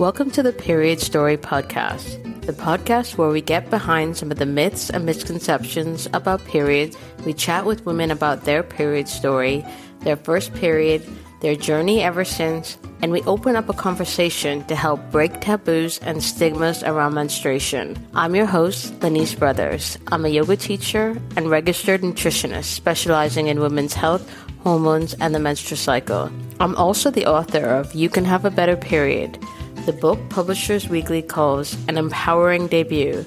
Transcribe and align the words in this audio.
Welcome 0.00 0.30
to 0.30 0.42
the 0.42 0.54
Period 0.54 0.98
Story 0.98 1.36
Podcast, 1.36 2.24
the 2.46 2.54
podcast 2.54 3.18
where 3.18 3.28
we 3.28 3.42
get 3.42 3.68
behind 3.68 4.16
some 4.16 4.30
of 4.30 4.38
the 4.38 4.46
myths 4.46 4.88
and 4.88 5.04
misconceptions 5.04 6.08
about 6.14 6.42
periods. 6.46 6.96
We 7.26 7.34
chat 7.34 7.66
with 7.66 7.84
women 7.84 8.10
about 8.10 8.44
their 8.44 8.62
period 8.62 9.08
story, 9.08 9.62
their 10.00 10.16
first 10.16 10.54
period, 10.54 11.06
their 11.42 11.54
journey 11.54 12.00
ever 12.00 12.24
since, 12.24 12.78
and 13.02 13.12
we 13.12 13.20
open 13.24 13.56
up 13.56 13.68
a 13.68 13.74
conversation 13.74 14.64
to 14.68 14.74
help 14.74 15.02
break 15.10 15.42
taboos 15.42 15.98
and 15.98 16.22
stigmas 16.22 16.82
around 16.82 17.12
menstruation. 17.12 17.94
I'm 18.14 18.34
your 18.34 18.46
host, 18.46 18.98
Le'Nise 19.00 19.38
Brothers. 19.38 19.98
I'm 20.06 20.24
a 20.24 20.30
yoga 20.30 20.56
teacher 20.56 21.20
and 21.36 21.50
registered 21.50 22.00
nutritionist 22.00 22.72
specializing 22.72 23.48
in 23.48 23.60
women's 23.60 23.92
health, 23.92 24.26
hormones, 24.62 25.12
and 25.20 25.34
the 25.34 25.40
menstrual 25.40 25.76
cycle. 25.76 26.30
I'm 26.58 26.74
also 26.76 27.10
the 27.10 27.26
author 27.26 27.66
of 27.66 27.94
You 27.94 28.08
Can 28.08 28.24
Have 28.24 28.46
a 28.46 28.50
Better 28.50 28.78
Period, 28.78 29.38
the 29.86 29.92
book 29.92 30.18
Publishers 30.28 30.88
Weekly 30.88 31.22
calls 31.22 31.74
an 31.88 31.96
empowering 31.96 32.66
debut 32.66 33.24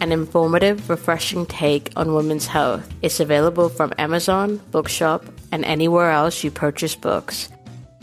an 0.00 0.12
informative, 0.12 0.90
refreshing 0.90 1.46
take 1.46 1.90
on 1.96 2.14
women's 2.14 2.46
health. 2.46 2.86
It's 3.00 3.20
available 3.20 3.68
from 3.70 3.92
Amazon, 3.96 4.60
Bookshop, 4.70 5.24
and 5.50 5.64
anywhere 5.64 6.10
else 6.10 6.44
you 6.44 6.50
purchase 6.50 6.94
books. 6.94 7.48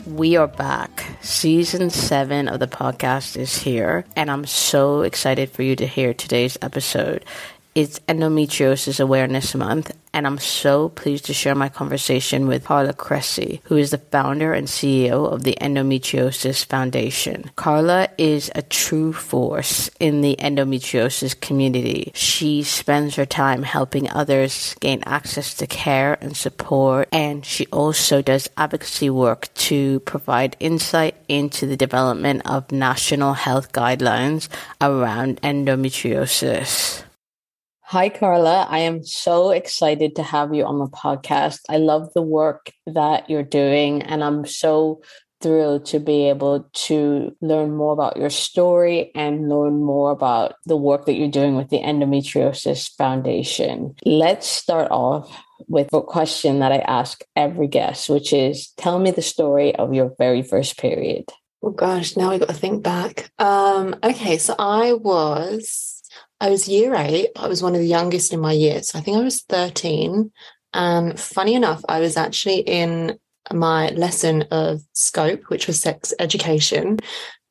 We 0.06 0.36
are 0.36 0.48
back. 0.48 1.04
Season 1.20 1.90
seven 1.90 2.48
of 2.48 2.58
the 2.58 2.66
podcast 2.66 3.36
is 3.36 3.56
here, 3.56 4.04
and 4.16 4.30
I'm 4.30 4.46
so 4.46 5.02
excited 5.02 5.50
for 5.50 5.62
you 5.62 5.76
to 5.76 5.86
hear 5.86 6.12
today's 6.12 6.58
episode. 6.60 7.24
It's 7.74 8.00
Endometriosis 8.00 9.00
Awareness 9.00 9.54
Month, 9.54 9.96
and 10.12 10.26
I'm 10.26 10.36
so 10.36 10.90
pleased 10.90 11.24
to 11.24 11.32
share 11.32 11.54
my 11.54 11.70
conversation 11.70 12.46
with 12.46 12.66
Carla 12.66 12.92
Cressy, 12.92 13.62
who 13.64 13.78
is 13.78 13.92
the 13.92 13.96
founder 13.96 14.52
and 14.52 14.68
CEO 14.68 15.32
of 15.32 15.44
the 15.44 15.56
Endometriosis 15.58 16.66
Foundation. 16.66 17.50
Carla 17.56 18.10
is 18.18 18.50
a 18.54 18.60
true 18.60 19.14
force 19.14 19.88
in 19.98 20.20
the 20.20 20.36
endometriosis 20.38 21.40
community. 21.40 22.12
She 22.14 22.62
spends 22.62 23.16
her 23.16 23.24
time 23.24 23.62
helping 23.62 24.10
others 24.10 24.76
gain 24.80 25.02
access 25.06 25.54
to 25.54 25.66
care 25.66 26.18
and 26.20 26.36
support, 26.36 27.08
and 27.10 27.42
she 27.42 27.64
also 27.68 28.20
does 28.20 28.50
advocacy 28.58 29.08
work 29.08 29.48
to 29.54 30.00
provide 30.00 30.58
insight 30.60 31.16
into 31.26 31.66
the 31.66 31.78
development 31.78 32.42
of 32.44 32.70
national 32.70 33.32
health 33.32 33.72
guidelines 33.72 34.50
around 34.82 35.40
endometriosis. 35.40 37.04
Hi, 37.92 38.08
Carla. 38.08 38.66
I 38.70 38.78
am 38.78 39.04
so 39.04 39.50
excited 39.50 40.16
to 40.16 40.22
have 40.22 40.54
you 40.54 40.64
on 40.64 40.78
the 40.78 40.86
podcast. 40.86 41.58
I 41.68 41.76
love 41.76 42.08
the 42.14 42.22
work 42.22 42.72
that 42.86 43.28
you're 43.28 43.42
doing, 43.42 44.00
and 44.00 44.24
I'm 44.24 44.46
so 44.46 45.02
thrilled 45.42 45.84
to 45.92 46.00
be 46.00 46.30
able 46.30 46.70
to 46.88 47.36
learn 47.42 47.76
more 47.76 47.92
about 47.92 48.16
your 48.16 48.30
story 48.30 49.12
and 49.14 49.50
learn 49.50 49.84
more 49.84 50.10
about 50.10 50.54
the 50.64 50.74
work 50.74 51.04
that 51.04 51.16
you're 51.16 51.28
doing 51.28 51.54
with 51.54 51.68
the 51.68 51.80
Endometriosis 51.80 52.96
Foundation. 52.96 53.94
Let's 54.06 54.46
start 54.46 54.90
off 54.90 55.30
with 55.68 55.92
a 55.92 56.00
question 56.00 56.60
that 56.60 56.72
I 56.72 56.78
ask 56.78 57.22
every 57.36 57.68
guest, 57.68 58.08
which 58.08 58.32
is 58.32 58.68
tell 58.78 59.00
me 59.00 59.10
the 59.10 59.20
story 59.20 59.76
of 59.76 59.92
your 59.92 60.14
very 60.16 60.40
first 60.40 60.78
period. 60.78 61.24
Oh 61.62 61.72
gosh, 61.72 62.16
now 62.16 62.30
I 62.30 62.38
got 62.38 62.48
to 62.48 62.54
think 62.54 62.82
back. 62.82 63.30
Um, 63.38 63.94
okay, 64.02 64.38
so 64.38 64.54
I 64.58 64.94
was 64.94 65.91
I 66.42 66.50
was 66.50 66.66
year 66.66 66.92
eight. 66.96 67.28
I 67.36 67.46
was 67.46 67.62
one 67.62 67.76
of 67.76 67.80
the 67.80 67.86
youngest 67.86 68.32
in 68.32 68.40
my 68.40 68.50
year. 68.50 68.82
So 68.82 68.98
I 68.98 69.02
think 69.02 69.16
I 69.16 69.22
was 69.22 69.42
13. 69.42 70.32
And 70.74 71.20
funny 71.20 71.54
enough, 71.54 71.84
I 71.88 72.00
was 72.00 72.16
actually 72.16 72.58
in 72.58 73.16
my 73.52 73.90
lesson 73.90 74.42
of 74.50 74.80
scope, 74.92 75.44
which 75.50 75.68
was 75.68 75.80
sex 75.80 76.12
education. 76.18 76.98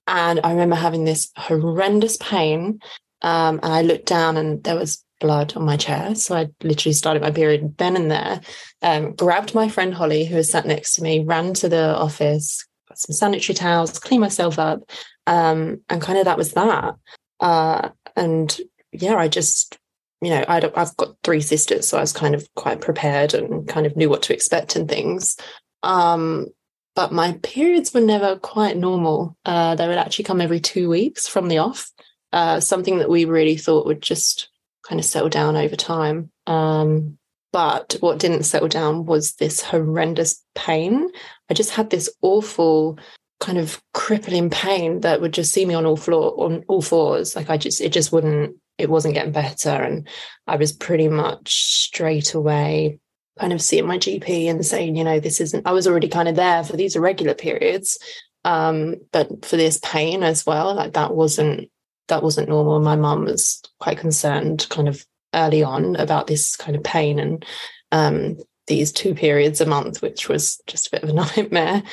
And 0.08 0.42
I 0.44 0.52
remember 0.52 0.76
having 0.76 1.06
this 1.06 1.32
horrendous 1.38 2.18
pain. 2.18 2.82
Um, 3.22 3.62
and 3.64 3.72
I 3.72 3.82
looked 3.82 4.08
down 4.08 4.36
and 4.36 4.62
there 4.66 4.76
was 4.76 5.02
blood 5.22 5.56
on 5.56 5.64
my 5.64 5.78
chair. 5.78 6.14
So 6.16 6.36
I 6.36 6.50
literally 6.62 6.94
started 6.94 7.22
my 7.22 7.32
period 7.32 7.78
then 7.78 7.96
and 7.96 8.12
there, 8.12 8.42
um, 8.82 9.16
grabbed 9.16 9.56
my 9.56 9.70
friend 9.70 9.94
Holly, 9.94 10.26
who 10.26 10.36
was 10.36 10.52
sat 10.52 10.66
next 10.66 10.96
to 10.96 11.02
me, 11.02 11.24
ran 11.24 11.54
to 11.54 11.70
the 11.70 11.96
office, 11.96 12.68
got 12.90 12.98
some 12.98 13.14
sanitary 13.14 13.56
towels, 13.56 14.00
cleaned 14.00 14.20
myself 14.20 14.60
up. 14.60 14.82
Um, 15.28 15.80
and 15.88 16.02
kind 16.02 16.20
of 16.20 16.26
that 16.26 16.38
was 16.38 16.52
that. 16.52 16.96
Uh, 17.40 17.90
and 18.16 18.60
yeah, 18.92 19.16
I 19.16 19.28
just, 19.28 19.78
you 20.22 20.30
know, 20.30 20.44
i 20.48 20.60
have 20.76 20.98
got 20.98 21.16
three 21.24 21.42
sisters, 21.42 21.88
so 21.88 21.98
I 21.98 22.02
was 22.02 22.14
kind 22.14 22.36
of 22.36 22.48
quite 22.56 22.82
prepared 22.82 23.34
and 23.34 23.68
kind 23.68 23.86
of 23.86 23.96
knew 23.96 24.10
what 24.10 24.24
to 24.24 24.34
expect 24.34 24.76
and 24.76 24.88
things. 24.88 25.38
Um, 25.84 26.48
but 26.96 27.12
my 27.12 27.40
periods 27.42 27.94
were 27.94 28.02
never 28.02 28.38
quite 28.38 28.78
normal. 28.78 29.38
Uh, 29.46 29.76
they 29.76 29.88
would 29.88 29.98
actually 29.98 30.26
come 30.26 30.42
every 30.42 30.60
two 30.60 30.90
weeks 30.90 31.28
from 31.28 31.48
the 31.48 31.60
off, 31.60 31.90
uh, 32.34 32.60
something 32.60 33.00
that 33.00 33.10
we 33.10 33.26
really 33.26 33.58
thought 33.58 33.86
would 33.86 34.02
just 34.02 34.50
kind 34.88 35.00
of 35.00 35.06
settle 35.06 35.30
down 35.30 35.56
over 35.56 35.76
time. 35.76 36.32
Um, 36.48 37.18
but 37.54 37.98
what 38.00 38.20
didn't 38.20 38.44
settle 38.44 38.68
down 38.68 39.06
was 39.06 39.34
this 39.34 39.62
horrendous 39.62 40.42
pain. 40.56 41.10
I 41.50 41.54
just 41.54 41.72
had 41.72 41.90
this 41.90 42.10
awful 42.22 42.98
kind 43.40 43.58
of 43.58 43.82
crippling 43.94 44.50
pain 44.50 45.02
that 45.02 45.20
would 45.20 45.34
just 45.34 45.52
see 45.52 45.66
me 45.66 45.74
on 45.74 45.86
all 45.86 45.98
floor 45.98 46.34
on 46.38 46.64
all 46.68 46.82
fours. 46.82 47.36
Like 47.36 47.50
I 47.50 47.58
just 47.58 47.82
it 47.82 47.92
just 47.92 48.12
wouldn't 48.12 48.56
it 48.82 48.90
wasn't 48.90 49.14
getting 49.14 49.32
better. 49.32 49.70
And 49.70 50.08
I 50.48 50.56
was 50.56 50.72
pretty 50.72 51.08
much 51.08 51.64
straight 51.64 52.34
away 52.34 53.00
kind 53.40 53.54
of 53.54 53.62
seeing 53.62 53.88
my 53.88 53.98
GP 53.98 54.50
and 54.50 54.66
saying, 54.66 54.96
you 54.96 55.04
know, 55.04 55.20
this 55.20 55.40
isn't, 55.40 55.66
I 55.66 55.72
was 55.72 55.88
already 55.88 56.08
kind 56.08 56.28
of 56.28 56.36
there 56.36 56.64
for 56.64 56.76
these 56.76 56.96
irregular 56.96 57.34
periods. 57.34 57.98
Um, 58.44 58.96
but 59.12 59.46
for 59.46 59.56
this 59.56 59.80
pain 59.84 60.24
as 60.24 60.46
well, 60.46 60.76
like 60.76 60.94
that 60.94 61.16
wasn't, 61.16 61.70
that 62.08 62.24
wasn't 62.24 62.50
normal. 62.50 62.80
My 62.80 62.96
mum 62.96 63.26
was 63.26 63.62
quite 63.80 63.98
concerned 63.98 64.68
kind 64.70 64.88
of 64.88 65.06
early 65.34 65.64
on 65.64 65.96
about 65.96 66.28
this 66.28 66.56
kind 66.56 66.76
of 66.76 66.84
pain 66.84 67.20
and 67.20 67.46
um, 67.92 68.38
these 68.68 68.92
two 68.92 69.14
periods 69.14 69.60
a 69.60 69.66
month, 69.66 70.02
which 70.02 70.30
was 70.30 70.62
just 70.68 70.88
a 70.88 70.92
bit 70.92 71.04
of 71.04 71.10
a 71.10 71.14
nightmare. 71.38 71.84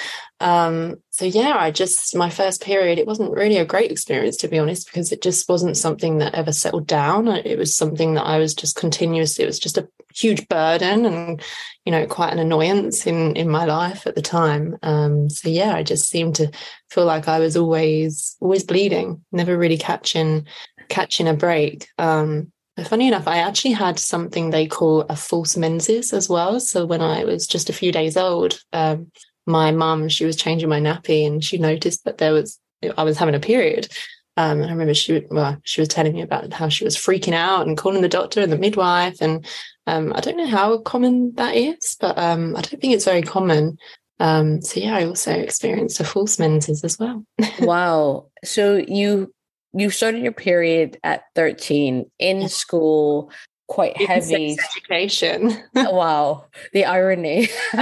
Um, 0.41 0.97
so 1.11 1.25
yeah, 1.25 1.57
I 1.59 1.71
just 1.71 2.15
my 2.15 2.31
first 2.31 2.63
period, 2.63 2.99
it 2.99 3.07
wasn't 3.07 3.33
really 3.33 3.57
a 3.57 3.65
great 3.65 3.91
experience 3.91 4.37
to 4.39 4.49
be 4.49 4.59
honest, 4.59 4.87
because 4.87 5.11
it 5.11 5.23
just 5.23 5.49
wasn't 5.49 5.77
something 5.77 6.19
that 6.19 6.35
ever 6.35 6.53
settled 6.53 6.87
down. 6.87 7.29
It 7.29 7.59
was 7.59 7.75
something 7.75 8.15
that 8.15 8.25
I 8.25 8.39
was 8.39 8.55
just 8.55 8.77
continuously. 8.77 9.45
It 9.45 9.49
was 9.49 9.59
just 9.59 9.79
a 9.79 9.89
huge 10.15 10.49
burden 10.49 11.05
and 11.05 11.43
you 11.85 11.93
know 11.93 12.07
quite 12.07 12.33
an 12.33 12.39
annoyance 12.39 13.07
in 13.07 13.37
in 13.37 13.49
my 13.49 13.65
life 13.65 14.07
at 14.07 14.15
the 14.15 14.23
time. 14.23 14.77
Um, 14.83 15.29
so 15.31 15.49
yeah, 15.49 15.75
I 15.75 15.83
just 15.83 16.09
seemed 16.09 16.37
to 16.37 16.51
feel 16.91 17.05
like 17.05 17.29
I 17.29 17.41
was 17.41 17.57
always 17.57 18.37
always 18.41 18.65
bleeding, 18.65 19.25
never 19.33 19.57
really 19.57 19.79
catching 19.79 20.47
catching 20.89 21.29
a 21.29 21.35
break. 21.35 21.89
Um, 21.99 22.53
Funny 22.85 23.09
enough, 23.09 23.27
I 23.27 23.39
actually 23.39 23.73
had 23.73 23.99
something 23.99 24.51
they 24.51 24.67
call 24.67 25.03
a 25.03 25.17
false 25.17 25.57
menses 25.57 26.13
as 26.13 26.29
well. 26.29 26.61
So 26.61 26.87
when 26.87 27.01
I 27.01 27.25
was 27.25 27.47
just 27.47 27.69
a 27.69 27.73
few 27.73 27.91
days 27.91 28.17
old, 28.17 28.63
um, 28.73 29.11
my 29.47 29.73
mum, 29.73 30.09
she 30.09 30.25
was 30.25 30.37
changing 30.37 30.69
my 30.69 30.81
nappy 30.81 31.27
and 31.27 31.43
she 31.43 31.59
noticed 31.59 32.05
that 32.05 32.19
there 32.19 32.33
was, 32.33 32.59
I 32.97 33.03
was 33.03 33.19
having 33.19 33.35
a 33.35 33.41
period. 33.41 33.89
Um, 34.37 34.63
I 34.63 34.71
remember 34.71 34.95
she, 34.95 35.27
well, 35.31 35.59
she 35.65 35.81
was 35.81 35.89
telling 35.89 36.13
me 36.13 36.23
about 36.23 36.53
how 36.53 36.69
she 36.69 36.85
was 36.85 36.97
freaking 36.97 37.33
out 37.33 37.67
and 37.67 37.77
calling 37.77 38.03
the 38.03 38.09
doctor 38.09 38.41
and 38.41 38.53
the 38.53 38.59
midwife. 38.59 39.21
And 39.21 39.45
um, 39.87 40.13
I 40.15 40.21
don't 40.21 40.37
know 40.37 40.47
how 40.47 40.79
common 40.79 41.35
that 41.35 41.57
is, 41.57 41.97
but 41.99 42.17
um, 42.17 42.55
I 42.55 42.61
don't 42.61 42.81
think 42.81 42.95
it's 42.95 43.05
very 43.05 43.23
common. 43.23 43.79
Um, 44.21 44.61
so 44.61 44.79
yeah, 44.79 44.97
I 44.97 45.07
also 45.07 45.33
experienced 45.33 45.99
a 45.99 46.05
false 46.05 46.39
menses 46.39 46.85
as 46.85 46.99
well. 46.99 47.25
wow. 47.61 48.27
So 48.45 48.77
you 48.77 49.33
you 49.73 49.91
started 49.91 50.23
your 50.23 50.33
period 50.33 50.99
at 51.03 51.25
13 51.35 52.11
in 52.19 52.49
school 52.49 53.31
quite 53.69 53.97
heavy 53.97 54.59
education. 54.59 55.57
wow, 55.75 56.47
the 56.73 56.87
irony. 56.87 57.49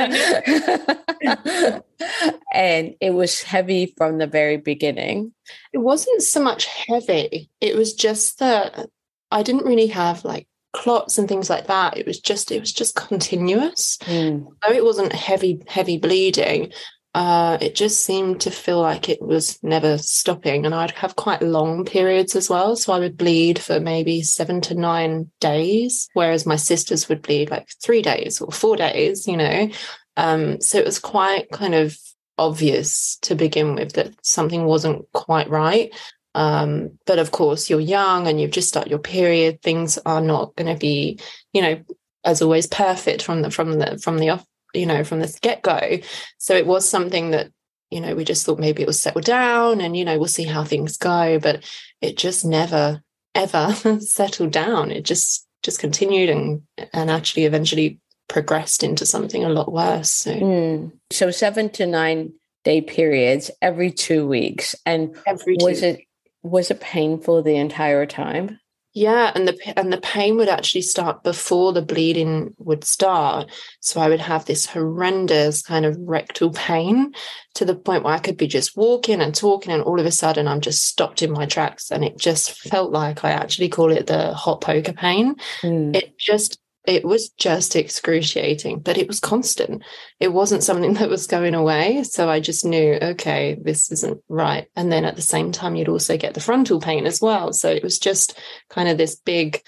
and 2.53 2.95
it 3.01 3.15
was 3.15 3.43
heavy 3.43 3.95
from 3.97 4.19
the 4.19 4.27
very 4.27 4.59
beginning. 4.59 5.33
It 5.73 5.79
wasn't 5.79 6.23
so 6.23 6.43
much 6.43 6.67
heavy. 6.67 7.49
It 7.61 7.77
was 7.77 7.95
just 7.95 8.41
that 8.41 8.89
I 9.31 9.43
didn't 9.43 9.65
really 9.65 9.87
have 9.87 10.25
like 10.25 10.47
clots 10.73 11.17
and 11.17 11.29
things 11.29 11.49
like 11.49 11.69
that. 11.69 11.97
It 11.97 12.07
was 12.07 12.21
just 12.21 12.51
it 12.51 12.61
was 12.61 12.73
just 12.73 12.97
continuous. 12.97 13.97
Mm. 14.03 14.47
Though 14.63 14.75
it 14.75 14.85
wasn't 14.85 15.13
heavy 15.13 15.63
heavy 15.67 15.99
bleeding, 15.99 16.73
uh, 17.17 17.57
it 17.63 17.75
just 17.75 18.03
seemed 18.03 18.43
to 18.43 18.51
feel 18.51 18.79
like 18.79 19.09
it 19.09 19.23
was 19.23 19.59
never 19.63 19.97
stopping. 19.97 20.67
And 20.67 20.75
I'd 20.75 20.91
have 20.91 21.17
quite 21.17 21.41
long 21.41 21.87
periods 21.87 22.37
as 22.37 22.51
well. 22.51 22.77
So 22.77 22.93
I 22.93 22.99
would 22.99 23.17
bleed 23.17 23.59
for 23.59 23.81
maybe 23.81 24.21
seven 24.21 24.61
to 24.61 24.75
nine 24.75 25.31
days, 25.41 26.11
whereas 26.13 26.45
my 26.45 26.57
sisters 26.57 27.09
would 27.09 27.23
bleed 27.23 27.51
like 27.51 27.71
three 27.83 28.03
days 28.03 28.43
or 28.43 28.53
four 28.53 28.77
days, 28.77 29.27
you 29.27 29.39
know. 29.39 29.71
Um, 30.19 30.61
so 30.61 30.77
it 30.77 30.85
was 30.85 30.99
quite 30.99 31.51
kind 31.51 31.75
of 31.75 31.97
obvious 32.37 33.17
to 33.23 33.35
begin 33.35 33.77
with 33.77 33.95
that 33.95 34.13
something 34.21 34.67
wasn't 34.67 35.11
quite 35.13 35.49
right. 35.49 35.95
Um, 36.35 36.99
but 37.07 37.19
of 37.19 37.31
course, 37.31 37.71
you're 37.71 37.81
young 37.81 38.27
and 38.27 38.39
you've 38.39 38.51
just 38.51 38.69
started 38.69 38.91
your 38.91 38.99
period. 38.99 39.63
Things 39.63 39.99
are 40.05 40.21
not 40.21 40.55
going 40.55 40.71
to 40.71 40.79
be, 40.79 41.19
you 41.55 41.63
know, 41.63 41.83
as 42.27 42.43
always 42.43 42.67
perfect 42.67 43.23
from 43.23 43.41
the 43.41 43.51
from 43.51 43.79
the 43.79 43.97
from 43.97 44.19
the 44.19 44.29
off 44.29 44.45
you 44.77 44.87
know, 44.87 45.05
from 45.05 45.21
the 45.21 45.39
get 45.43 45.63
go. 45.63 45.99
So 46.39 46.55
it 46.55 46.67
was 46.67 46.89
something 46.89 47.31
that 47.31 47.51
you 47.91 48.01
know, 48.01 48.15
we 48.15 48.25
just 48.25 48.45
thought 48.45 48.59
maybe 48.59 48.83
it 48.83 48.87
will 48.87 48.93
settle 48.93 49.21
down 49.21 49.81
and, 49.81 49.97
you 49.97 50.05
know, 50.05 50.19
we'll 50.19 50.29
see 50.29 50.45
how 50.45 50.65
things 50.65 50.97
go. 50.97 51.39
But 51.39 51.65
it 52.01 52.17
just 52.17 52.45
never, 52.45 53.03
ever 53.35 53.73
settled 54.01 54.53
down. 54.53 54.91
It 54.91 55.05
just, 55.05 55.47
just 55.63 55.79
continued 55.79 56.29
and, 56.29 56.63
and 56.93 57.11
actually 57.11 57.45
eventually 57.45 58.01
progressed 58.29 58.83
into 58.83 59.07
something 59.07 59.45
a 59.45 59.49
lot 59.49 59.73
worse. 59.73 60.11
So, 60.11 60.35
mm. 60.35 60.93
so 61.11 61.31
seven 61.31 61.71
to 61.71 61.87
nine 61.87 62.33
day 62.65 62.81
periods 62.81 63.51
every 63.63 63.93
two 63.93 64.27
weeks. 64.27 64.75
And 64.85 65.17
every 65.27 65.57
was 65.61 65.83
it, 65.83 66.01
was 66.43 66.71
it 66.71 66.81
painful 66.81 67.43
the 67.43 67.57
entire 67.57 68.05
time? 68.07 68.59
Yeah, 68.97 69.31
and 69.35 69.47
the 69.47 69.79
and 69.79 69.93
the 69.93 70.01
pain 70.01 70.39
would 70.39 70.49
actually 70.49 70.81
start 70.81 71.23
before 71.23 71.75
the 71.75 71.83
bleeding 71.83 72.55
would 72.57 72.83
start. 72.83 73.51
So 73.81 74.01
I 74.01 74.09
would 74.09 74.21
have 74.21 74.47
this 74.47 74.65
horrendous 74.65 75.61
kind 75.61 75.85
of 75.85 75.99
rectal 76.01 76.51
pain 76.51 77.13
to 77.57 77.67
the 77.67 77.75
point 77.75 78.05
where 78.05 78.15
I 78.15 78.19
could 78.19 78.39
be 78.39 78.47
just 78.47 78.75
walking 78.75 79.21
and 79.21 79.35
talking, 79.35 79.71
and 79.71 79.83
all 79.83 80.01
of 80.01 80.07
a 80.07 80.11
sudden 80.11 80.49
I'm 80.49 80.63
just 80.63 80.87
stopped 80.87 81.21
in 81.21 81.31
my 81.31 81.45
tracks, 81.45 81.91
and 81.91 82.07
it 82.07 82.17
just 82.17 82.59
felt 82.59 82.91
like 82.91 83.23
I 83.23 83.33
actually 83.33 83.69
call 83.69 83.93
it 83.93 84.07
the 84.07 84.33
hot 84.33 84.63
poker 84.63 84.95
pain. 84.95 85.35
Mm. 85.61 85.95
It 85.95 86.19
just 86.19 86.59
it 86.87 87.05
was 87.05 87.31
just 87.31 87.75
excruciating, 87.75 88.81
but 88.81 88.97
it 88.97 89.09
was 89.09 89.21
constant. 89.21 89.83
It 90.21 90.33
wasn't 90.33 90.63
something 90.63 90.95
that 90.95 91.11
was 91.11 91.27
going 91.27 91.55
away. 91.55 92.05
So 92.05 92.31
I 92.31 92.41
just 92.41 92.65
knew, 92.65 92.99
okay, 93.01 93.59
this 93.61 93.91
isn't 93.93 94.23
right. 94.29 94.69
And 94.77 94.91
then 94.91 95.05
at 95.05 95.17
the 95.17 95.23
same 95.23 95.53
time, 95.53 95.75
you'd 95.75 95.89
also 95.89 96.17
get 96.17 96.35
the 96.35 96.41
frontal 96.41 96.81
pain 96.81 97.07
as 97.07 97.21
well. 97.21 97.53
So 97.53 97.69
it 97.69 97.83
was 97.83 97.99
just 97.99 98.39
kind 98.71 98.89
of 98.89 98.99
this 98.99 99.17
big, 99.17 99.63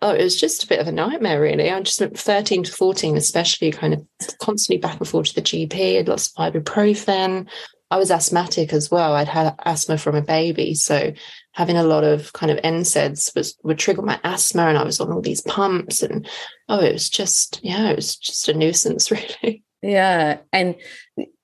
oh, 0.00 0.10
it 0.10 0.22
was 0.22 0.40
just 0.40 0.64
a 0.64 0.68
bit 0.68 0.80
of 0.80 0.88
a 0.88 0.92
nightmare, 0.92 1.40
really. 1.40 1.70
I 1.70 1.80
just 1.80 2.00
13 2.00 2.64
to 2.64 2.72
14, 2.72 3.16
especially 3.16 3.70
kind 3.70 3.94
of 3.94 4.06
constantly 4.38 4.80
back 4.80 4.98
and 4.98 5.08
forth 5.08 5.28
to 5.28 5.34
the 5.34 5.42
GP, 5.42 5.96
had 5.96 6.08
lots 6.08 6.32
of 6.36 6.52
ibuprofen. 6.52 7.48
I 7.90 7.98
was 7.98 8.10
asthmatic 8.10 8.72
as 8.72 8.90
well. 8.90 9.14
I'd 9.14 9.28
had 9.28 9.54
asthma 9.66 9.98
from 9.98 10.14
a 10.14 10.22
baby. 10.22 10.74
So 10.74 11.12
having 11.52 11.76
a 11.76 11.84
lot 11.84 12.04
of 12.04 12.32
kind 12.32 12.50
of 12.50 12.58
NSAIDs 12.58 13.34
was 13.36 13.56
would 13.62 13.78
trigger 13.78 14.02
my 14.02 14.18
asthma 14.24 14.66
and 14.66 14.78
I 14.78 14.84
was 14.84 15.00
on 15.00 15.12
all 15.12 15.20
these 15.20 15.42
pumps 15.42 16.02
and 16.02 16.28
oh 16.68 16.80
it 16.80 16.92
was 16.92 17.08
just 17.08 17.60
yeah 17.62 17.90
it 17.90 17.96
was 17.96 18.16
just 18.16 18.48
a 18.48 18.54
nuisance 18.54 19.10
really 19.10 19.62
yeah 19.82 20.38
and 20.52 20.76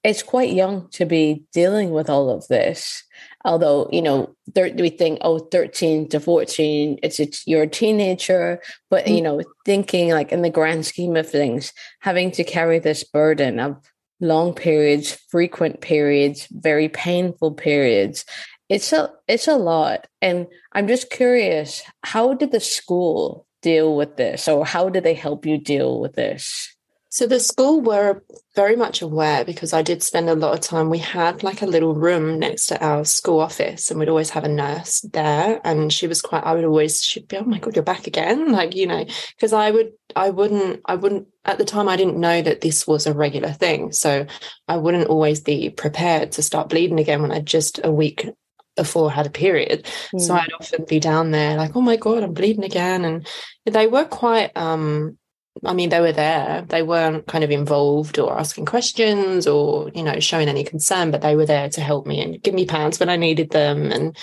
it's 0.04 0.22
quite 0.22 0.52
young 0.52 0.88
to 0.90 1.04
be 1.04 1.44
dealing 1.52 1.90
with 1.90 2.08
all 2.08 2.30
of 2.30 2.46
this 2.48 3.04
although 3.44 3.88
you 3.92 4.02
know 4.02 4.34
we 4.54 4.90
think 4.90 5.18
oh 5.22 5.38
13 5.38 6.08
to 6.08 6.20
14 6.20 6.98
it's, 7.02 7.20
it's 7.20 7.46
you're 7.46 7.62
a 7.62 7.68
teenager 7.68 8.60
but 8.90 9.04
mm-hmm. 9.04 9.14
you 9.14 9.22
know 9.22 9.42
thinking 9.64 10.10
like 10.10 10.32
in 10.32 10.42
the 10.42 10.50
grand 10.50 10.86
scheme 10.86 11.16
of 11.16 11.28
things 11.28 11.72
having 12.00 12.30
to 12.30 12.44
carry 12.44 12.78
this 12.78 13.04
burden 13.04 13.60
of 13.60 13.76
long 14.20 14.52
periods 14.52 15.12
frequent 15.30 15.80
periods 15.80 16.48
very 16.50 16.88
painful 16.88 17.52
periods 17.52 18.24
it's 18.68 18.92
a 18.92 19.10
it's 19.26 19.48
a 19.48 19.56
lot 19.56 20.06
and 20.20 20.46
i'm 20.72 20.88
just 20.88 21.10
curious 21.10 21.82
how 22.02 22.34
did 22.34 22.52
the 22.52 22.60
school 22.60 23.46
deal 23.62 23.96
with 23.96 24.16
this 24.16 24.46
or 24.48 24.64
how 24.64 24.88
did 24.88 25.04
they 25.04 25.14
help 25.14 25.44
you 25.46 25.58
deal 25.58 26.00
with 26.00 26.14
this 26.14 26.76
so 27.10 27.26
the 27.26 27.40
school 27.40 27.80
were 27.80 28.22
very 28.54 28.76
much 28.76 29.00
aware 29.00 29.44
because 29.44 29.72
I 29.72 29.80
did 29.80 30.02
spend 30.02 30.28
a 30.28 30.34
lot 30.34 30.52
of 30.52 30.60
time. 30.60 30.90
We 30.90 30.98
had 30.98 31.42
like 31.42 31.62
a 31.62 31.66
little 31.66 31.94
room 31.94 32.38
next 32.38 32.66
to 32.66 32.84
our 32.84 33.04
school 33.04 33.40
office, 33.40 33.90
and 33.90 33.98
we'd 33.98 34.10
always 34.10 34.30
have 34.30 34.44
a 34.44 34.48
nurse 34.48 35.00
there. 35.00 35.60
And 35.64 35.90
she 35.90 36.06
was 36.06 36.20
quite. 36.20 36.44
I 36.44 36.52
would 36.52 36.64
always 36.64 37.02
she'd 37.02 37.26
be, 37.26 37.38
oh 37.38 37.44
my 37.44 37.58
god, 37.58 37.76
you're 37.76 37.82
back 37.82 38.06
again, 38.06 38.52
like 38.52 38.76
you 38.76 38.86
know, 38.86 39.06
because 39.34 39.54
I 39.54 39.70
would, 39.70 39.92
I 40.16 40.28
wouldn't, 40.28 40.82
I 40.84 40.96
wouldn't 40.96 41.28
at 41.46 41.56
the 41.56 41.64
time. 41.64 41.88
I 41.88 41.96
didn't 41.96 42.20
know 42.20 42.42
that 42.42 42.60
this 42.60 42.86
was 42.86 43.06
a 43.06 43.14
regular 43.14 43.52
thing, 43.52 43.92
so 43.92 44.26
I 44.68 44.76
wouldn't 44.76 45.08
always 45.08 45.40
be 45.40 45.70
prepared 45.70 46.32
to 46.32 46.42
start 46.42 46.68
bleeding 46.68 47.00
again 47.00 47.22
when 47.22 47.32
I 47.32 47.40
just 47.40 47.80
a 47.82 47.90
week 47.90 48.28
before 48.78 49.10
I 49.10 49.14
had 49.14 49.26
a 49.26 49.30
period. 49.30 49.84
Mm. 50.14 50.20
So 50.20 50.34
I'd 50.34 50.52
often 50.58 50.86
be 50.86 50.98
down 51.00 51.30
there 51.32 51.56
like, 51.56 51.76
oh 51.76 51.82
my 51.82 51.96
God, 51.96 52.22
I'm 52.22 52.32
bleeding 52.32 52.64
again. 52.64 53.04
And 53.04 53.26
they 53.66 53.86
were 53.86 54.06
quite 54.06 54.56
um 54.56 55.18
I 55.64 55.72
mean, 55.72 55.88
they 55.88 56.00
were 56.00 56.12
there. 56.12 56.64
They 56.68 56.82
weren't 56.82 57.26
kind 57.26 57.42
of 57.42 57.50
involved 57.50 58.18
or 58.18 58.38
asking 58.38 58.66
questions 58.66 59.46
or, 59.46 59.90
you 59.94 60.04
know, 60.04 60.20
showing 60.20 60.48
any 60.48 60.64
concern, 60.64 61.10
but 61.10 61.20
they 61.20 61.34
were 61.34 61.46
there 61.46 61.68
to 61.70 61.80
help 61.80 62.06
me 62.06 62.20
and 62.22 62.40
give 62.40 62.54
me 62.54 62.64
pants 62.64 63.00
when 63.00 63.08
I 63.08 63.16
needed 63.16 63.50
them. 63.50 63.90
And, 63.90 64.16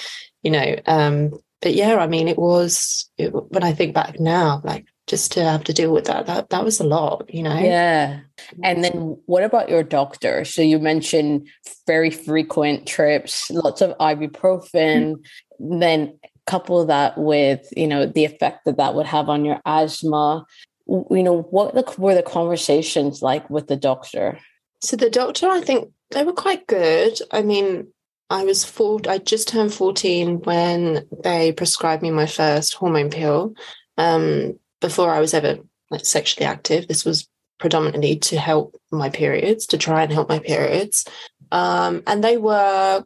you 0.44 0.52
know, 0.52 0.76
um, 0.86 1.32
but 1.62 1.74
yeah, 1.74 1.98
I 1.98 2.08
mean, 2.08 2.28
it 2.28 2.38
was 2.38 3.10
it, 3.18 3.34
when 3.34 3.64
I 3.64 3.74
think 3.74 3.94
back 3.94 4.20
now, 4.20 4.62
like 4.64 4.86
just 5.08 5.32
to 5.34 5.44
have 5.44 5.64
to 5.66 5.74
deal 5.74 5.94
with 5.94 6.06
that. 6.06 6.26
That 6.26 6.50
that 6.50 6.64
was 6.64 6.80
a 6.80 6.84
lot 6.84 7.26
you 7.34 7.44
know? 7.44 7.58
Yeah. 7.58 8.22
And 8.64 8.84
then 8.84 9.18
what 9.26 9.44
about 9.44 9.70
your 9.70 9.84
doctor? 9.84 10.46
So 10.46 10.62
you 10.62 10.80
mentioned 10.80 11.48
very 11.88 12.10
frequent 12.10 12.88
trips 12.88 13.50
lots 13.52 13.82
of 13.82 13.98
ibuprofen 13.98 15.16
mm-hmm. 15.16 15.80
then 15.80 16.20
couple 16.48 16.86
that 16.86 17.18
with 17.18 17.68
you 17.76 17.88
know 17.88 18.06
the 18.06 18.26
effect 18.26 18.66
that 18.66 18.78
that 18.78 18.94
would 18.94 19.06
have 19.06 19.30
on 19.30 19.46
your 19.46 19.60
asthma. 19.66 20.46
You 20.88 21.24
know 21.24 21.42
what 21.42 21.98
were 21.98 22.16
the 22.16 22.24
conversations 22.24 23.22
like 23.22 23.50
with 23.50 23.68
the 23.68 23.76
doctor? 23.76 24.40
So 24.82 24.96
the 24.96 25.10
doctor 25.10 25.48
i 25.48 25.62
think 25.62 25.92
they 26.12 26.24
were 26.24 26.34
quite 26.34 26.68
good. 26.68 27.20
I 27.32 27.42
mean 27.42 27.88
i 28.30 28.44
was 28.44 28.64
four 28.64 29.00
i 29.08 29.20
just 29.20 29.48
turned 29.48 29.74
14 29.74 30.42
when 30.42 31.08
they 31.24 31.52
prescribed 31.52 32.02
me 32.02 32.12
my 32.12 32.26
first 32.26 32.74
hormone 32.76 33.10
pill. 33.10 33.54
Um, 33.98 34.60
before 34.82 35.12
I 35.12 35.20
was 35.20 35.34
ever 35.34 35.58
like 35.92 36.06
sexually 36.06 36.46
active. 36.46 36.88
This 36.88 37.06
was 37.06 37.28
predominantly 37.60 38.18
to 38.18 38.38
help 38.38 38.76
my 38.92 39.10
periods, 39.10 39.66
to 39.68 39.78
try 39.78 40.04
and 40.04 40.12
help 40.12 40.30
my 40.30 40.40
periods. 40.40 41.06
Um, 41.52 42.04
and 42.08 42.24
they 42.24 42.38
were, 42.38 43.04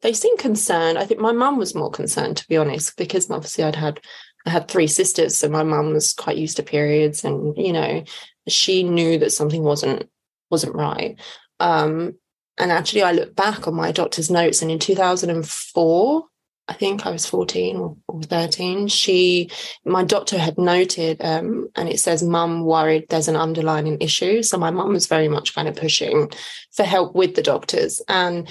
they 0.00 0.12
seemed 0.12 0.38
concerned. 0.38 0.98
I 0.98 1.06
think 1.06 1.20
my 1.20 1.32
mum 1.32 1.58
was 1.58 1.74
more 1.74 1.90
concerned, 1.90 2.36
to 2.38 2.48
be 2.48 2.56
honest, 2.56 2.96
because 2.96 3.30
obviously 3.30 3.64
I'd 3.64 3.76
had, 3.76 4.00
I 4.46 4.50
had 4.50 4.68
three 4.68 4.88
sisters, 4.88 5.36
so 5.36 5.48
my 5.48 5.62
mum 5.62 5.92
was 5.92 6.12
quite 6.12 6.36
used 6.36 6.56
to 6.56 6.62
periods, 6.62 7.24
and 7.24 7.56
you 7.56 7.72
know, 7.72 8.02
she 8.48 8.82
knew 8.82 9.18
that 9.18 9.30
something 9.30 9.62
wasn't 9.62 10.08
wasn't 10.50 10.74
right. 10.74 11.16
Um, 11.60 12.16
and 12.58 12.72
actually, 12.72 13.02
I 13.02 13.12
look 13.12 13.36
back 13.36 13.68
on 13.68 13.74
my 13.74 13.92
doctor's 13.92 14.30
notes, 14.30 14.60
and 14.60 14.70
in 14.70 14.80
2004, 14.80 16.24
I 16.72 16.74
think 16.74 17.04
I 17.04 17.10
was 17.10 17.26
14 17.26 17.76
or, 17.76 17.96
or 18.08 18.22
13. 18.22 18.88
She, 18.88 19.50
my 19.84 20.02
doctor 20.02 20.38
had 20.38 20.56
noted, 20.56 21.22
um, 21.22 21.68
and 21.76 21.86
it 21.86 22.00
says, 22.00 22.22
Mum 22.22 22.64
worried 22.64 23.10
there's 23.10 23.28
an 23.28 23.36
underlying 23.36 24.00
issue. 24.00 24.42
So 24.42 24.56
my 24.56 24.70
mum 24.70 24.94
was 24.94 25.06
very 25.06 25.28
much 25.28 25.54
kind 25.54 25.68
of 25.68 25.76
pushing 25.76 26.30
for 26.70 26.84
help 26.84 27.14
with 27.14 27.34
the 27.34 27.42
doctors. 27.42 28.00
And 28.08 28.48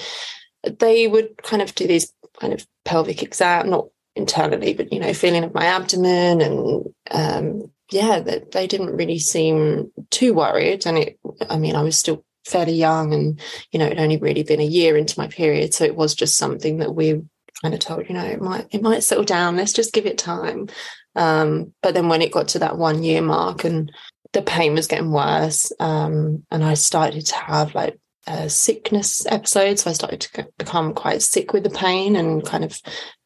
they 0.63 1.07
would 1.07 1.41
kind 1.41 1.63
of 1.63 1.73
do 1.73 1.87
these 1.87 2.13
kind 2.39 2.53
of 2.53 2.67
pelvic 2.85 3.23
exam, 3.23 3.71
not 3.71 3.87
internally, 4.15 4.75
but, 4.75 4.93
you 4.93 4.99
know, 4.99 5.15
feeling 5.15 5.43
of 5.43 5.55
my 5.55 5.65
abdomen. 5.65 6.41
And 6.41 6.93
um, 7.09 7.71
yeah, 7.91 8.19
they, 8.19 8.43
they 8.51 8.67
didn't 8.67 8.95
really 8.95 9.17
seem 9.17 9.91
too 10.11 10.35
worried. 10.35 10.85
And 10.85 10.99
it, 10.99 11.19
I 11.49 11.57
mean, 11.57 11.75
I 11.75 11.81
was 11.81 11.97
still 11.97 12.23
fairly 12.45 12.73
young 12.73 13.15
and, 13.15 13.41
you 13.71 13.79
know, 13.79 13.87
it 13.87 13.97
only 13.97 14.17
really 14.17 14.43
been 14.43 14.59
a 14.59 14.63
year 14.63 14.95
into 14.95 15.19
my 15.19 15.25
period. 15.25 15.73
So 15.73 15.85
it 15.85 15.95
was 15.95 16.13
just 16.13 16.37
something 16.37 16.77
that 16.77 16.93
we 16.93 17.23
kind 17.61 17.73
of 17.73 17.79
told, 17.79 18.07
you 18.07 18.15
know, 18.15 18.25
it 18.25 18.41
might 18.41 18.67
it 18.71 18.81
might 18.81 19.03
settle 19.03 19.23
down. 19.23 19.57
Let's 19.57 19.73
just 19.73 19.93
give 19.93 20.05
it 20.05 20.17
time. 20.17 20.67
Um, 21.15 21.73
but 21.81 21.93
then 21.93 22.09
when 22.09 22.21
it 22.21 22.31
got 22.31 22.49
to 22.49 22.59
that 22.59 22.77
one 22.77 23.03
year 23.03 23.21
mark 23.21 23.63
and 23.63 23.91
the 24.33 24.41
pain 24.41 24.73
was 24.73 24.87
getting 24.87 25.11
worse, 25.11 25.71
um, 25.79 26.43
and 26.51 26.63
I 26.63 26.75
started 26.75 27.25
to 27.27 27.35
have 27.35 27.75
like 27.75 27.99
a 28.27 28.49
sickness 28.49 29.25
episodes. 29.25 29.83
So 29.83 29.89
I 29.89 29.93
started 29.93 30.21
to 30.21 30.47
become 30.57 30.93
quite 30.93 31.21
sick 31.21 31.53
with 31.53 31.63
the 31.63 31.69
pain 31.69 32.15
and 32.15 32.45
kind 32.45 32.63
of 32.63 32.79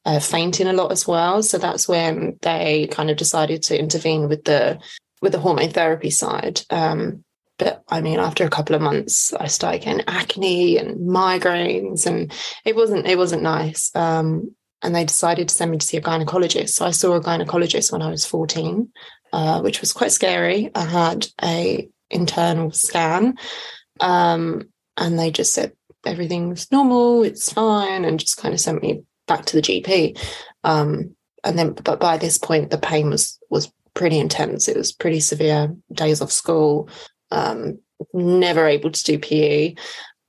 uh, 0.05 0.19
fainting 0.19 0.67
a 0.67 0.73
lot 0.73 0.91
as 0.91 1.07
well. 1.07 1.43
So 1.43 1.57
that's 1.57 1.87
when 1.87 2.37
they 2.41 2.87
kind 2.91 3.09
of 3.09 3.17
decided 3.17 3.63
to 3.63 3.79
intervene 3.79 4.29
with 4.29 4.45
the 4.45 4.79
with 5.21 5.31
the 5.31 5.39
hormone 5.39 5.71
therapy 5.71 6.11
side. 6.11 6.61
Um, 6.69 7.24
but 7.57 7.83
I 7.87 8.01
mean, 8.01 8.19
after 8.19 8.45
a 8.45 8.49
couple 8.49 8.75
of 8.75 8.81
months, 8.81 9.33
I 9.33 9.47
started 9.47 9.81
getting 9.81 10.03
acne 10.07 10.77
and 10.77 11.07
migraines, 11.07 12.05
and 12.05 12.31
it 12.65 12.75
wasn't 12.75 13.07
it 13.07 13.17
wasn't 13.17 13.43
nice. 13.43 13.95
Um, 13.95 14.55
and 14.81 14.93
they 14.93 15.05
decided 15.05 15.49
to 15.49 15.55
send 15.55 15.71
me 15.71 15.77
to 15.77 15.85
see 15.85 15.97
a 15.97 16.01
gynecologist. 16.01 16.69
So 16.69 16.85
I 16.85 16.91
saw 16.91 17.13
a 17.15 17.21
gynecologist 17.21 17.91
when 17.91 18.01
I 18.01 18.09
was 18.09 18.25
14, 18.25 18.89
uh, 19.33 19.61
which 19.61 19.81
was 19.81 19.93
quite 19.93 20.11
scary. 20.11 20.69
I 20.75 20.85
had 20.85 21.27
a 21.41 21.89
internal 22.09 22.71
scan, 22.71 23.37
um, 23.99 24.63
and 24.97 25.17
they 25.17 25.31
just 25.31 25.53
said 25.53 25.73
everything's 26.05 26.71
normal, 26.71 27.23
it's 27.23 27.51
fine, 27.51 28.05
and 28.05 28.19
just 28.19 28.37
kind 28.37 28.53
of 28.53 28.59
sent 28.59 28.81
me 28.81 29.03
back 29.27 29.45
to 29.45 29.55
the 29.55 29.61
GP. 29.61 30.19
Um, 30.63 31.15
and 31.43 31.57
then, 31.57 31.73
but 31.73 31.99
by 31.99 32.17
this 32.17 32.37
point, 32.37 32.69
the 32.69 32.77
pain 32.77 33.09
was 33.09 33.39
was 33.49 33.71
pretty 33.93 34.19
intense. 34.19 34.67
It 34.67 34.77
was 34.77 34.91
pretty 34.91 35.19
severe. 35.19 35.75
Days 35.91 36.21
off 36.21 36.31
school, 36.31 36.89
um, 37.35 37.79
never 38.13 38.67
able 38.67 38.91
to 38.91 39.03
do 39.03 39.19
PE. 39.19 39.75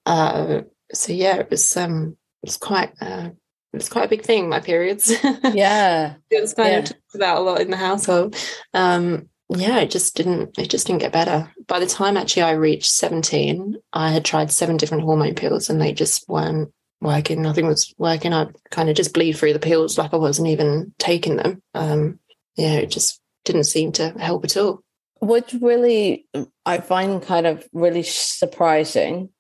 Uh, 0.05 0.63
so 0.93 1.13
yeah, 1.13 1.37
it 1.37 1.51
was 1.51 1.77
um, 1.77 2.17
it 2.43 2.49
was 2.49 2.57
quite 2.57 2.93
uh, 3.01 3.31
it 3.73 3.77
was 3.77 3.89
quite 3.89 4.07
a 4.07 4.09
big 4.09 4.23
thing. 4.23 4.49
My 4.49 4.61
periods, 4.61 5.11
yeah, 5.53 6.15
it 6.31 6.41
was 6.41 6.55
kind 6.55 6.73
yeah. 6.73 6.79
of 6.79 6.85
talked 6.85 7.15
about 7.15 7.39
a 7.39 7.41
lot 7.41 7.61
in 7.61 7.71
the 7.71 7.77
household. 7.77 8.37
Um, 8.75 9.29
yeah, 9.49 9.79
it 9.79 9.91
just 9.91 10.17
didn't 10.17 10.59
it 10.59 10.69
just 10.69 10.87
didn't 10.87 11.01
get 11.01 11.13
better. 11.13 11.53
By 11.67 11.79
the 11.79 11.87
time 11.87 12.17
actually 12.17 12.43
I 12.43 12.53
reached 12.53 12.91
17, 12.91 13.77
I 13.93 14.11
had 14.11 14.25
tried 14.25 14.51
seven 14.51 14.77
different 14.77 15.05
hormone 15.05 15.35
pills 15.35 15.71
and 15.71 15.81
they 15.81 15.93
just 15.93 16.29
weren't 16.29 16.73
working. 17.01 17.43
Nothing 17.43 17.67
was 17.67 17.95
working. 17.99 18.33
I 18.33 18.49
kind 18.71 18.89
of 18.89 18.97
just 18.97 19.15
bleed 19.15 19.35
through 19.35 19.53
the 19.53 19.59
pills 19.59 19.99
like 19.99 20.13
I 20.13 20.17
wasn't 20.17 20.49
even 20.49 20.95
taking 20.99 21.37
them. 21.37 21.63
Um, 21.75 22.19
yeah, 22.57 22.75
it 22.75 22.91
just 22.91 23.21
didn't 23.45 23.65
seem 23.65 23.93
to 23.93 24.11
help 24.19 24.45
at 24.45 24.57
all. 24.57 24.83
What 25.21 25.53
really 25.61 26.27
I 26.65 26.79
find 26.79 27.23
kind 27.23 27.47
of 27.47 27.67
really 27.73 28.03
surprising. 28.03 29.31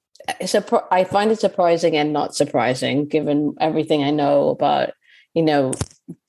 I 0.90 1.04
find 1.04 1.30
it 1.30 1.38
surprising 1.38 1.96
and 1.96 2.12
not 2.12 2.34
surprising, 2.34 3.06
given 3.06 3.54
everything 3.60 4.02
I 4.02 4.10
know 4.10 4.48
about, 4.48 4.90
you 5.34 5.42
know, 5.42 5.72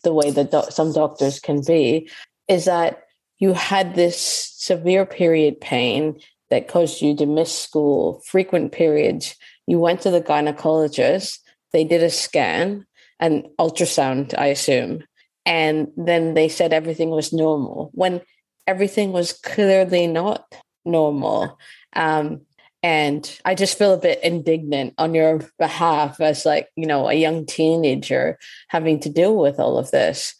the 0.04 0.14
way 0.14 0.30
that 0.30 0.74
some 0.74 0.94
doctors 0.94 1.40
can 1.40 1.64
be, 1.66 2.10
is 2.48 2.66
that 2.66 3.04
you 3.40 3.54
had 3.54 3.96
this 3.96 4.20
severe 4.20 5.06
period 5.06 5.60
pain 5.62 6.20
that 6.50 6.68
caused 6.68 7.02
you 7.02 7.16
to 7.16 7.26
miss 7.26 7.58
school, 7.58 8.22
frequent 8.26 8.72
periods. 8.72 9.36
You 9.66 9.80
went 9.80 10.02
to 10.02 10.12
the 10.12 10.22
gynecologist, 10.22 11.40
they 11.74 11.84
did 11.84 12.04
a 12.04 12.10
scan 12.10 12.86
and 13.20 13.48
ultrasound, 13.60 14.38
I 14.38 14.48
assume. 14.48 15.04
And 15.46 15.88
then 15.98 16.36
they 16.36 16.50
said 16.50 16.72
everything 16.72 17.10
was 17.10 17.34
normal 17.34 17.90
when 17.94 18.22
everything 18.68 19.12
was 19.12 19.34
clearly 19.34 20.08
not 20.08 20.46
normal. 20.86 21.58
Um, 21.94 22.42
and 22.84 23.40
I 23.44 23.56
just 23.56 23.78
feel 23.78 23.94
a 23.94 23.98
bit 23.98 24.24
indignant 24.24 24.94
on 24.98 25.16
your 25.16 25.42
behalf 25.58 26.22
as 26.22 26.46
like, 26.46 26.70
you 26.76 26.86
know, 26.86 27.10
a 27.10 27.14
young 27.14 27.46
teenager 27.46 28.38
having 28.68 29.00
to 29.00 29.10
deal 29.10 29.36
with 29.36 29.60
all 29.60 29.78
of 29.78 29.90
this 29.92 30.36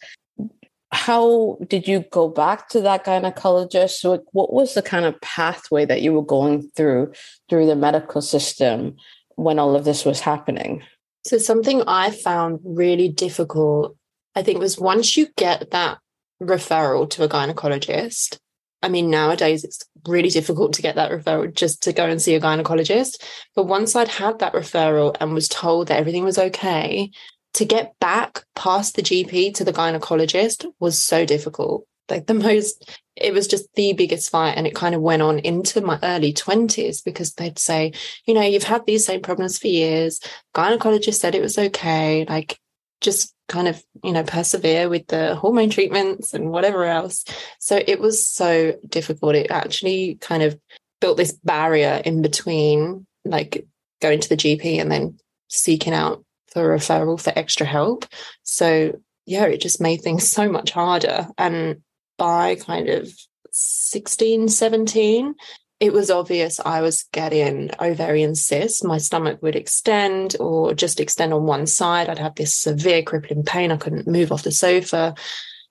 how 0.90 1.58
did 1.68 1.86
you 1.86 2.04
go 2.10 2.28
back 2.28 2.68
to 2.70 2.80
that 2.80 3.04
gynecologist? 3.04 4.22
What 4.32 4.52
was 4.52 4.74
the 4.74 4.82
kind 4.82 5.04
of 5.04 5.20
pathway 5.20 5.84
that 5.84 6.02
you 6.02 6.12
were 6.14 6.24
going 6.24 6.70
through 6.76 7.12
through 7.48 7.66
the 7.66 7.76
medical 7.76 8.22
system 8.22 8.96
when 9.36 9.58
all 9.58 9.76
of 9.76 9.84
this 9.84 10.04
was 10.04 10.20
happening? 10.20 10.82
So 11.26 11.36
something 11.36 11.82
I 11.86 12.10
found 12.10 12.60
really 12.64 13.08
difficult, 13.08 13.96
I 14.34 14.42
think, 14.42 14.60
was 14.60 14.78
once 14.78 15.16
you 15.16 15.28
get 15.36 15.70
that 15.72 15.98
referral 16.42 17.08
to 17.10 17.24
a 17.24 17.28
gynecologist. 17.28 18.38
I 18.82 18.88
mean, 18.88 19.10
nowadays 19.10 19.64
it's 19.64 19.82
really 20.06 20.30
difficult 20.30 20.72
to 20.74 20.82
get 20.82 20.94
that 20.94 21.10
referral 21.10 21.52
just 21.52 21.82
to 21.82 21.92
go 21.92 22.06
and 22.06 22.22
see 22.22 22.34
a 22.34 22.40
gynecologist. 22.40 23.22
But 23.56 23.64
once 23.64 23.96
I'd 23.96 24.08
had 24.08 24.38
that 24.38 24.52
referral 24.52 25.16
and 25.20 25.34
was 25.34 25.48
told 25.48 25.88
that 25.88 25.98
everything 25.98 26.24
was 26.24 26.38
okay, 26.38 27.10
to 27.54 27.64
get 27.64 27.98
back 27.98 28.44
past 28.54 28.94
the 28.94 29.02
GP 29.02 29.54
to 29.54 29.64
the 29.64 29.72
gynecologist 29.72 30.66
was 30.78 30.98
so 30.98 31.24
difficult. 31.24 31.86
Like 32.08 32.26
the 32.26 32.34
most, 32.48 32.88
it 33.16 33.32
was 33.32 33.48
just 33.48 33.72
the 33.74 33.94
biggest 33.94 34.30
fight. 34.30 34.52
And 34.52 34.66
it 34.66 34.74
kind 34.74 34.94
of 34.94 35.00
went 35.00 35.22
on 35.22 35.40
into 35.40 35.80
my 35.80 35.98
early 36.02 36.32
20s 36.32 37.02
because 37.04 37.32
they'd 37.34 37.58
say, 37.58 37.92
you 38.26 38.34
know, 38.34 38.42
you've 38.42 38.62
had 38.62 38.86
these 38.86 39.04
same 39.04 39.22
problems 39.22 39.58
for 39.58 39.66
years. 39.66 40.20
Gynecologist 40.54 41.14
said 41.14 41.34
it 41.34 41.42
was 41.42 41.58
okay. 41.58 42.24
Like 42.28 42.60
just 43.00 43.34
kind 43.48 43.68
of, 43.68 43.82
you 44.04 44.12
know, 44.12 44.22
persevere 44.22 44.88
with 44.88 45.06
the 45.08 45.34
hormone 45.34 45.70
treatments 45.70 46.34
and 46.34 46.50
whatever 46.50 46.84
else. 46.84 47.24
So 47.58 47.82
it 47.86 48.00
was 48.00 48.24
so 48.24 48.74
difficult. 48.88 49.34
It 49.34 49.50
actually 49.50 50.16
kind 50.20 50.42
of 50.42 50.58
built 51.00 51.16
this 51.16 51.32
barrier 51.32 52.02
in 52.04 52.22
between 52.22 53.06
like 53.24 53.66
going 54.00 54.20
to 54.20 54.28
the 54.28 54.36
GP 54.36 54.80
and 54.80 54.90
then 54.90 55.18
seeking 55.48 55.94
out 55.94 56.24
for 56.52 56.76
referral 56.76 57.20
for 57.20 57.32
extra 57.36 57.66
help. 57.66 58.06
So 58.42 58.98
yeah, 59.26 59.44
it 59.44 59.60
just 59.60 59.80
made 59.80 60.02
things 60.02 60.28
so 60.28 60.48
much 60.50 60.70
harder. 60.70 61.28
And 61.36 61.82
by 62.16 62.56
kind 62.56 62.88
of 62.88 63.12
16, 63.52 64.48
17, 64.48 65.34
it 65.80 65.92
was 65.92 66.10
obvious 66.10 66.58
I 66.58 66.80
was 66.80 67.04
getting 67.12 67.70
ovarian 67.80 68.34
cysts. 68.34 68.82
My 68.82 68.98
stomach 68.98 69.40
would 69.42 69.54
extend 69.54 70.34
or 70.40 70.74
just 70.74 70.98
extend 70.98 71.32
on 71.32 71.44
one 71.44 71.66
side. 71.66 72.08
I'd 72.08 72.18
have 72.18 72.34
this 72.34 72.54
severe 72.54 73.02
crippling 73.02 73.44
pain. 73.44 73.70
I 73.70 73.76
couldn't 73.76 74.08
move 74.08 74.32
off 74.32 74.42
the 74.42 74.50
sofa. 74.50 75.14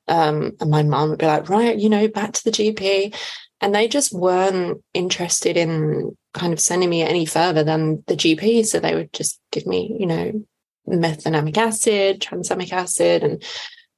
Um, 0.08 0.54
and 0.62 0.72
my 0.72 0.84
mom 0.84 1.10
would 1.10 1.20
be 1.20 1.26
like, 1.26 1.50
right, 1.50 1.78
you 1.78 1.90
know, 1.90 2.08
back 2.08 2.32
to 2.34 2.44
the 2.46 2.52
GP. 2.52 3.16
And 3.60 3.76
they 3.76 3.90
just 3.90 4.14
weren't 4.14 4.82
interested 4.94 5.58
in 5.58 6.16
kind 6.34 6.54
of 6.54 6.60
sending 6.60 6.90
me 6.90 7.02
any 7.02 7.26
further 7.26 7.64
than 7.64 8.04
the 8.08 8.16
GP. 8.16 8.66
So 8.66 8.80
they 8.80 8.96
would 8.96 9.12
just 9.12 9.42
give 9.52 9.66
me, 9.66 9.98
you 10.00 10.06
know, 10.06 10.46
mefenamic 10.88 11.58
acid, 11.58 12.22
tranexamic 12.22 12.72
acid, 12.72 13.24
and 13.24 13.44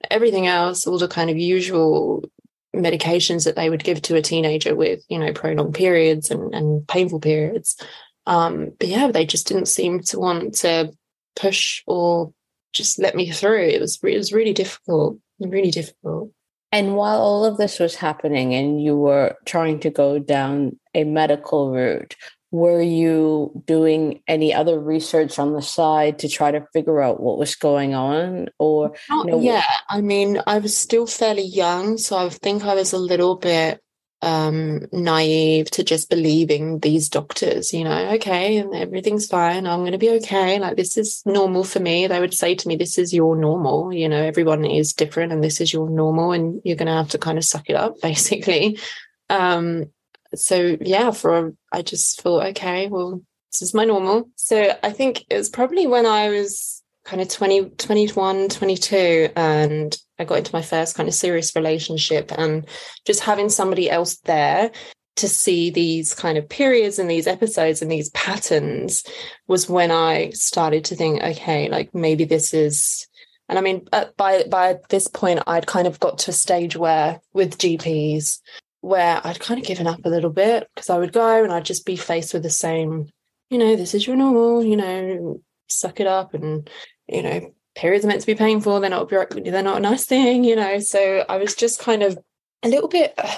everything 0.09 0.47
else, 0.47 0.87
all 0.87 0.97
the 0.97 1.07
kind 1.07 1.29
of 1.29 1.37
usual 1.37 2.23
medications 2.75 3.45
that 3.45 3.55
they 3.55 3.69
would 3.69 3.83
give 3.83 4.01
to 4.03 4.15
a 4.15 4.21
teenager 4.21 4.75
with, 4.75 5.03
you 5.09 5.19
know, 5.19 5.33
prolonged 5.33 5.73
periods 5.73 6.29
and, 6.29 6.53
and 6.53 6.87
painful 6.87 7.19
periods. 7.19 7.75
Um, 8.25 8.71
but 8.79 8.87
yeah, 8.87 9.11
they 9.11 9.25
just 9.25 9.47
didn't 9.47 9.67
seem 9.67 10.01
to 10.01 10.19
want 10.19 10.55
to 10.55 10.91
push 11.35 11.83
or 11.87 12.31
just 12.73 12.99
let 12.99 13.15
me 13.15 13.31
through. 13.31 13.63
It 13.63 13.81
was 13.81 13.99
it 14.03 14.17
was 14.17 14.33
really 14.33 14.53
difficult, 14.53 15.17
really 15.39 15.71
difficult. 15.71 16.31
And 16.71 16.95
while 16.95 17.19
all 17.19 17.45
of 17.45 17.57
this 17.57 17.79
was 17.79 17.95
happening 17.95 18.53
and 18.53 18.81
you 18.81 18.95
were 18.95 19.35
trying 19.45 19.79
to 19.79 19.89
go 19.89 20.19
down 20.19 20.79
a 20.93 21.03
medical 21.03 21.71
route, 21.71 22.15
were 22.51 22.81
you 22.81 23.61
doing 23.65 24.21
any 24.27 24.53
other 24.53 24.79
research 24.79 25.37
on 25.37 25.53
the 25.53 25.61
side 25.61 26.19
to 26.19 26.27
try 26.27 26.51
to 26.51 26.65
figure 26.73 27.01
out 27.01 27.21
what 27.21 27.37
was 27.37 27.55
going 27.55 27.93
on? 27.93 28.49
Or 28.57 28.93
Not 29.09 29.25
you 29.25 29.31
know, 29.31 29.41
yeah 29.41 29.63
i 29.89 30.01
mean 30.01 30.41
i 30.47 30.59
was 30.59 30.75
still 30.75 31.05
fairly 31.05 31.43
young 31.43 31.97
so 31.97 32.17
i 32.17 32.29
think 32.29 32.63
i 32.63 32.73
was 32.73 32.93
a 32.93 32.97
little 32.97 33.35
bit 33.35 33.81
um 34.21 34.81
naive 34.91 35.71
to 35.71 35.83
just 35.83 36.09
believing 36.09 36.79
these 36.79 37.07
doctors 37.07 37.73
you 37.73 37.83
know 37.85 38.09
okay 38.11 38.57
and 38.57 38.75
everything's 38.75 39.27
fine. 39.27 39.65
I'm 39.65 39.79
going 39.79 39.93
to 39.93 39.97
be 39.97 40.09
okay. 40.09 40.59
Like 40.59 40.75
this 40.75 40.97
is 40.97 41.23
normal 41.25 41.63
for 41.63 41.79
me. 41.79 42.07
They 42.07 42.19
would 42.19 42.33
say 42.33 42.53
to 42.55 42.67
me 42.67 42.75
this 42.75 42.97
is 42.97 43.13
your 43.13 43.37
normal. 43.37 43.93
You 43.93 44.09
know 44.09 44.21
everyone 44.21 44.65
is 44.65 44.91
different 44.91 45.31
and 45.31 45.41
this 45.41 45.61
is 45.61 45.71
your 45.71 45.89
normal 45.89 46.33
and 46.33 46.61
you're 46.65 46.75
going 46.75 46.87
to 46.87 46.93
have 46.93 47.09
to 47.09 47.17
kind 47.17 47.37
of 47.37 47.45
suck 47.45 47.69
it 47.69 47.75
up 47.75 48.01
basically. 48.01 48.77
Um 49.29 49.85
so 50.35 50.77
yeah, 50.81 51.11
for 51.11 51.53
I 51.71 51.81
just 51.81 52.21
thought, 52.21 52.45
okay, 52.47 52.87
well, 52.87 53.21
this 53.51 53.61
is 53.61 53.73
my 53.73 53.85
normal. 53.85 54.29
So 54.35 54.77
I 54.83 54.91
think 54.91 55.25
it 55.29 55.37
was 55.37 55.49
probably 55.49 55.87
when 55.87 56.05
I 56.05 56.29
was 56.29 56.83
kind 57.05 57.21
of 57.21 57.29
20, 57.29 57.71
21, 57.71 58.49
22, 58.49 59.29
and 59.35 59.97
I 60.19 60.25
got 60.25 60.39
into 60.39 60.53
my 60.53 60.61
first 60.61 60.95
kind 60.95 61.09
of 61.09 61.15
serious 61.15 61.55
relationship 61.55 62.31
and 62.37 62.67
just 63.05 63.21
having 63.21 63.49
somebody 63.49 63.89
else 63.89 64.17
there 64.25 64.71
to 65.15 65.27
see 65.27 65.69
these 65.69 66.13
kind 66.13 66.37
of 66.37 66.47
periods 66.47 66.99
and 66.99 67.09
these 67.09 67.27
episodes 67.27 67.81
and 67.81 67.91
these 67.91 68.09
patterns 68.11 69.03
was 69.47 69.69
when 69.69 69.91
I 69.91 70.29
started 70.29 70.85
to 70.85 70.95
think, 70.95 71.21
okay, 71.21 71.69
like 71.69 71.93
maybe 71.93 72.25
this 72.25 72.53
is 72.53 73.07
and 73.49 73.57
I 73.57 73.61
mean, 73.61 73.87
uh, 73.91 74.05
by 74.15 74.43
by 74.43 74.77
this 74.89 75.07
point, 75.07 75.41
I'd 75.47 75.65
kind 75.65 75.87
of 75.87 75.99
got 75.99 76.19
to 76.19 76.29
a 76.29 76.33
stage 76.33 76.77
where 76.77 77.19
with 77.33 77.57
GPs, 77.57 78.39
where 78.81 79.21
I'd 79.23 79.39
kind 79.39 79.59
of 79.59 79.65
given 79.65 79.87
up 79.87 80.05
a 80.05 80.09
little 80.09 80.29
bit 80.29 80.67
because 80.73 80.89
I 80.89 80.97
would 80.97 81.13
go 81.13 81.43
and 81.43 81.51
I'd 81.51 81.65
just 81.65 81.85
be 81.85 81.95
faced 81.95 82.33
with 82.33 82.43
the 82.43 82.49
same, 82.49 83.09
you 83.49 83.57
know, 83.57 83.75
this 83.75 83.93
is 83.93 84.07
your 84.07 84.15
normal, 84.15 84.63
you 84.63 84.77
know, 84.77 85.41
suck 85.67 85.99
it 85.99 86.07
up 86.07 86.33
and, 86.33 86.69
you 87.07 87.21
know, 87.21 87.53
periods 87.75 88.05
are 88.05 88.07
meant 88.07 88.21
to 88.21 88.27
be 88.27 88.35
painful. 88.35 88.79
They're 88.79 88.89
not, 88.89 89.09
they're 89.09 89.63
not 89.63 89.77
a 89.77 89.81
nice 89.81 90.05
thing, 90.05 90.43
you 90.43 90.55
know. 90.55 90.79
So 90.79 91.25
I 91.27 91.37
was 91.37 91.55
just 91.55 91.79
kind 91.79 92.03
of 92.03 92.17
a 92.63 92.69
little 92.69 92.89
bit 92.89 93.13
uh, 93.17 93.35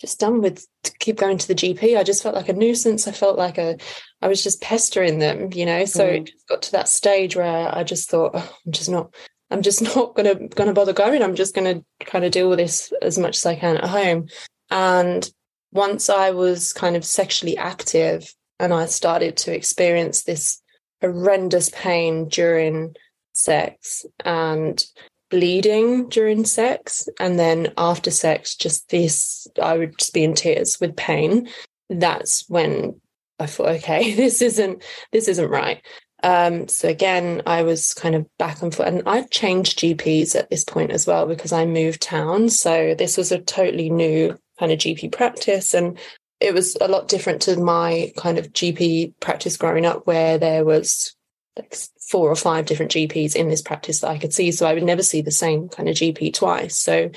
just 0.00 0.18
done 0.18 0.40
with 0.40 0.66
to 0.82 0.92
keep 0.98 1.16
going 1.16 1.38
to 1.38 1.48
the 1.48 1.54
GP. 1.54 1.96
I 1.96 2.02
just 2.02 2.22
felt 2.22 2.34
like 2.34 2.48
a 2.48 2.54
nuisance. 2.54 3.06
I 3.06 3.12
felt 3.12 3.36
like 3.36 3.58
a, 3.58 3.76
I 4.22 4.28
was 4.28 4.42
just 4.42 4.62
pestering 4.62 5.18
them, 5.18 5.52
you 5.52 5.66
know. 5.66 5.84
So 5.84 6.06
mm. 6.06 6.16
it 6.16 6.26
just 6.26 6.48
got 6.48 6.62
to 6.62 6.72
that 6.72 6.88
stage 6.88 7.36
where 7.36 7.74
I 7.74 7.84
just 7.84 8.10
thought, 8.10 8.32
oh, 8.34 8.58
I'm 8.66 8.72
just 8.72 8.88
not, 8.88 9.14
I'm 9.50 9.62
just 9.62 9.82
not 9.96 10.14
gonna 10.14 10.48
gonna 10.48 10.72
bother 10.72 10.92
going. 10.92 11.22
I'm 11.22 11.34
just 11.34 11.54
gonna 11.54 11.84
kind 12.00 12.24
of 12.24 12.32
deal 12.32 12.48
with 12.48 12.58
this 12.58 12.92
as 13.02 13.18
much 13.18 13.36
as 13.36 13.46
I 13.46 13.56
can 13.56 13.76
at 13.76 13.88
home. 13.88 14.28
And 14.70 15.28
once 15.72 16.08
I 16.10 16.30
was 16.30 16.72
kind 16.72 16.96
of 16.96 17.04
sexually 17.04 17.56
active 17.56 18.32
and 18.58 18.72
I 18.72 18.86
started 18.86 19.36
to 19.38 19.54
experience 19.54 20.22
this 20.22 20.60
horrendous 21.00 21.70
pain 21.70 22.28
during 22.28 22.94
sex 23.32 24.04
and 24.24 24.84
bleeding 25.30 26.08
during 26.08 26.44
sex, 26.44 27.08
and 27.18 27.38
then 27.38 27.72
after 27.78 28.10
sex, 28.10 28.56
just 28.56 28.88
this, 28.90 29.46
I 29.62 29.78
would 29.78 29.96
just 29.98 30.12
be 30.12 30.24
in 30.24 30.34
tears 30.34 30.78
with 30.80 30.96
pain. 30.96 31.48
That's 31.88 32.48
when 32.48 33.00
I 33.38 33.46
thought, 33.46 33.70
okay, 33.76 34.14
this 34.14 34.42
isn't 34.42 34.82
this 35.12 35.28
isn't 35.28 35.48
right. 35.48 35.82
Um, 36.22 36.68
so 36.68 36.88
again, 36.88 37.40
I 37.46 37.62
was 37.62 37.94
kind 37.94 38.14
of 38.14 38.26
back 38.38 38.60
and 38.60 38.74
forth, 38.74 38.88
and 38.88 39.02
I 39.06 39.22
changed 39.22 39.78
GPs 39.78 40.36
at 40.36 40.50
this 40.50 40.64
point 40.64 40.90
as 40.90 41.06
well 41.06 41.26
because 41.26 41.52
I 41.52 41.64
moved 41.64 42.02
town. 42.02 42.50
So 42.50 42.94
this 42.94 43.16
was 43.16 43.32
a 43.32 43.38
totally 43.38 43.88
new 43.88 44.36
kind 44.60 44.70
of 44.70 44.78
GP 44.78 45.10
practice. 45.10 45.74
And 45.74 45.98
it 46.38 46.54
was 46.54 46.76
a 46.80 46.86
lot 46.86 47.08
different 47.08 47.42
to 47.42 47.58
my 47.58 48.12
kind 48.16 48.38
of 48.38 48.52
GP 48.52 49.14
practice 49.18 49.56
growing 49.56 49.86
up, 49.86 50.06
where 50.06 50.38
there 50.38 50.64
was 50.64 51.16
like 51.56 51.74
four 52.08 52.30
or 52.30 52.36
five 52.36 52.66
different 52.66 52.92
GPs 52.92 53.34
in 53.34 53.48
this 53.48 53.62
practice 53.62 54.00
that 54.00 54.10
I 54.10 54.18
could 54.18 54.32
see. 54.32 54.52
So 54.52 54.66
I 54.66 54.74
would 54.74 54.84
never 54.84 55.02
see 55.02 55.22
the 55.22 55.30
same 55.30 55.68
kind 55.68 55.88
of 55.88 55.96
GP 55.96 56.34
twice. 56.34 56.78
So 56.78 57.10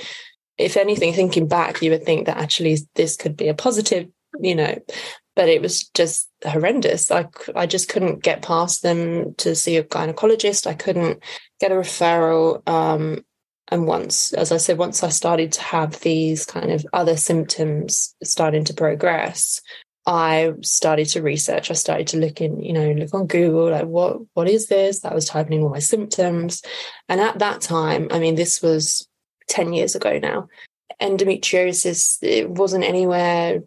if 0.58 0.78
anything, 0.78 1.14
thinking 1.14 1.48
back, 1.48 1.82
you 1.82 1.92
would 1.92 2.06
think 2.06 2.26
that 2.26 2.38
actually 2.38 2.78
this 2.96 3.16
could 3.16 3.36
be 3.36 3.50
a 3.50 3.54
positive, 3.54 4.08
you 4.40 4.56
know, 4.56 4.78
but 5.36 5.50
it 5.50 5.62
was 5.62 5.90
just 5.90 6.30
horrendous. 6.46 7.12
I, 7.12 7.28
I 7.56 7.66
just 7.66 7.90
couldn't 7.90 8.24
get 8.24 8.42
past 8.42 8.84
them 8.84 9.34
to 9.36 9.56
see 9.56 9.78
a 9.78 9.84
gynecologist. 9.84 10.68
I 10.68 10.74
couldn't 10.74 11.24
get 11.60 11.72
a 11.72 11.76
referral. 11.76 12.68
Um, 12.68 13.26
and 13.70 13.88
once, 13.88 14.34
as 14.34 14.52
I 14.52 14.58
said, 14.58 14.78
once 14.78 15.04
I 15.04 15.10
started 15.10 15.52
to 15.54 15.62
have 15.62 16.00
these 16.02 16.46
kind 16.46 16.72
of 16.72 16.86
other 16.94 17.18
symptoms 17.18 18.16
starting 18.24 18.64
to 18.66 18.74
progress, 18.74 19.62
I 20.06 20.52
started 20.62 21.08
to 21.10 21.22
research. 21.22 21.72
I 21.72 21.76
started 21.76 22.08
to 22.08 22.18
look 22.18 22.42
in, 22.42 22.62
you 22.62 22.74
know, 22.74 22.92
look 22.92 23.14
on 23.14 23.28
Google, 23.28 23.72
like 23.72 23.86
what 23.86 24.18
what 24.34 24.50
is 24.50 24.68
this? 24.68 25.06
I 25.06 25.14
was 25.14 25.26
typing 25.26 25.54
in 25.54 25.64
all 25.64 25.70
my 25.70 25.80
symptoms. 25.80 26.62
And 27.08 27.22
at 27.22 27.40
that 27.40 27.62
time, 27.62 28.10
I 28.12 28.20
mean, 28.20 28.36
this 28.36 28.62
was 28.62 29.08
10 29.48 29.74
years 29.74 29.96
ago 29.96 30.20
now, 30.20 30.50
endometriosis, 31.02 32.18
it 32.22 32.50
wasn't 32.50 32.84
anywhere 32.84 33.62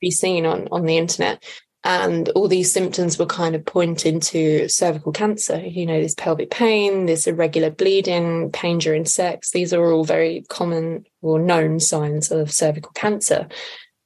be 0.00 0.10
seen 0.10 0.44
on, 0.44 0.68
on 0.70 0.84
the 0.84 0.98
internet. 0.98 1.44
And 1.86 2.28
all 2.30 2.48
these 2.48 2.72
symptoms 2.72 3.16
were 3.16 3.26
kind 3.26 3.54
of 3.54 3.64
pointing 3.64 4.18
to 4.18 4.68
cervical 4.68 5.12
cancer, 5.12 5.58
you 5.58 5.86
know, 5.86 6.02
this 6.02 6.16
pelvic 6.16 6.50
pain, 6.50 7.06
this 7.06 7.28
irregular 7.28 7.70
bleeding, 7.70 8.50
pain 8.50 8.78
during 8.78 9.04
sex. 9.04 9.52
These 9.52 9.72
are 9.72 9.92
all 9.92 10.02
very 10.02 10.44
common 10.48 11.04
or 11.22 11.38
known 11.38 11.78
signs 11.78 12.32
of 12.32 12.50
cervical 12.50 12.90
cancer. 12.96 13.46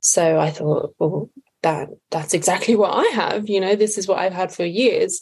So 0.01 0.39
I 0.39 0.51
thought, 0.51 0.95
well, 0.99 1.31
that 1.63 1.89
that's 2.11 2.35
exactly 2.35 2.77
what 2.77 2.93
I 2.93 3.07
have. 3.15 3.49
You 3.49 3.61
know, 3.61 3.75
this 3.75 3.97
is 3.97 4.07
what 4.07 4.19
I've 4.19 4.35
had 4.35 4.53
for 4.53 4.67
years. 4.67 5.19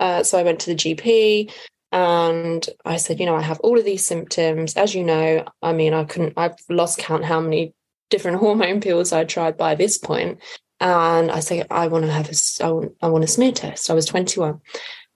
Uh, 0.00 0.24
so 0.24 0.36
I 0.36 0.42
went 0.42 0.58
to 0.62 0.70
the 0.70 0.76
GP 0.76 1.52
and 1.92 2.68
I 2.84 2.96
said, 2.96 3.20
you 3.20 3.26
know, 3.26 3.36
I 3.36 3.42
have 3.42 3.60
all 3.60 3.78
of 3.78 3.84
these 3.84 4.04
symptoms. 4.04 4.74
As 4.74 4.96
you 4.96 5.04
know, 5.04 5.44
I 5.62 5.72
mean, 5.72 5.94
I 5.94 6.02
couldn't, 6.02 6.34
I've 6.36 6.56
lost 6.68 6.98
count 6.98 7.24
how 7.24 7.40
many 7.40 7.72
different 8.08 8.38
hormone 8.40 8.80
pills 8.80 9.12
I 9.12 9.22
tried 9.22 9.56
by 9.56 9.76
this 9.76 9.96
point. 9.96 10.40
And 10.80 11.30
I 11.30 11.40
said, 11.40 11.66
I 11.70 11.88
want 11.88 12.06
to 12.06 12.12
have 12.12 12.28
a, 12.30 12.90
I 13.02 13.08
want, 13.08 13.24
a 13.24 13.26
smear 13.26 13.52
test. 13.52 13.90
I 13.90 13.94
was 13.94 14.06
21. 14.06 14.60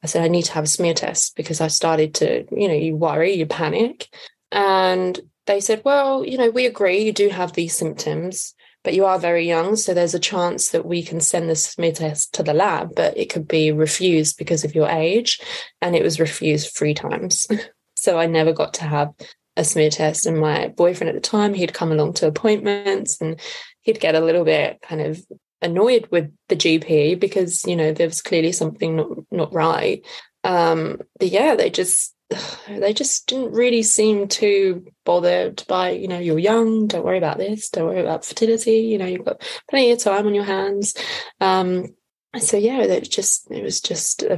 I 0.02 0.06
said, 0.06 0.22
I 0.22 0.28
need 0.28 0.44
to 0.44 0.52
have 0.52 0.64
a 0.64 0.68
smear 0.68 0.92
test 0.94 1.36
because 1.36 1.60
I 1.60 1.68
started 1.68 2.14
to, 2.16 2.44
you 2.50 2.68
know, 2.68 2.74
you 2.74 2.94
worry, 2.96 3.32
you 3.34 3.46
panic. 3.46 4.08
And 4.52 5.18
they 5.46 5.60
said, 5.60 5.82
well, 5.84 6.24
you 6.24 6.36
know, 6.36 6.50
we 6.50 6.66
agree 6.66 7.04
you 7.04 7.12
do 7.12 7.30
have 7.30 7.54
these 7.54 7.74
symptoms 7.74 8.54
but 8.84 8.94
you 8.94 9.06
are 9.06 9.18
very 9.18 9.48
young. 9.48 9.76
So 9.76 9.94
there's 9.94 10.14
a 10.14 10.20
chance 10.20 10.68
that 10.68 10.86
we 10.86 11.02
can 11.02 11.18
send 11.18 11.48
the 11.48 11.56
smear 11.56 11.92
test 11.92 12.34
to 12.34 12.42
the 12.42 12.54
lab, 12.54 12.94
but 12.94 13.16
it 13.16 13.32
could 13.32 13.48
be 13.48 13.72
refused 13.72 14.36
because 14.36 14.62
of 14.62 14.74
your 14.74 14.88
age. 14.88 15.40
And 15.80 15.96
it 15.96 16.02
was 16.02 16.20
refused 16.20 16.76
three 16.76 16.94
times. 16.94 17.48
so 17.96 18.18
I 18.18 18.26
never 18.26 18.52
got 18.52 18.74
to 18.74 18.84
have 18.84 19.12
a 19.56 19.64
smear 19.64 19.88
test. 19.88 20.26
And 20.26 20.38
my 20.38 20.68
boyfriend 20.68 21.08
at 21.08 21.14
the 21.14 21.28
time, 21.28 21.54
he'd 21.54 21.72
come 21.72 21.90
along 21.90 22.12
to 22.14 22.26
appointments 22.26 23.20
and 23.20 23.40
he'd 23.80 24.00
get 24.00 24.14
a 24.14 24.20
little 24.20 24.44
bit 24.44 24.80
kind 24.82 25.00
of 25.00 25.24
annoyed 25.64 26.06
with 26.10 26.30
the 26.48 26.56
GP 26.56 27.18
because, 27.18 27.64
you 27.64 27.74
know, 27.74 27.92
there 27.92 28.06
was 28.06 28.22
clearly 28.22 28.52
something 28.52 28.96
not, 28.96 29.08
not 29.32 29.52
right. 29.52 30.06
Um, 30.44 31.00
but 31.18 31.28
yeah, 31.28 31.56
they 31.56 31.70
just 31.70 32.14
they 32.68 32.92
just 32.92 33.26
didn't 33.26 33.52
really 33.52 33.82
seem 33.82 34.28
too 34.28 34.86
bothered 35.04 35.64
by, 35.66 35.90
you 35.90 36.08
know, 36.08 36.18
you're 36.18 36.38
young, 36.38 36.86
don't 36.86 37.04
worry 37.04 37.18
about 37.18 37.38
this, 37.38 37.68
don't 37.68 37.86
worry 37.86 38.00
about 38.00 38.24
fertility, 38.24 38.78
you 38.78 38.98
know, 38.98 39.06
you've 39.06 39.24
got 39.24 39.42
plenty 39.68 39.90
of 39.90 39.98
time 39.98 40.26
on 40.26 40.34
your 40.34 40.44
hands. 40.44 40.94
Um, 41.40 41.94
so 42.38 42.56
yeah, 42.56 42.80
it 42.80 43.10
just 43.10 43.50
it 43.50 43.62
was 43.62 43.80
just 43.80 44.22
uh, 44.24 44.36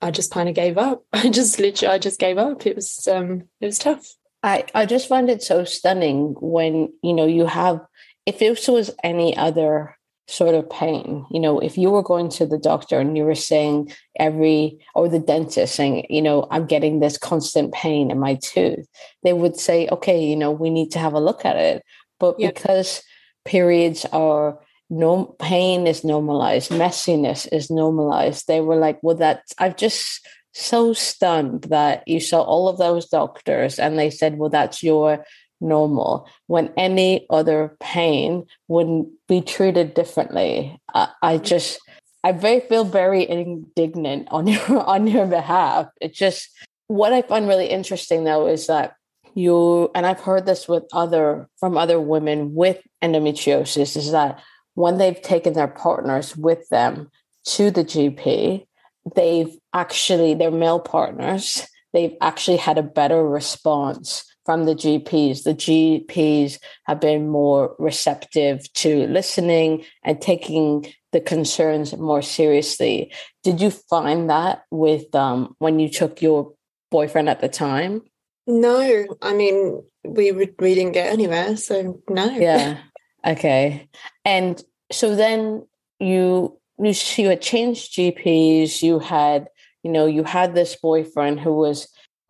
I 0.00 0.10
just 0.10 0.32
kind 0.32 0.48
of 0.48 0.54
gave 0.54 0.78
up. 0.78 1.04
I 1.12 1.30
just 1.30 1.58
literally 1.58 1.94
I 1.94 1.98
just 1.98 2.20
gave 2.20 2.38
up. 2.38 2.66
It 2.66 2.76
was 2.76 3.06
um 3.08 3.44
it 3.60 3.66
was 3.66 3.78
tough. 3.78 4.06
I 4.42 4.64
I 4.74 4.86
just 4.86 5.08
find 5.08 5.30
it 5.30 5.42
so 5.42 5.64
stunning 5.64 6.34
when 6.40 6.92
you 7.02 7.14
know 7.14 7.26
you 7.26 7.46
have 7.46 7.80
if 8.26 8.40
this 8.40 8.68
was 8.68 8.90
any 9.04 9.36
other 9.36 9.95
sort 10.28 10.54
of 10.54 10.68
pain. 10.68 11.24
You 11.30 11.40
know, 11.40 11.60
if 11.60 11.78
you 11.78 11.90
were 11.90 12.02
going 12.02 12.28
to 12.30 12.46
the 12.46 12.58
doctor 12.58 12.98
and 12.98 13.16
you 13.16 13.24
were 13.24 13.34
saying 13.34 13.92
every, 14.18 14.78
or 14.94 15.08
the 15.08 15.18
dentist 15.18 15.74
saying, 15.74 16.06
you 16.10 16.22
know, 16.22 16.48
I'm 16.50 16.66
getting 16.66 16.98
this 16.98 17.18
constant 17.18 17.72
pain 17.72 18.10
in 18.10 18.18
my 18.18 18.34
tooth, 18.36 18.86
they 19.22 19.32
would 19.32 19.56
say, 19.56 19.88
okay, 19.88 20.24
you 20.24 20.36
know, 20.36 20.50
we 20.50 20.70
need 20.70 20.90
to 20.92 20.98
have 20.98 21.14
a 21.14 21.20
look 21.20 21.44
at 21.44 21.56
it. 21.56 21.84
But 22.18 22.38
yeah. 22.38 22.48
because 22.48 23.02
periods 23.44 24.04
are 24.12 24.58
no 24.90 25.36
pain 25.38 25.86
is 25.86 26.04
normalized, 26.04 26.70
messiness 26.70 27.48
is 27.52 27.70
normalized, 27.70 28.46
they 28.46 28.60
were 28.60 28.76
like, 28.76 28.98
well, 29.02 29.16
that 29.16 29.42
I've 29.58 29.76
just 29.76 30.26
so 30.52 30.92
stunned 30.92 31.64
that 31.64 32.06
you 32.06 32.18
saw 32.18 32.40
all 32.40 32.68
of 32.68 32.78
those 32.78 33.06
doctors 33.08 33.78
and 33.78 33.98
they 33.98 34.10
said, 34.10 34.38
well, 34.38 34.48
that's 34.48 34.82
your 34.82 35.24
normal 35.60 36.28
when 36.46 36.72
any 36.76 37.26
other 37.30 37.76
pain 37.80 38.46
wouldn't 38.68 39.08
be 39.28 39.40
treated 39.40 39.94
differently. 39.94 40.78
I, 40.94 41.08
I 41.22 41.34
mm-hmm. 41.36 41.44
just 41.44 41.78
I 42.24 42.32
very 42.32 42.60
feel 42.60 42.84
very 42.84 43.28
indignant 43.28 44.28
on 44.30 44.46
your 44.46 44.80
on 44.80 45.06
your 45.06 45.26
behalf. 45.26 45.88
It's 46.00 46.18
just 46.18 46.48
what 46.88 47.12
I 47.12 47.22
find 47.22 47.48
really 47.48 47.66
interesting 47.66 48.24
though 48.24 48.46
is 48.46 48.66
that 48.66 48.94
you 49.34 49.90
and 49.94 50.06
I've 50.06 50.20
heard 50.20 50.46
this 50.46 50.66
with 50.66 50.84
other 50.92 51.48
from 51.58 51.76
other 51.76 52.00
women 52.00 52.54
with 52.54 52.80
endometriosis 53.02 53.96
is 53.96 54.10
that 54.12 54.40
when 54.74 54.98
they've 54.98 55.20
taken 55.20 55.52
their 55.52 55.68
partners 55.68 56.36
with 56.36 56.68
them 56.68 57.10
to 57.46 57.70
the 57.70 57.84
GP, 57.84 58.66
they've 59.14 59.56
actually 59.72 60.34
their 60.34 60.50
male 60.50 60.80
partners, 60.80 61.66
they've 61.92 62.16
actually 62.20 62.56
had 62.56 62.78
a 62.78 62.82
better 62.82 63.26
response 63.26 64.24
from 64.46 64.64
the 64.64 64.74
GPs. 64.74 65.42
The 65.42 65.54
GPs 65.54 66.58
have 66.84 67.00
been 67.00 67.28
more 67.28 67.74
receptive 67.78 68.72
to 68.74 69.06
listening 69.08 69.84
and 70.02 70.20
taking 70.20 70.86
the 71.12 71.20
concerns 71.20 71.96
more 71.96 72.22
seriously. 72.22 73.12
Did 73.42 73.60
you 73.60 73.70
find 73.70 74.30
that 74.30 74.62
with 74.70 75.14
um, 75.14 75.54
when 75.58 75.78
you 75.78 75.88
took 75.88 76.22
your 76.22 76.52
boyfriend 76.90 77.28
at 77.28 77.40
the 77.40 77.48
time? 77.48 78.02
No, 78.46 79.06
I 79.20 79.34
mean 79.34 79.82
we 80.04 80.30
we 80.32 80.74
didn't 80.74 80.92
get 80.92 81.12
anywhere, 81.12 81.56
so 81.56 82.00
no. 82.08 82.30
Yeah. 82.30 82.78
Okay. 83.26 83.88
And 84.24 84.62
so 84.92 85.16
then 85.16 85.66
you 85.98 86.56
you 86.78 86.94
you 87.16 87.28
had 87.28 87.42
changed 87.42 87.94
GPs. 87.94 88.82
You 88.82 89.00
had 89.00 89.48
you 89.82 89.90
know 89.90 90.06
you 90.06 90.22
had 90.22 90.54
this 90.54 90.76
boyfriend 90.76 91.40
who 91.40 91.54
was 91.54 91.88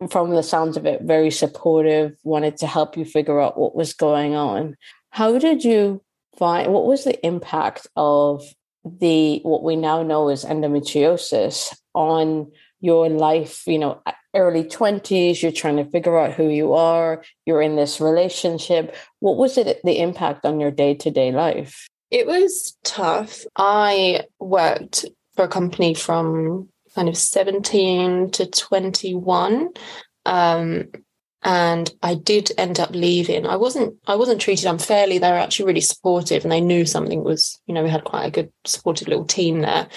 from 0.09 0.31
the 0.31 0.43
sounds 0.43 0.77
of 0.77 0.85
it, 0.85 1.01
very 1.01 1.31
supportive, 1.31 2.15
wanted 2.23 2.57
to 2.57 2.67
help 2.67 2.97
you 2.97 3.05
figure 3.05 3.39
out 3.39 3.57
what 3.57 3.75
was 3.75 3.93
going 3.93 4.35
on. 4.35 4.75
How 5.09 5.37
did 5.39 5.63
you 5.63 6.03
find 6.37 6.71
what 6.71 6.85
was 6.85 7.03
the 7.03 7.25
impact 7.25 7.87
of 7.95 8.43
the 8.85 9.39
what 9.39 9.63
we 9.63 9.75
now 9.75 10.03
know 10.03 10.29
as 10.29 10.45
endometriosis 10.45 11.75
on 11.93 12.51
your 12.79 13.09
life? 13.09 13.63
You 13.65 13.79
know, 13.79 14.01
early 14.35 14.63
20s, 14.63 15.41
you're 15.41 15.51
trying 15.51 15.77
to 15.77 15.89
figure 15.89 16.17
out 16.17 16.33
who 16.33 16.47
you 16.47 16.73
are, 16.73 17.23
you're 17.45 17.61
in 17.61 17.75
this 17.75 17.99
relationship. 17.99 18.95
What 19.19 19.37
was 19.37 19.57
it 19.57 19.81
the 19.83 19.99
impact 19.99 20.45
on 20.45 20.59
your 20.59 20.71
day-to-day 20.71 21.31
life? 21.31 21.87
It 22.11 22.27
was 22.27 22.77
tough. 22.83 23.43
I 23.57 24.25
worked 24.39 25.05
for 25.35 25.45
a 25.45 25.49
company 25.49 25.93
from 25.93 26.69
kind 26.97 27.09
of 27.09 27.15
17 27.15 28.31
to 28.31 28.47
21. 28.47 29.69
Um, 30.25 30.85
and 31.43 31.93
I 32.01 32.15
did 32.15 32.51
end 32.57 32.79
up 32.79 32.89
leaving. 32.89 33.45
I 33.45 33.55
wasn't 33.55 33.93
I 34.07 34.15
wasn't 34.15 34.41
treated 34.41 34.65
unfairly. 34.65 35.19
They 35.19 35.29
were 35.29 35.37
actually 35.37 35.67
really 35.67 35.81
supportive 35.81 36.43
and 36.43 36.51
they 36.51 36.59
knew 36.59 36.85
something 36.85 37.23
was, 37.23 37.61
you 37.67 37.75
know, 37.75 37.83
we 37.83 37.89
had 37.89 38.03
quite 38.03 38.25
a 38.25 38.31
good 38.31 38.51
supportive 38.65 39.07
little 39.07 39.25
team 39.25 39.61
there. 39.61 39.87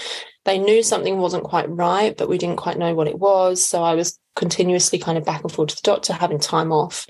They 0.44 0.58
knew 0.58 0.82
something 0.82 1.16
wasn't 1.16 1.44
quite 1.44 1.70
right, 1.70 2.14
but 2.16 2.28
we 2.28 2.36
didn't 2.36 2.58
quite 2.58 2.78
know 2.78 2.94
what 2.94 3.08
it 3.08 3.18
was. 3.18 3.64
So 3.64 3.82
I 3.82 3.94
was 3.94 4.18
continuously 4.36 4.98
kind 4.98 5.16
of 5.16 5.24
back 5.24 5.42
and 5.42 5.50
forth 5.50 5.70
to 5.70 5.76
the 5.76 5.80
doctor, 5.82 6.12
having 6.12 6.38
time 6.38 6.70
off. 6.70 7.06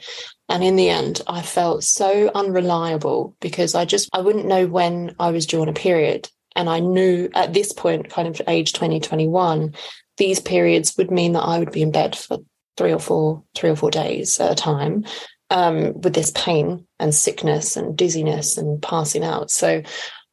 And 0.48 0.62
in 0.62 0.76
the 0.76 0.88
end, 0.88 1.20
I 1.26 1.42
felt 1.42 1.82
so 1.82 2.30
unreliable 2.32 3.34
because 3.40 3.74
I 3.74 3.84
just 3.84 4.08
I 4.12 4.20
wouldn't 4.20 4.46
know 4.46 4.68
when 4.68 5.16
I 5.18 5.32
was 5.32 5.46
due 5.46 5.60
on 5.60 5.68
a 5.68 5.72
period. 5.72 6.28
And 6.56 6.68
I 6.68 6.80
knew 6.80 7.28
at 7.34 7.52
this 7.52 7.72
point, 7.72 8.10
kind 8.10 8.28
of 8.28 8.40
age 8.48 8.72
2021, 8.72 9.74
these 10.16 10.40
periods 10.40 10.96
would 10.96 11.10
mean 11.10 11.32
that 11.32 11.42
I 11.42 11.58
would 11.58 11.72
be 11.72 11.82
in 11.82 11.92
bed 11.92 12.16
for 12.16 12.38
three 12.76 12.92
or 12.92 12.98
four, 12.98 13.42
three 13.54 13.70
or 13.70 13.76
four 13.76 13.90
days 13.90 14.40
at 14.40 14.52
a 14.52 14.54
time 14.54 15.04
um, 15.50 16.00
with 16.00 16.14
this 16.14 16.32
pain 16.34 16.86
and 16.98 17.14
sickness 17.14 17.76
and 17.76 17.96
dizziness 17.96 18.56
and 18.56 18.80
passing 18.82 19.24
out. 19.24 19.50
So 19.50 19.82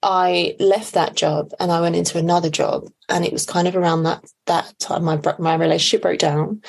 I 0.03 0.55
left 0.59 0.93
that 0.93 1.15
job 1.15 1.51
and 1.59 1.71
I 1.71 1.81
went 1.81 1.95
into 1.95 2.17
another 2.17 2.49
job, 2.49 2.87
and 3.09 3.25
it 3.25 3.33
was 3.33 3.45
kind 3.45 3.67
of 3.67 3.75
around 3.75 4.03
that 4.03 4.23
that 4.45 4.77
time 4.79 5.03
my 5.03 5.19
my 5.39 5.55
relationship 5.55 6.03
broke 6.03 6.19
down, 6.19 6.61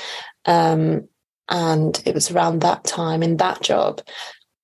um, 0.47 1.09
and 1.49 2.03
it 2.07 2.15
was 2.15 2.31
around 2.31 2.61
that 2.61 2.85
time 2.85 3.23
in 3.23 3.37
that 3.37 3.63
job 3.63 4.01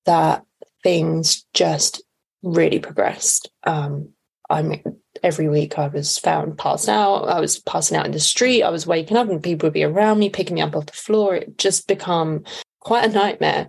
that 0.06 0.44
things 0.82 1.44
just 1.52 2.02
really 2.42 2.78
progressed. 2.78 3.50
Um, 3.64 4.13
I 4.54 4.62
mean, 4.62 4.82
every 5.22 5.48
week 5.48 5.78
I 5.78 5.88
was 5.88 6.16
found 6.16 6.56
passed 6.58 6.88
out. 6.88 7.24
I 7.24 7.40
was 7.40 7.58
passing 7.58 7.96
out 7.96 8.06
in 8.06 8.12
the 8.12 8.20
street. 8.20 8.62
I 8.62 8.70
was 8.70 8.86
waking 8.86 9.16
up 9.16 9.28
and 9.28 9.42
people 9.42 9.66
would 9.66 9.74
be 9.74 9.84
around 9.84 10.20
me, 10.20 10.30
picking 10.30 10.54
me 10.54 10.60
up 10.60 10.76
off 10.76 10.86
the 10.86 10.92
floor. 10.92 11.34
It 11.34 11.58
just 11.58 11.88
become 11.88 12.44
quite 12.80 13.10
a 13.10 13.12
nightmare. 13.12 13.66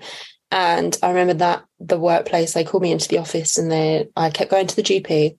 And 0.51 0.95
I 1.01 1.09
remember 1.09 1.33
that 1.35 1.65
the 1.79 1.99
workplace, 1.99 2.53
they 2.53 2.63
called 2.63 2.83
me 2.83 2.91
into 2.91 3.07
the 3.07 3.17
office 3.17 3.57
and 3.57 3.71
they 3.71 4.07
I 4.15 4.29
kept 4.29 4.51
going 4.51 4.67
to 4.67 4.75
the 4.75 4.83
GP 4.83 5.37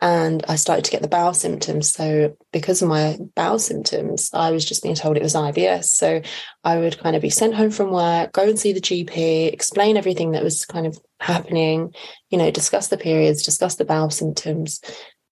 and 0.00 0.42
I 0.48 0.56
started 0.56 0.84
to 0.86 0.90
get 0.90 1.02
the 1.02 1.08
bowel 1.08 1.34
symptoms. 1.34 1.92
So 1.92 2.36
because 2.52 2.80
of 2.80 2.88
my 2.88 3.18
bowel 3.34 3.58
symptoms, 3.58 4.30
I 4.32 4.50
was 4.50 4.64
just 4.64 4.82
being 4.82 4.94
told 4.94 5.16
it 5.16 5.22
was 5.22 5.34
IBS. 5.34 5.84
So 5.84 6.22
I 6.64 6.78
would 6.78 6.98
kind 6.98 7.16
of 7.16 7.22
be 7.22 7.30
sent 7.30 7.54
home 7.54 7.70
from 7.70 7.90
work, 7.90 8.32
go 8.32 8.48
and 8.48 8.58
see 8.58 8.72
the 8.72 8.80
GP, 8.80 9.52
explain 9.52 9.96
everything 9.96 10.32
that 10.32 10.42
was 10.42 10.64
kind 10.64 10.86
of 10.86 10.98
happening, 11.20 11.92
you 12.30 12.38
know, 12.38 12.50
discuss 12.50 12.88
the 12.88 12.96
periods, 12.96 13.42
discuss 13.42 13.74
the 13.76 13.84
bowel 13.84 14.10
symptoms. 14.10 14.80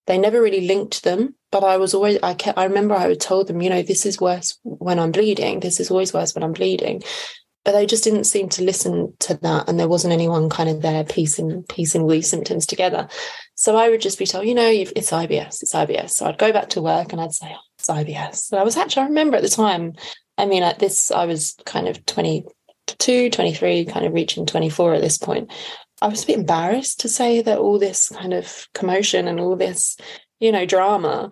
They 0.05 0.17
never 0.17 0.41
really 0.41 0.61
linked 0.61 1.03
them, 1.03 1.35
but 1.51 1.63
I 1.63 1.77
was 1.77 1.93
always 1.93 2.19
I 2.23 2.33
kept 2.33 2.57
I 2.57 2.65
remember 2.65 2.95
I 2.95 3.07
would 3.07 3.21
told 3.21 3.47
them, 3.47 3.61
you 3.61 3.69
know, 3.69 3.81
this 3.81 4.05
is 4.05 4.19
worse 4.19 4.57
when 4.63 4.99
I'm 4.99 5.11
bleeding. 5.11 5.59
This 5.59 5.79
is 5.79 5.91
always 5.91 6.13
worse 6.13 6.33
when 6.33 6.43
I'm 6.43 6.53
bleeding 6.53 7.03
but 7.69 7.73
they 7.73 7.85
just 7.85 8.03
didn't 8.03 8.23
seem 8.23 8.49
to 8.49 8.63
listen 8.63 9.13
to 9.19 9.35
that 9.35 9.69
and 9.69 9.79
there 9.79 9.87
wasn't 9.87 10.11
anyone 10.11 10.49
kind 10.49 10.69
of 10.69 10.81
there 10.81 11.03
piecing 11.03 11.61
piecing 11.69 12.01
all 12.01 12.09
these 12.09 12.27
symptoms 12.27 12.65
together. 12.65 13.07
So 13.53 13.75
i 13.75 13.89
would 13.89 14.01
just 14.01 14.17
be 14.17 14.25
told 14.25 14.47
you 14.47 14.55
know 14.55 14.67
it's 14.67 15.11
ibs 15.11 15.61
it's 15.61 15.73
ibs 15.75 16.09
so 16.09 16.25
i'd 16.25 16.39
go 16.39 16.51
back 16.51 16.69
to 16.69 16.81
work 16.81 17.11
and 17.11 17.21
i'd 17.21 17.31
say 17.31 17.53
oh, 17.53 17.59
it's 17.77 17.87
ibs 17.87 18.51
and 18.51 18.59
i 18.59 18.63
was 18.63 18.75
actually 18.75 19.03
i 19.03 19.05
remember 19.05 19.37
at 19.37 19.43
the 19.43 19.49
time 19.49 19.93
i 20.39 20.47
mean 20.47 20.63
at 20.63 20.79
this 20.79 21.11
i 21.11 21.25
was 21.25 21.55
kind 21.67 21.87
of 21.87 22.03
22 22.07 23.29
23 23.29 23.85
kind 23.85 24.05
of 24.07 24.13
reaching 24.13 24.47
24 24.47 24.95
at 24.95 25.01
this 25.01 25.19
point. 25.19 25.51
I 26.01 26.07
was 26.07 26.23
a 26.23 26.27
bit 26.27 26.39
embarrassed 26.39 27.01
to 27.01 27.07
say 27.07 27.43
that 27.43 27.59
all 27.59 27.77
this 27.77 28.09
kind 28.09 28.33
of 28.33 28.67
commotion 28.73 29.27
and 29.27 29.39
all 29.39 29.55
this 29.55 29.95
you 30.39 30.51
know 30.51 30.65
drama 30.65 31.29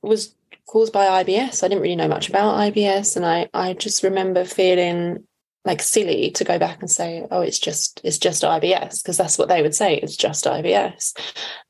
was 0.00 0.34
caused 0.66 0.94
by 0.94 1.22
IBS. 1.22 1.62
I 1.62 1.68
didn't 1.68 1.82
really 1.82 1.94
know 1.94 2.08
much 2.08 2.30
about 2.30 2.72
IBS, 2.72 3.16
and 3.16 3.26
I 3.26 3.50
I 3.52 3.74
just 3.74 4.02
remember 4.02 4.46
feeling 4.46 5.26
like 5.64 5.80
silly 5.80 6.30
to 6.32 6.44
go 6.44 6.58
back 6.58 6.80
and 6.80 6.90
say, 6.90 7.26
oh, 7.30 7.40
it's 7.40 7.58
just 7.58 8.00
it's 8.04 8.18
just 8.18 8.42
IBS 8.42 9.02
because 9.02 9.16
that's 9.16 9.38
what 9.38 9.48
they 9.48 9.62
would 9.62 9.74
say. 9.74 9.96
It's 9.96 10.16
just 10.16 10.44
IBS. 10.44 11.14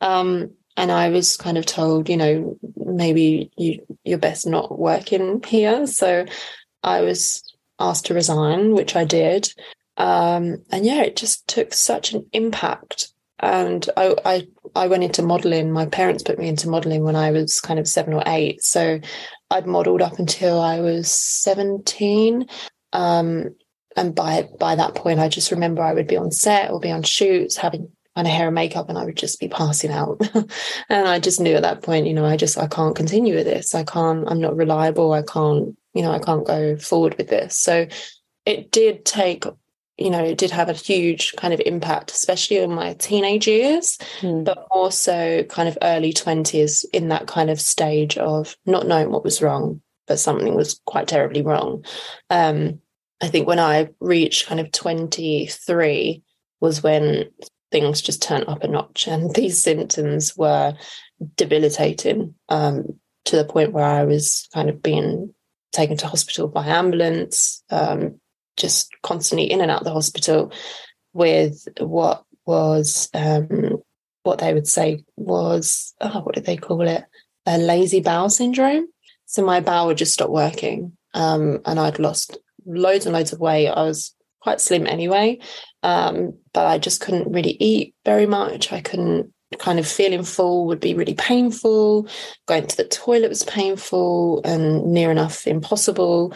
Um, 0.00 0.50
and 0.76 0.90
I 0.90 1.09
was 1.11 1.37
kind 1.37 1.57
of 1.57 1.66
told, 1.66 2.09
you 2.09 2.16
know, 2.16 2.59
maybe 2.76 3.50
you 3.57 3.87
you're 4.04 4.18
best 4.18 4.46
not 4.46 4.78
working 4.78 5.42
here. 5.46 5.87
So 5.87 6.26
I 6.83 7.02
was 7.02 7.42
asked 7.78 8.07
to 8.07 8.14
resign, 8.14 8.74
which 8.74 8.96
I 8.96 9.04
did. 9.04 9.52
Um, 9.96 10.64
and 10.70 10.85
yeah, 10.85 11.02
it 11.02 11.16
just 11.16 11.46
took 11.46 11.72
such 11.72 12.12
an 12.12 12.26
impact. 12.33 13.12
And 13.38 13.88
I, 13.96 14.14
I 14.24 14.46
I 14.74 14.87
went 14.88 15.04
into 15.04 15.22
modeling. 15.22 15.70
My 15.70 15.87
parents 15.87 16.22
put 16.22 16.38
me 16.38 16.48
into 16.48 16.68
modeling 16.68 17.04
when 17.04 17.16
I 17.16 17.30
was 17.30 17.61
kind 17.61 17.78
of 17.78 17.87
seven 17.87 18.14
or 18.14 18.22
eight. 18.26 18.62
So 18.62 18.98
I'd 19.50 19.66
modeled 19.66 20.02
up 20.02 20.18
until 20.18 20.61
I 20.61 20.80
was 20.80 21.11
17. 21.11 22.48
Um, 22.92 23.54
and 23.96 24.14
by 24.14 24.48
by 24.59 24.74
that 24.74 24.94
point, 24.94 25.20
I 25.20 25.28
just 25.28 25.50
remember 25.50 25.83
I 25.83 25.94
would 25.94 26.07
be 26.07 26.16
on 26.16 26.30
set 26.30 26.70
or 26.70 26.80
be 26.80 26.90
on 26.90 27.02
shoots 27.02 27.57
having 27.57 27.90
kind 28.14 28.26
of 28.26 28.33
hair 28.33 28.46
and 28.46 28.54
makeup, 28.54 28.88
and 28.88 28.98
I 28.98 29.04
would 29.04 29.16
just 29.16 29.40
be 29.40 29.48
passing 29.48 29.90
out. 29.90 30.20
and 30.88 31.09
I 31.09 31.18
just 31.18 31.40
knew 31.40 31.54
at 31.54 31.62
that 31.62 31.83
point, 31.83 32.07
you 32.07 32.14
know, 32.14 32.24
I 32.24 32.37
just 32.37 32.59
I 32.59 32.66
can't 32.66 32.96
continue 32.96 33.35
with 33.35 33.46
this. 33.46 33.74
I 33.74 33.85
can't. 33.85 34.28
I'm 34.28 34.40
not 34.40 34.57
reliable. 34.57 35.12
I 35.12 35.22
can't. 35.22 35.76
You 35.94 36.02
know, 36.02 36.11
I 36.11 36.18
can't 36.18 36.46
go 36.46 36.76
forward 36.76 37.16
with 37.18 37.28
this. 37.28 37.57
So 37.57 37.87
it 38.44 38.70
did 38.70 39.04
take 39.04 39.44
you 39.96 40.11
know, 40.11 40.24
it 40.24 40.38
did 40.38 40.50
have 40.50 40.68
a 40.68 40.72
huge 40.72 41.33
kind 41.37 41.54
of 41.54 41.62
impact, 41.64 42.11
especially 42.11 42.57
in 42.57 42.74
my 42.74 42.94
teenage 42.94 43.46
years, 43.46 43.96
mm. 44.20 44.44
but 44.44 44.66
also 44.70 45.44
kind 45.44 45.68
of 45.68 45.78
early 45.83 46.12
20s 46.12 46.85
in 46.92 47.09
that 47.09 47.28
kind 47.28 47.48
of 47.48 47.61
stage 47.61 48.18
of 48.18 48.57
not 48.66 48.88
knowing 48.88 49.11
what 49.11 49.22
was 49.22 49.40
wrong, 49.40 49.80
but 50.09 50.18
something 50.18 50.54
was 50.54 50.80
quite 50.85 51.07
terribly 51.07 51.42
wrong. 51.42 51.85
Um, 52.28 52.80
I 53.20 53.29
think 53.29 53.46
when 53.46 53.59
I 53.59 53.90
reached 54.00 54.46
kind 54.46 54.61
of 54.61 54.72
23 54.72 56.22
was 56.61 56.83
when 56.83 57.31
things 57.70 58.03
just 58.03 58.22
turned 58.22 58.48
up 58.48 58.62
a 58.62 58.68
notch 58.68 59.07
and 59.09 59.35
these 59.35 59.62
symptoms 59.62 60.37
were 60.37 60.74
debilitating 61.37 62.35
um, 62.48 62.98
to 63.27 63.37
the 63.37 63.44
point 63.44 63.72
where 63.72 63.85
I 63.85 64.05
was 64.05 64.48
kind 64.53 64.68
of 64.68 64.83
being 64.83 65.35
taken 65.72 65.96
to 65.98 66.07
hospital 66.07 66.48
by 66.48 66.66
ambulance, 66.66 67.62
um, 67.70 68.20
just 68.57 68.90
constantly 69.03 69.50
in 69.50 69.61
and 69.61 69.70
out 69.70 69.81
of 69.81 69.85
the 69.85 69.92
hospital 69.92 70.53
with 71.12 71.66
what 71.79 72.24
was 72.46 73.09
um, 73.14 73.83
what 74.22 74.38
they 74.38 74.55
would 74.55 74.68
say 74.68 75.05
was 75.16 75.94
oh, 76.00 76.20
what 76.20 76.35
did 76.35 76.46
they 76.46 76.57
call 76.57 76.83
it? 76.83 77.05
A 77.46 77.59
lazy 77.59 78.00
bowel 78.00 78.31
syndrome. 78.31 78.87
So 79.27 79.44
my 79.44 79.61
bowel 79.61 79.88
would 79.88 79.98
just 79.98 80.14
stop 80.14 80.31
working, 80.31 80.96
um, 81.14 81.61
and 81.64 81.81
I'd 81.81 81.98
lost 81.98 82.38
loads 82.66 83.07
and 83.07 83.14
loads 83.14 83.33
of 83.33 83.40
weight. 83.40 83.68
I 83.68 83.83
was 83.83 84.14
quite 84.40 84.61
slim 84.61 84.87
anyway, 84.87 85.38
um, 85.83 86.38
but 86.53 86.66
I 86.66 86.79
just 86.79 87.00
couldn't 87.00 87.33
really 87.33 87.57
eat 87.61 87.94
very 88.05 88.27
much. 88.27 88.72
I 88.72 88.81
couldn't 88.81 89.33
kind 89.59 89.79
of 89.79 89.87
feeling 89.87 90.24
full 90.24 90.66
would 90.66 90.81
be 90.81 90.94
really 90.94 91.14
painful. 91.14 92.09
Going 92.46 92.66
to 92.66 92.77
the 92.77 92.85
toilet 92.85 93.29
was 93.29 93.44
painful 93.44 94.42
and 94.44 94.85
near 94.87 95.11
enough 95.11 95.46
impossible. 95.46 96.35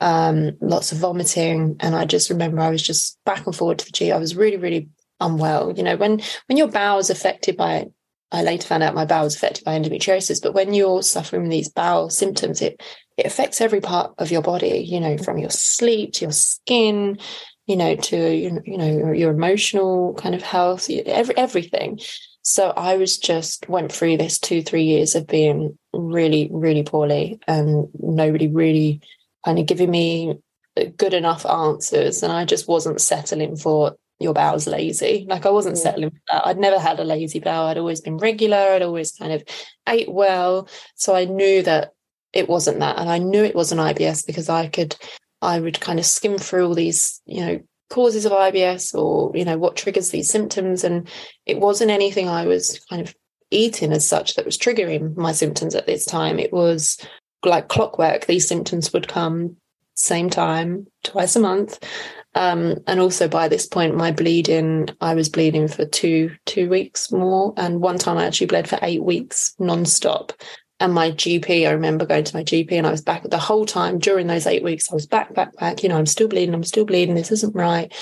Um, 0.00 0.52
lots 0.62 0.92
of 0.92 0.98
vomiting, 0.98 1.76
and 1.80 1.94
I 1.94 2.06
just 2.06 2.30
remember 2.30 2.60
I 2.60 2.70
was 2.70 2.82
just 2.82 3.18
back 3.26 3.46
and 3.46 3.54
forward 3.54 3.78
to 3.80 3.84
the 3.84 3.92
G. 3.92 4.12
I 4.12 4.18
was 4.18 4.34
really, 4.34 4.56
really 4.56 4.88
unwell. 5.20 5.74
You 5.76 5.82
know, 5.82 5.96
when 5.96 6.22
when 6.46 6.56
your 6.56 6.68
bowel's 6.68 7.10
affected 7.10 7.56
by 7.56 7.86
I 8.32 8.42
later 8.42 8.66
found 8.66 8.82
out 8.82 8.94
my 8.94 9.04
bowel 9.04 9.24
was 9.24 9.34
affected 9.34 9.64
by 9.64 9.78
endometriosis, 9.78 10.40
but 10.40 10.54
when 10.54 10.72
you're 10.72 11.02
suffering 11.02 11.48
these 11.48 11.68
bowel 11.68 12.10
symptoms, 12.10 12.62
it 12.62 12.80
it 13.20 13.26
affects 13.26 13.60
every 13.60 13.80
part 13.80 14.14
of 14.18 14.30
your 14.30 14.42
body, 14.42 14.84
you 14.86 14.98
know, 14.98 15.18
from 15.18 15.38
your 15.38 15.50
sleep 15.50 16.14
to 16.14 16.24
your 16.24 16.32
skin, 16.32 17.18
you 17.66 17.76
know, 17.76 17.94
to 17.94 18.34
you 18.34 18.78
know 18.78 19.12
your 19.12 19.30
emotional 19.30 20.14
kind 20.14 20.34
of 20.34 20.42
health, 20.42 20.88
every 20.90 21.36
everything. 21.36 22.00
So 22.42 22.70
I 22.70 22.96
was 22.96 23.18
just 23.18 23.68
went 23.68 23.92
through 23.92 24.16
this 24.16 24.38
two 24.38 24.62
three 24.62 24.84
years 24.84 25.14
of 25.14 25.26
being 25.26 25.78
really 25.92 26.48
really 26.50 26.82
poorly, 26.82 27.38
and 27.46 27.88
nobody 27.98 28.48
really 28.48 29.02
kind 29.44 29.58
of 29.58 29.66
giving 29.66 29.90
me 29.90 30.34
uh, 30.76 30.84
good 30.96 31.14
enough 31.14 31.44
answers, 31.44 32.22
and 32.22 32.32
I 32.32 32.46
just 32.46 32.66
wasn't 32.66 33.00
settling 33.00 33.56
for 33.56 33.96
your 34.18 34.34
bowel's 34.34 34.66
lazy. 34.66 35.26
Like 35.28 35.44
I 35.44 35.50
wasn't 35.50 35.76
yeah. 35.76 35.82
settling 35.82 36.10
for 36.10 36.20
that. 36.32 36.46
I'd 36.46 36.58
never 36.58 36.78
had 36.78 36.98
a 37.00 37.04
lazy 37.04 37.38
bowel. 37.40 37.68
I'd 37.68 37.78
always 37.78 38.00
been 38.00 38.16
regular. 38.16 38.56
I'd 38.56 38.82
always 38.82 39.12
kind 39.12 39.32
of 39.32 39.42
ate 39.86 40.10
well. 40.10 40.68
So 40.94 41.14
I 41.14 41.26
knew 41.26 41.62
that 41.62 41.92
it 42.32 42.48
wasn't 42.48 42.80
that. 42.80 42.98
And 42.98 43.08
I 43.08 43.18
knew 43.18 43.44
it 43.44 43.56
wasn't 43.56 43.80
IBS 43.80 44.26
because 44.26 44.48
I 44.48 44.68
could, 44.68 44.96
I 45.42 45.60
would 45.60 45.80
kind 45.80 45.98
of 45.98 46.06
skim 46.06 46.38
through 46.38 46.66
all 46.66 46.74
these, 46.74 47.20
you 47.26 47.40
know, 47.44 47.60
causes 47.88 48.24
of 48.24 48.32
IBS 48.32 48.94
or, 48.94 49.36
you 49.36 49.44
know, 49.44 49.58
what 49.58 49.76
triggers 49.76 50.10
these 50.10 50.30
symptoms. 50.30 50.84
And 50.84 51.08
it 51.46 51.58
wasn't 51.58 51.90
anything 51.90 52.28
I 52.28 52.46
was 52.46 52.78
kind 52.88 53.02
of 53.02 53.14
eating 53.50 53.92
as 53.92 54.08
such 54.08 54.34
that 54.34 54.44
was 54.44 54.56
triggering 54.56 55.16
my 55.16 55.32
symptoms 55.32 55.74
at 55.74 55.86
this 55.86 56.04
time. 56.04 56.38
It 56.38 56.52
was 56.52 56.98
like 57.44 57.68
clockwork. 57.68 58.26
These 58.26 58.46
symptoms 58.46 58.92
would 58.92 59.08
come 59.08 59.56
same 59.94 60.30
time, 60.30 60.86
twice 61.04 61.36
a 61.36 61.40
month. 61.40 61.78
Um, 62.34 62.76
and 62.86 63.00
also 63.00 63.28
by 63.28 63.48
this 63.48 63.66
point, 63.66 63.96
my 63.96 64.12
bleeding, 64.12 64.88
I 65.00 65.14
was 65.14 65.28
bleeding 65.28 65.68
for 65.68 65.84
two, 65.84 66.30
two 66.46 66.68
weeks 66.68 67.10
more. 67.10 67.52
And 67.56 67.80
one 67.80 67.98
time 67.98 68.16
I 68.16 68.24
actually 68.24 68.46
bled 68.46 68.68
for 68.68 68.78
eight 68.82 69.02
weeks 69.02 69.54
nonstop. 69.60 70.32
And 70.80 70.94
my 70.94 71.10
GP, 71.10 71.68
I 71.68 71.72
remember 71.72 72.06
going 72.06 72.24
to 72.24 72.34
my 72.34 72.42
GP 72.42 72.72
and 72.72 72.86
I 72.86 72.90
was 72.90 73.02
back 73.02 73.22
the 73.22 73.38
whole 73.38 73.66
time 73.66 73.98
during 73.98 74.26
those 74.26 74.46
eight 74.46 74.64
weeks. 74.64 74.90
I 74.90 74.94
was 74.94 75.06
back, 75.06 75.34
back, 75.34 75.54
back. 75.56 75.82
You 75.82 75.90
know, 75.90 75.98
I'm 75.98 76.06
still 76.06 76.26
bleeding. 76.26 76.54
I'm 76.54 76.64
still 76.64 76.86
bleeding. 76.86 77.14
This 77.14 77.30
isn't 77.30 77.54
right. 77.54 77.92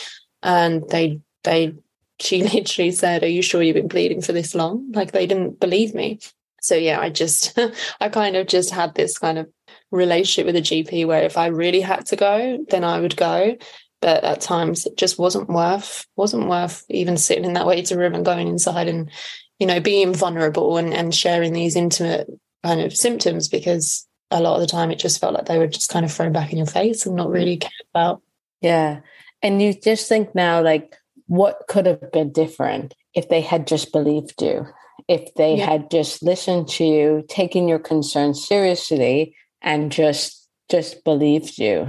And 0.44 0.88
they, 0.88 1.20
they, 1.42 1.74
she 2.20 2.42
literally 2.54 2.92
said, 2.92 3.24
Are 3.24 3.28
you 3.28 3.42
sure 3.42 3.62
you've 3.62 3.74
been 3.74 3.88
bleeding 3.88 4.22
for 4.22 4.32
this 4.32 4.54
long? 4.54 4.92
Like 4.92 5.10
they 5.10 5.26
didn't 5.26 5.58
believe 5.58 5.92
me. 5.92 6.20
So 6.60 6.76
yeah, 6.76 7.00
I 7.00 7.10
just, 7.10 7.58
I 8.00 8.08
kind 8.08 8.36
of 8.36 8.46
just 8.46 8.70
had 8.70 8.94
this 8.94 9.18
kind 9.18 9.38
of 9.38 9.48
relationship 9.90 10.46
with 10.46 10.56
a 10.56 10.60
GP 10.60 11.04
where 11.04 11.24
if 11.24 11.36
I 11.36 11.48
really 11.48 11.80
had 11.80 12.06
to 12.06 12.16
go, 12.16 12.64
then 12.70 12.84
I 12.84 13.00
would 13.00 13.16
go. 13.16 13.56
But 14.00 14.22
at 14.22 14.40
times 14.40 14.86
it 14.86 14.96
just 14.96 15.18
wasn't 15.18 15.48
worth, 15.48 16.06
wasn't 16.14 16.46
worth 16.48 16.84
even 16.90 17.16
sitting 17.16 17.44
in 17.44 17.54
that 17.54 17.66
waiting 17.66 17.98
room 17.98 18.14
and 18.14 18.24
going 18.24 18.46
inside 18.46 18.86
and, 18.86 19.10
you 19.58 19.66
know, 19.66 19.80
being 19.80 20.14
vulnerable 20.14 20.76
and, 20.76 20.94
and 20.94 21.12
sharing 21.12 21.52
these 21.52 21.74
intimate 21.74 22.28
kind 22.64 22.80
of 22.80 22.96
symptoms 22.96 23.48
because 23.48 24.06
a 24.30 24.40
lot 24.40 24.56
of 24.56 24.60
the 24.60 24.66
time 24.66 24.90
it 24.90 24.98
just 24.98 25.20
felt 25.20 25.34
like 25.34 25.46
they 25.46 25.58
were 25.58 25.66
just 25.66 25.90
kind 25.90 26.04
of 26.04 26.12
thrown 26.12 26.32
back 26.32 26.52
in 26.52 26.58
your 26.58 26.66
face 26.66 27.06
and 27.06 27.16
not 27.16 27.30
really 27.30 27.56
cared 27.56 27.72
about. 27.94 28.22
Yeah. 28.60 29.00
And 29.42 29.62
you 29.62 29.72
just 29.72 30.08
think 30.08 30.34
now, 30.34 30.62
like, 30.62 30.96
what 31.26 31.62
could 31.68 31.86
have 31.86 32.12
been 32.12 32.32
different 32.32 32.94
if 33.14 33.28
they 33.28 33.40
had 33.40 33.66
just 33.66 33.92
believed 33.92 34.40
you, 34.42 34.66
if 35.06 35.34
they 35.34 35.56
yeah. 35.56 35.66
had 35.66 35.90
just 35.90 36.22
listened 36.22 36.68
to 36.68 36.84
you, 36.84 37.24
taken 37.28 37.68
your 37.68 37.78
concerns 37.78 38.46
seriously, 38.46 39.34
and 39.62 39.92
just 39.92 40.48
just 40.68 41.04
believed 41.04 41.58
you? 41.58 41.88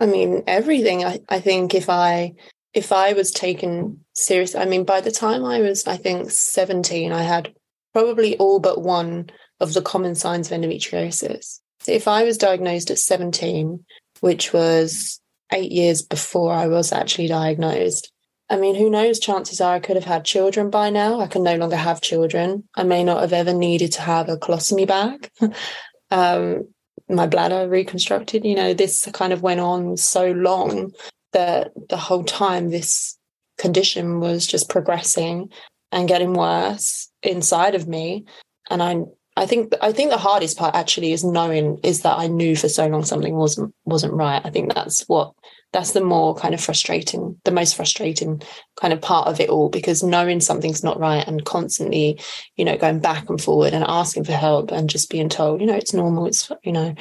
I 0.00 0.06
mean, 0.06 0.42
everything. 0.46 1.04
I, 1.04 1.20
I 1.28 1.40
think 1.40 1.74
if 1.74 1.88
I 1.88 2.34
if 2.74 2.92
I 2.92 3.12
was 3.12 3.30
taken 3.30 4.04
serious, 4.14 4.54
I 4.54 4.64
mean, 4.64 4.84
by 4.84 5.00
the 5.00 5.10
time 5.10 5.44
I 5.44 5.60
was, 5.60 5.86
I 5.86 5.96
think, 5.96 6.30
17, 6.30 7.12
I 7.12 7.22
had 7.22 7.54
probably 7.92 8.36
all 8.36 8.60
but 8.60 8.82
one 8.82 9.30
of 9.60 9.74
the 9.74 9.82
common 9.82 10.14
signs 10.14 10.50
of 10.50 10.58
endometriosis. 10.58 11.60
So 11.80 11.92
if 11.92 12.08
I 12.08 12.24
was 12.24 12.38
diagnosed 12.38 12.90
at 12.90 12.98
17, 12.98 13.84
which 14.20 14.52
was 14.52 15.20
eight 15.52 15.72
years 15.72 16.02
before 16.02 16.52
I 16.52 16.66
was 16.66 16.92
actually 16.92 17.28
diagnosed. 17.28 18.12
I 18.50 18.56
mean, 18.56 18.74
who 18.74 18.90
knows? 18.90 19.18
Chances 19.18 19.60
are 19.60 19.74
I 19.74 19.80
could 19.80 19.96
have 19.96 20.04
had 20.04 20.24
children 20.24 20.70
by 20.70 20.90
now. 20.90 21.20
I 21.20 21.26
can 21.26 21.42
no 21.42 21.56
longer 21.56 21.76
have 21.76 22.00
children. 22.00 22.64
I 22.74 22.82
may 22.82 23.04
not 23.04 23.20
have 23.20 23.32
ever 23.32 23.52
needed 23.52 23.92
to 23.92 24.02
have 24.02 24.28
a 24.28 24.36
colostomy 24.36 24.86
bag. 24.86 25.30
um, 26.10 26.68
my 27.08 27.26
bladder 27.26 27.68
reconstructed. 27.68 28.44
You 28.44 28.54
know, 28.54 28.74
this 28.74 29.06
kind 29.12 29.32
of 29.32 29.42
went 29.42 29.60
on 29.60 29.96
so 29.96 30.32
long 30.32 30.92
that 31.32 31.72
the 31.88 31.96
whole 31.96 32.24
time 32.24 32.70
this 32.70 33.18
condition 33.58 34.20
was 34.20 34.46
just 34.46 34.70
progressing 34.70 35.50
and 35.92 36.08
getting 36.08 36.32
worse 36.32 37.10
inside 37.22 37.74
of 37.74 37.88
me. 37.88 38.24
And 38.70 38.82
I 38.82 39.02
I 39.38 39.46
think 39.46 39.72
I 39.80 39.92
think 39.92 40.10
the 40.10 40.18
hardest 40.18 40.58
part 40.58 40.74
actually 40.74 41.12
is 41.12 41.22
knowing 41.22 41.78
is 41.84 42.02
that 42.02 42.18
I 42.18 42.26
knew 42.26 42.56
for 42.56 42.68
so 42.68 42.88
long 42.88 43.04
something 43.04 43.36
wasn't 43.36 43.72
wasn't 43.84 44.14
right. 44.14 44.42
I 44.44 44.50
think 44.50 44.74
that's 44.74 45.08
what 45.08 45.32
that's 45.72 45.92
the 45.92 46.00
more 46.00 46.34
kind 46.34 46.54
of 46.54 46.60
frustrating, 46.60 47.38
the 47.44 47.52
most 47.52 47.76
frustrating 47.76 48.42
kind 48.80 48.92
of 48.92 49.00
part 49.00 49.28
of 49.28 49.38
it 49.38 49.48
all 49.48 49.68
because 49.68 50.02
knowing 50.02 50.40
something's 50.40 50.82
not 50.82 50.98
right 50.98 51.26
and 51.26 51.44
constantly, 51.44 52.18
you 52.56 52.64
know, 52.64 52.76
going 52.76 52.98
back 52.98 53.28
and 53.30 53.40
forward 53.40 53.74
and 53.74 53.84
asking 53.86 54.24
for 54.24 54.32
help 54.32 54.72
and 54.72 54.90
just 54.90 55.08
being 55.08 55.28
told, 55.28 55.60
you 55.60 55.68
know, 55.68 55.76
it's 55.76 55.94
normal, 55.94 56.26
it's 56.26 56.50
you 56.64 56.72
know, 56.72 56.94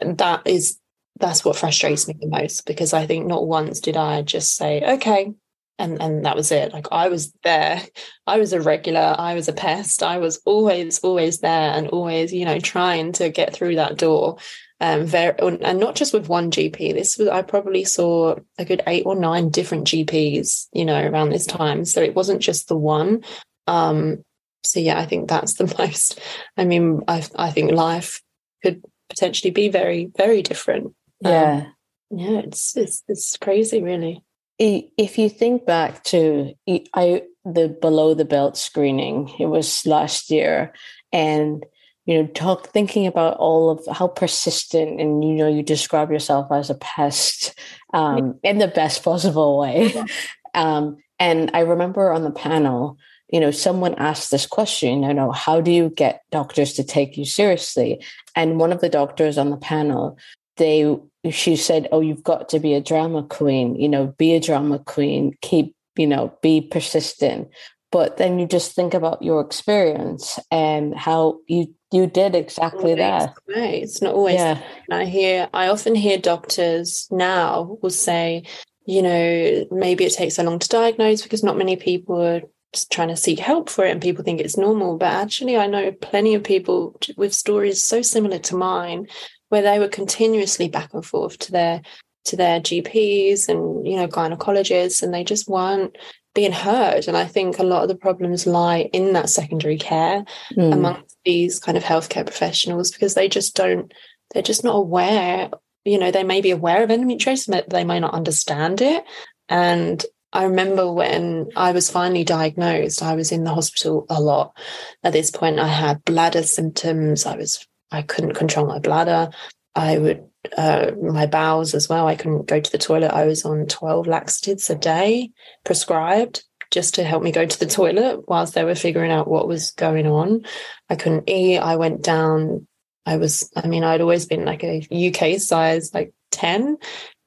that 0.00 0.42
is 0.46 0.78
that's 1.18 1.44
what 1.44 1.56
frustrates 1.56 2.06
me 2.06 2.14
the 2.20 2.28
most 2.28 2.66
because 2.66 2.92
I 2.92 3.06
think 3.06 3.26
not 3.26 3.48
once 3.48 3.80
did 3.80 3.96
I 3.96 4.22
just 4.22 4.54
say, 4.54 4.80
okay, 4.96 5.32
and 5.78 6.00
and 6.00 6.24
that 6.24 6.36
was 6.36 6.52
it. 6.52 6.72
Like 6.72 6.86
i 6.92 7.08
was 7.08 7.32
there. 7.42 7.82
I 8.26 8.38
was 8.38 8.52
a 8.52 8.60
regular. 8.60 9.14
I 9.18 9.34
was 9.34 9.48
a 9.48 9.52
pest. 9.52 10.02
I 10.02 10.18
was 10.18 10.40
always 10.44 11.00
always 11.00 11.40
there 11.40 11.72
and 11.72 11.88
always 11.88 12.32
you 12.32 12.44
know 12.44 12.58
trying 12.58 13.12
to 13.14 13.30
get 13.30 13.54
through 13.54 13.76
that 13.76 13.98
door. 13.98 14.38
Um 14.80 15.06
very 15.06 15.34
and 15.38 15.80
not 15.80 15.94
just 15.94 16.12
with 16.12 16.28
one 16.28 16.50
gp 16.50 16.92
this 16.94 17.16
was 17.16 17.28
i 17.28 17.42
probably 17.42 17.84
saw 17.84 18.34
a 18.58 18.64
good 18.64 18.82
eight 18.86 19.06
or 19.06 19.14
nine 19.14 19.48
different 19.48 19.86
gps 19.86 20.66
you 20.72 20.84
know 20.84 21.00
around 21.00 21.30
this 21.30 21.46
time. 21.46 21.84
So 21.84 22.02
it 22.02 22.14
wasn't 22.14 22.42
just 22.42 22.68
the 22.68 22.76
one. 22.76 23.24
Um 23.66 24.24
so 24.62 24.80
yeah 24.80 24.98
i 24.98 25.06
think 25.06 25.28
that's 25.28 25.54
the 25.60 25.74
most 25.78 26.20
i 26.56 26.64
mean 26.64 27.02
i 27.06 27.24
i 27.36 27.50
think 27.50 27.72
life 27.72 28.22
could 28.62 28.82
potentially 29.08 29.50
be 29.50 29.68
very 29.68 30.10
very 30.16 30.42
different. 30.42 30.94
Yeah. 31.20 31.66
Um, 31.66 31.74
yeah 32.10 32.38
it's 32.40 32.76
it's 32.76 33.02
it's 33.08 33.36
crazy 33.36 33.82
really 33.82 34.22
if 34.64 35.18
you 35.18 35.28
think 35.28 35.66
back 35.66 36.02
to 36.04 36.54
I 36.94 37.22
the 37.44 37.68
below 37.68 38.14
the 38.14 38.24
belt 38.24 38.56
screening, 38.56 39.30
it 39.38 39.46
was 39.46 39.86
last 39.86 40.30
year, 40.30 40.72
and 41.12 41.64
you 42.06 42.22
know, 42.22 42.26
talk 42.28 42.68
thinking 42.68 43.06
about 43.06 43.36
all 43.38 43.70
of 43.70 43.96
how 43.96 44.08
persistent 44.08 45.00
and 45.00 45.24
you 45.24 45.34
know 45.34 45.48
you 45.48 45.62
describe 45.62 46.10
yourself 46.10 46.50
as 46.52 46.70
a 46.70 46.74
pest 46.74 47.58
um, 47.92 48.38
in 48.42 48.58
the 48.58 48.68
best 48.68 49.02
possible 49.02 49.58
way. 49.58 49.92
Um, 50.56 50.98
and 51.18 51.50
I 51.52 51.62
remember 51.62 52.12
on 52.12 52.22
the 52.22 52.30
panel, 52.30 52.96
you 53.28 53.40
know, 53.40 53.50
someone 53.50 53.96
asked 53.96 54.30
this 54.30 54.46
question, 54.46 55.02
you 55.02 55.12
know, 55.12 55.32
how 55.32 55.60
do 55.60 55.72
you 55.72 55.90
get 55.90 56.22
doctors 56.30 56.74
to 56.74 56.84
take 56.84 57.16
you 57.16 57.24
seriously? 57.24 58.00
And 58.36 58.60
one 58.60 58.72
of 58.72 58.80
the 58.80 58.88
doctors 58.88 59.36
on 59.36 59.50
the 59.50 59.56
panel, 59.56 60.16
they 60.56 60.96
she 61.30 61.56
said, 61.56 61.88
"Oh, 61.92 62.00
you've 62.00 62.22
got 62.22 62.48
to 62.50 62.58
be 62.58 62.74
a 62.74 62.80
drama 62.80 63.22
queen. 63.22 63.76
You 63.76 63.88
know, 63.88 64.08
be 64.18 64.34
a 64.34 64.40
drama 64.40 64.78
queen. 64.78 65.36
Keep, 65.40 65.74
you 65.96 66.06
know, 66.06 66.36
be 66.42 66.60
persistent." 66.60 67.48
But 67.90 68.16
then 68.16 68.40
you 68.40 68.46
just 68.46 68.72
think 68.72 68.92
about 68.92 69.22
your 69.22 69.40
experience 69.40 70.38
and 70.50 70.94
how 70.96 71.38
you 71.46 71.72
you 71.92 72.06
did 72.06 72.34
exactly 72.34 72.94
that. 72.96 73.34
Right. 73.48 73.82
It's 73.82 74.02
not 74.02 74.14
always. 74.14 74.34
Yeah. 74.34 74.60
I 74.90 75.04
hear. 75.04 75.48
I 75.54 75.68
often 75.68 75.94
hear 75.94 76.18
doctors 76.18 77.06
now 77.10 77.78
will 77.82 77.90
say, 77.90 78.44
you 78.84 79.00
know, 79.00 79.64
maybe 79.70 80.04
it 80.04 80.14
takes 80.14 80.34
so 80.34 80.42
long 80.42 80.58
to 80.58 80.68
diagnose 80.68 81.22
because 81.22 81.44
not 81.44 81.56
many 81.56 81.76
people 81.76 82.20
are 82.20 82.42
trying 82.90 83.08
to 83.08 83.16
seek 83.16 83.38
help 83.38 83.70
for 83.70 83.84
it 83.84 83.92
and 83.92 84.02
people 84.02 84.24
think 84.24 84.40
it's 84.40 84.56
normal 84.56 84.98
but 84.98 85.06
actually 85.06 85.56
i 85.56 85.64
know 85.64 85.92
plenty 85.92 86.34
of 86.34 86.42
people 86.42 86.98
with 87.16 87.32
stories 87.32 87.80
so 87.80 88.02
similar 88.02 88.36
to 88.36 88.56
mine 88.56 89.06
where 89.54 89.62
they 89.62 89.78
were 89.78 89.86
continuously 89.86 90.68
back 90.68 90.92
and 90.94 91.06
forth 91.06 91.38
to 91.38 91.52
their 91.52 91.80
to 92.24 92.34
their 92.34 92.58
GPs 92.58 93.48
and 93.48 93.86
you 93.86 93.96
know 93.96 94.08
gynecologists, 94.08 95.00
and 95.00 95.14
they 95.14 95.22
just 95.22 95.48
weren't 95.48 95.96
being 96.34 96.50
heard. 96.50 97.06
And 97.06 97.16
I 97.16 97.24
think 97.24 97.60
a 97.60 97.62
lot 97.62 97.82
of 97.82 97.88
the 97.88 97.94
problems 97.94 98.48
lie 98.48 98.90
in 98.92 99.12
that 99.12 99.30
secondary 99.30 99.78
care 99.78 100.24
mm. 100.56 100.72
amongst 100.72 101.16
these 101.24 101.60
kind 101.60 101.78
of 101.78 101.84
healthcare 101.84 102.26
professionals 102.26 102.90
because 102.90 103.14
they 103.14 103.28
just 103.28 103.54
don't, 103.54 103.94
they're 104.32 104.42
just 104.42 104.64
not 104.64 104.74
aware. 104.74 105.50
You 105.84 106.00
know, 106.00 106.10
they 106.10 106.24
may 106.24 106.40
be 106.40 106.50
aware 106.50 106.82
of 106.82 106.90
endometriosis, 106.90 107.48
but 107.48 107.70
they 107.70 107.84
may 107.84 108.00
not 108.00 108.14
understand 108.14 108.82
it. 108.82 109.04
And 109.48 110.04
I 110.32 110.46
remember 110.46 110.92
when 110.92 111.50
I 111.54 111.70
was 111.70 111.88
finally 111.88 112.24
diagnosed, 112.24 113.04
I 113.04 113.14
was 113.14 113.30
in 113.30 113.44
the 113.44 113.54
hospital 113.54 114.04
a 114.10 114.20
lot. 114.20 114.58
At 115.04 115.12
this 115.12 115.30
point, 115.30 115.60
I 115.60 115.68
had 115.68 116.04
bladder 116.04 116.42
symptoms. 116.42 117.26
I 117.26 117.36
was 117.36 117.64
I 117.90 118.02
couldn't 118.02 118.34
control 118.34 118.66
my 118.66 118.78
bladder. 118.78 119.30
I 119.74 119.98
would, 119.98 120.24
uh, 120.56 120.92
my 121.00 121.26
bowels 121.26 121.74
as 121.74 121.88
well. 121.88 122.06
I 122.06 122.16
couldn't 122.16 122.46
go 122.46 122.60
to 122.60 122.72
the 122.72 122.78
toilet. 122.78 123.12
I 123.12 123.26
was 123.26 123.44
on 123.44 123.66
12 123.66 124.06
laxatives 124.06 124.70
a 124.70 124.74
day 124.74 125.30
prescribed 125.64 126.44
just 126.70 126.94
to 126.94 127.04
help 127.04 127.22
me 127.22 127.32
go 127.32 127.46
to 127.46 127.58
the 127.58 127.66
toilet 127.66 128.28
whilst 128.28 128.54
they 128.54 128.64
were 128.64 128.74
figuring 128.74 129.10
out 129.10 129.28
what 129.28 129.48
was 129.48 129.70
going 129.72 130.06
on. 130.06 130.44
I 130.88 130.96
couldn't 130.96 131.28
eat. 131.28 131.58
I 131.58 131.76
went 131.76 132.02
down. 132.02 132.66
I 133.06 133.16
was, 133.16 133.50
I 133.56 133.66
mean, 133.66 133.84
I'd 133.84 134.00
always 134.00 134.26
been 134.26 134.44
like 134.44 134.64
a 134.64 134.86
UK 134.90 135.40
size, 135.40 135.92
like 135.92 136.12
10 136.32 136.78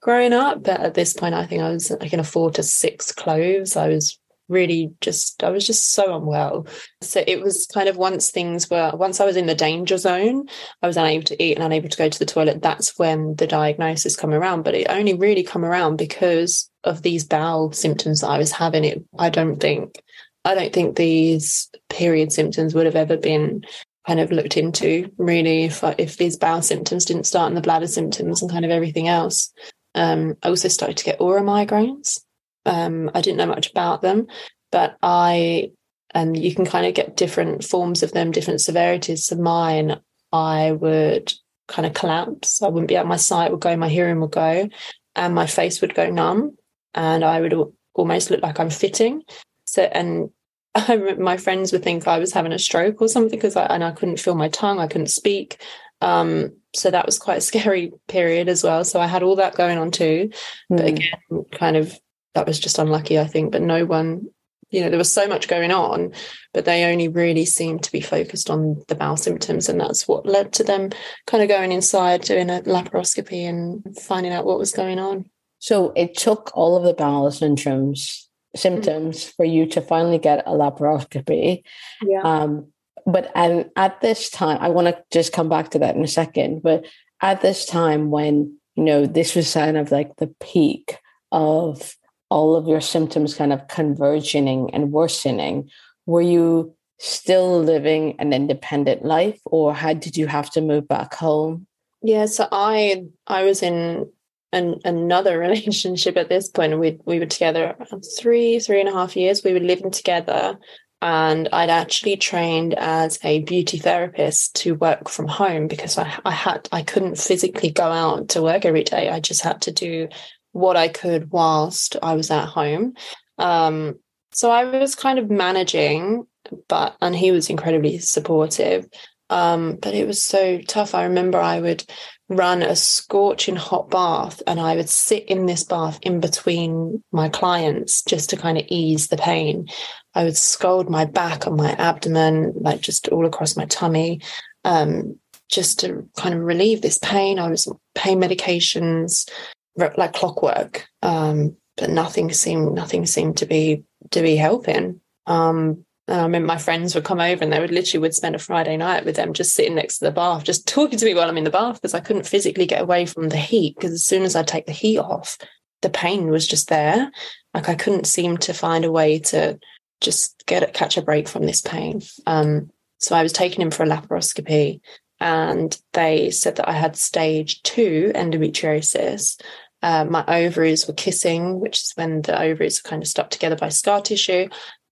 growing 0.02 0.34
up. 0.34 0.64
But 0.64 0.82
at 0.82 0.94
this 0.94 1.14
point, 1.14 1.36
I 1.36 1.46
think 1.46 1.62
I 1.62 1.70
was 1.70 1.92
like 1.92 2.14
in 2.14 2.20
a 2.20 2.26
four 2.26 2.52
to 2.52 2.64
six 2.64 3.12
cloves. 3.12 3.76
I 3.76 3.88
was 3.88 4.20
really 4.50 4.92
just 5.02 5.44
I 5.44 5.50
was 5.50 5.66
just 5.66 5.94
so 5.94 6.16
unwell. 6.16 6.68
So 7.02 7.24
it 7.26 7.42
was 7.42 7.68
kind 7.74 7.90
of 7.90 7.98
once 7.98 8.32
things 8.32 8.70
were 8.70 8.92
once 8.96 9.20
I 9.20 9.26
was 9.26 9.38
in 9.38 9.46
the 9.46 9.56
danger 9.56 9.98
zone, 9.98 10.48
I 10.82 10.88
was 10.88 10.98
unable 10.98 11.26
to 11.26 11.44
eat 11.44 11.58
and 11.58 11.66
unable 11.66 11.90
to 11.90 11.98
go 11.98 12.10
to 12.10 12.20
the 12.20 12.26
toilet. 12.26 12.62
That's 12.62 12.98
when 12.98 13.36
the 13.36 13.48
diagnosis 13.48 14.16
come 14.16 14.34
around. 14.34 14.64
But 14.64 14.76
it 14.76 14.88
only 14.90 15.14
really 15.14 15.44
come 15.44 15.66
around 15.66 15.98
because 15.98 16.70
of 16.84 17.02
these 17.02 17.26
bowel 17.26 17.72
symptoms 17.72 18.22
that 18.22 18.30
I 18.30 18.38
was 18.38 18.52
having. 18.52 18.86
It 18.86 19.04
I 19.18 19.30
don't 19.30 19.60
think 19.60 20.02
I 20.46 20.56
don't 20.56 20.74
think 20.74 20.96
these 20.96 21.70
period 21.90 22.32
symptoms 22.32 22.74
would 22.74 22.86
have 22.86 22.96
ever 22.96 23.18
been 23.18 23.64
kind 24.08 24.20
of 24.22 24.32
looked 24.32 24.56
into 24.56 25.12
really 25.18 25.66
if 25.66 25.84
if 25.98 26.18
these 26.18 26.38
bowel 26.38 26.62
symptoms 26.62 27.06
didn't 27.06 27.26
start 27.26 27.50
in 27.50 27.56
the 27.56 27.62
bladder 27.62 27.88
symptoms 27.88 28.42
and 28.42 28.50
kind 28.50 28.66
of 28.66 28.72
everything 28.72 29.08
else. 29.08 29.52
Um, 29.96 30.36
I 30.44 30.50
also 30.50 30.68
started 30.68 30.98
to 30.98 31.06
get 31.06 31.20
aura 31.20 31.42
migraines 31.42 32.20
um, 32.68 33.10
I 33.16 33.22
didn't 33.22 33.38
know 33.38 33.46
much 33.48 33.72
about 33.72 34.02
them, 34.02 34.28
but 34.72 34.98
I, 35.02 35.72
and 36.14 36.38
you 36.38 36.54
can 36.54 36.66
kind 36.66 36.86
of 36.86 36.94
get 36.94 37.18
different 37.18 37.64
forms 37.64 38.04
of 38.04 38.12
them, 38.12 38.32
different 38.32 38.62
severities. 38.62 39.26
So 39.26 39.36
mine, 39.38 40.00
I 40.32 40.74
would 40.74 41.34
kind 41.68 41.86
of 41.86 41.94
collapse. 41.94 42.62
I 42.62 42.68
wouldn't 42.68 42.90
be 42.90 42.98
at 42.98 43.08
my 43.08 43.18
sight 43.18 43.52
would 43.52 43.62
go, 43.62 43.76
my 43.76 43.90
hearing 43.90 44.20
would 44.22 44.32
go, 44.32 44.70
and 45.16 45.34
my 45.34 45.48
face 45.48 45.82
would 45.82 45.96
go 45.96 46.10
numb, 46.10 46.58
and 46.94 47.24
I 47.24 47.42
would 47.42 47.54
almost 47.94 48.30
look 48.30 48.42
like 48.42 48.60
I'm 48.60 48.70
fitting. 48.70 49.24
So, 49.66 49.84
and 49.84 50.30
I, 50.76 50.98
my 50.98 51.38
friends 51.38 51.72
would 51.72 51.84
think 51.84 52.08
I 52.08 52.20
was 52.20 52.34
having 52.34 52.52
a 52.52 52.60
stroke 52.60 53.02
or 53.02 53.08
something 53.08 53.38
because 53.38 53.56
I 53.56 53.66
and 53.66 53.84
I 53.84 53.92
couldn't 53.92 54.20
feel 54.20 54.36
my 54.36 54.50
tongue, 54.50 54.80
I 54.80 54.88
couldn't 54.88 55.08
speak. 55.08 55.62
Um, 56.02 56.58
so 56.76 56.92
that 56.92 57.06
was 57.06 57.18
quite 57.18 57.40
a 57.40 57.42
scary 57.42 57.92
period 58.08 58.50
as 58.50 58.64
well. 58.64 58.84
So 58.84 59.00
I 59.00 59.08
had 59.08 59.24
all 59.24 59.38
that 59.38 59.56
going 59.56 59.78
on 59.78 59.92
too. 59.92 60.30
Mm. 60.72 60.78
But 60.78 60.82
hmm. 60.82 60.88
again, 60.88 61.46
kind 61.52 61.78
of 61.78 62.00
that 62.38 62.46
was 62.48 62.60
just 62.60 62.78
unlucky, 62.78 63.18
I 63.18 63.26
think. 63.26 63.52
But 63.52 63.64
no 63.64 63.84
one, 63.84 64.28
you 64.70 64.82
know, 64.82 64.90
there 64.90 64.98
was 64.98 65.12
so 65.12 65.28
much 65.28 65.48
going 65.48 65.72
on, 65.72 66.14
but 66.54 66.66
they 66.66 66.86
only 66.86 67.08
really 67.08 67.46
seemed 67.46 67.84
to 67.84 67.92
be 67.92 68.00
focused 68.00 68.50
on 68.50 68.84
the 68.88 68.96
bowel 68.96 69.18
symptoms. 69.18 69.68
And 69.68 69.80
that's 69.82 70.08
what 70.08 70.28
led 70.28 70.54
to 70.54 70.64
them 70.64 70.92
kind 71.26 71.42
of 71.42 71.50
going 71.50 71.72
inside, 71.72 72.22
doing 72.22 72.52
a 72.52 72.62
laparoscopy 72.62 73.50
and 73.50 73.98
finding 73.98 74.34
out 74.34 74.46
what 74.46 74.60
was 74.60 74.72
going 74.72 75.00
on. 75.00 75.26
So 75.58 75.94
it 75.96 76.16
took 76.16 76.52
all 76.54 76.78
of 76.78 76.84
the 76.84 76.94
bowel 76.94 77.32
symptoms 77.32 78.30
symptoms 78.56 79.20
mm-hmm. 79.20 79.32
for 79.36 79.46
you 79.46 79.66
to 79.68 79.82
finally 79.82 80.20
get 80.20 80.44
a 80.46 80.52
laparoscopy. 80.52 81.64
Yeah. 82.02 82.22
Um, 82.22 82.72
but 83.06 83.32
and 83.36 83.70
at 83.76 84.00
this 84.02 84.30
time, 84.30 84.58
I 84.62 84.70
want 84.70 84.88
to 84.88 85.04
just 85.12 85.34
come 85.34 85.50
back 85.50 85.72
to 85.72 85.80
that 85.80 85.96
in 85.96 86.04
a 86.04 86.08
second. 86.08 86.62
But 86.62 86.86
at 87.22 87.42
this 87.42 87.66
time, 87.66 88.12
when 88.12 88.58
you 88.76 88.84
know 88.84 89.06
this 89.06 89.36
was 89.36 89.52
kind 89.52 89.78
of 89.78 89.92
like 89.92 90.16
the 90.18 90.34
peak 90.40 91.00
of 91.32 91.96
all 92.30 92.56
of 92.56 92.68
your 92.68 92.82
symptoms 92.82 93.34
kind 93.34 93.54
of 93.54 93.68
converging 93.68 94.74
and 94.74 94.92
worsening, 94.92 95.70
were 96.06 96.22
you 96.22 96.76
still 97.00 97.62
living 97.62 98.16
an 98.20 98.34
independent 98.34 99.06
life 99.06 99.40
or 99.46 99.74
had 99.74 100.00
did 100.00 100.18
you 100.18 100.28
have 100.28 100.50
to 100.52 100.62
move 100.62 100.88
back 100.88 101.14
home? 101.14 101.68
Yeah, 102.02 102.26
so 102.26 102.48
I 102.52 103.06
I 103.28 103.44
was 103.44 103.62
in 103.62 104.10
an, 104.52 104.80
another 104.86 105.38
relationship 105.48 106.18
at 106.18 106.30
this 106.30 106.50
point. 106.50 106.80
We 106.80 107.00
we 107.06 107.20
were 107.20 107.26
together 107.26 107.76
three 108.20 108.60
three 108.60 108.80
and 108.80 108.90
a 108.90 108.94
half 108.94 109.16
years. 109.16 109.44
We 109.44 109.54
were 109.54 109.60
living 109.60 109.92
together, 109.92 110.58
and 111.02 111.50
I'd 111.52 111.70
actually 111.70 112.18
trained 112.18 112.74
as 112.76 113.20
a 113.24 113.42
beauty 113.42 113.78
therapist 113.78 114.56
to 114.58 114.76
work 114.76 115.10
from 115.10 115.28
home 115.28 115.68
because 115.68 115.98
I 115.98 116.20
I 116.26 116.32
had 116.32 116.68
I 116.72 116.84
couldn't 116.84 117.18
physically 117.18 117.72
go 117.72 117.86
out 117.86 118.30
to 118.30 118.44
work 118.44 118.66
every 118.66 118.84
day. 118.84 119.10
I 119.10 119.20
just 119.20 119.42
had 119.42 119.62
to 119.64 119.72
do 119.72 120.08
what 120.52 120.78
I 120.78 120.88
could 120.88 121.32
whilst 121.32 121.96
I 122.02 122.16
was 122.16 122.32
at 122.32 122.46
home. 122.46 122.94
Um, 123.38 124.00
so 124.34 124.52
I 124.52 124.66
was 124.66 124.96
kind 124.96 125.20
of 125.20 125.30
managing, 125.30 126.28
but 126.68 126.96
and 127.02 127.16
he 127.16 127.32
was 127.32 127.50
incredibly 127.50 127.98
supportive. 128.00 128.88
Um, 129.30 129.78
but 129.82 129.94
it 129.94 130.08
was 130.08 130.24
so 130.24 130.60
tough. 130.62 130.96
I 130.96 131.04
remember 131.04 131.38
I 131.38 131.60
would 131.60 131.84
run 132.30 132.62
a 132.62 132.76
scorching 132.76 133.56
hot 133.56 133.90
bath 133.90 134.42
and 134.48 134.60
I 134.60 134.76
would 134.76 134.90
sit 134.90 135.26
in 135.26 135.46
this 135.46 135.64
bath 135.64 136.00
in 136.02 136.20
between 136.20 137.04
my 137.12 137.30
clients 137.30 138.04
just 138.04 138.30
to 138.30 138.38
kind 138.38 138.58
of 138.58 138.66
ease 138.68 139.08
the 139.08 139.18
pain. 139.18 139.68
I 140.14 140.24
would 140.24 140.38
scold 140.38 140.90
my 140.90 141.06
back 141.06 141.46
and 141.46 141.58
my 141.58 141.72
abdomen, 141.74 142.54
like 142.56 142.82
just 142.82 143.08
all 143.10 143.26
across 143.26 143.58
my 143.58 143.66
tummy, 143.66 144.22
um, 144.64 145.20
just 145.50 145.80
to 145.82 146.10
kind 146.18 146.34
of 146.34 146.42
relieve 146.42 146.82
this 146.82 147.00
pain. 147.00 147.40
I 147.40 147.50
was 147.50 147.72
pain 147.96 148.20
medications 148.20 149.30
like 149.78 150.14
clockwork, 150.14 150.88
um, 151.02 151.56
but 151.76 151.90
nothing 151.90 152.32
seemed 152.32 152.74
nothing 152.74 153.06
seemed 153.06 153.38
to 153.38 153.46
be 153.46 153.84
to 154.12 154.22
be 154.22 154.36
helping. 154.36 155.02
Um, 155.26 155.86
and 156.08 156.22
I 156.22 156.24
remember 156.24 156.48
my 156.48 156.58
friends 156.58 156.96
would 156.96 157.04
come 157.04 157.20
over 157.20 157.44
and 157.44 157.52
they 157.52 157.60
would 157.60 157.72
literally 157.72 158.02
would 158.02 158.16
spend 158.16 158.34
a 158.34 158.40
Friday 158.40 158.78
night 158.78 159.04
with 159.04 159.18
them 159.18 159.34
just 159.34 159.54
sitting 159.54 159.76
next 159.76 160.00
to 160.00 160.06
the 160.06 160.12
bath, 160.12 160.46
just 160.46 160.68
talking 160.68 160.98
to 160.98 161.06
me 161.06 161.14
while 161.14 161.30
I'm 161.30 161.38
in 161.38 161.44
the 161.44 161.50
bath 161.50 161.82
because 161.82 161.94
I 161.94 162.00
couldn't 162.00 162.26
physically 162.26 162.66
get 162.66 162.82
away 162.82 163.06
from 163.06 163.28
the 163.28 163.38
heat. 163.38 163.76
Because 163.76 163.92
as 163.92 164.06
soon 164.06 164.24
as 164.24 164.36
I 164.36 164.44
take 164.44 164.66
the 164.66 164.72
heat 164.72 165.00
off, 165.00 165.38
the 165.82 165.90
pain 165.90 166.30
was 166.30 166.48
just 166.48 166.70
there. 166.70 167.12
Like 167.54 167.68
I 167.68 167.76
couldn't 167.76 168.08
seem 168.08 168.38
to 168.38 168.54
find 168.54 168.86
a 168.86 168.92
way 168.92 169.20
to 169.20 169.60
just 170.00 170.46
get 170.46 170.64
it, 170.64 170.74
catch 170.74 170.96
a 170.96 171.02
break 171.02 171.28
from 171.28 171.46
this 171.46 171.62
pain. 171.62 172.02
Um, 172.26 172.72
so 173.00 173.16
I 173.16 173.24
was 173.24 173.34
taking 173.34 173.62
him 173.62 173.72
for 173.72 173.84
a 173.84 173.88
laparoscopy 173.88 174.80
and 175.20 175.78
they 175.94 176.30
said 176.30 176.56
that 176.56 176.70
I 176.70 176.74
had 176.74 176.96
stage 176.96 177.62
two 177.64 178.12
endometriosis. 178.16 179.42
Uh, 179.84 180.06
my 180.06 180.24
ovaries 180.28 180.88
were 180.88 180.94
kissing, 180.94 181.60
which 181.60 181.78
is 181.78 181.92
when 181.96 182.22
the 182.24 182.40
ovaries 182.40 182.80
are 182.80 182.90
kind 182.90 183.02
of 183.02 183.08
stuck 183.08 183.30
together 183.30 183.56
by 183.56 183.70
scar 183.70 184.02
tissue 184.02 184.48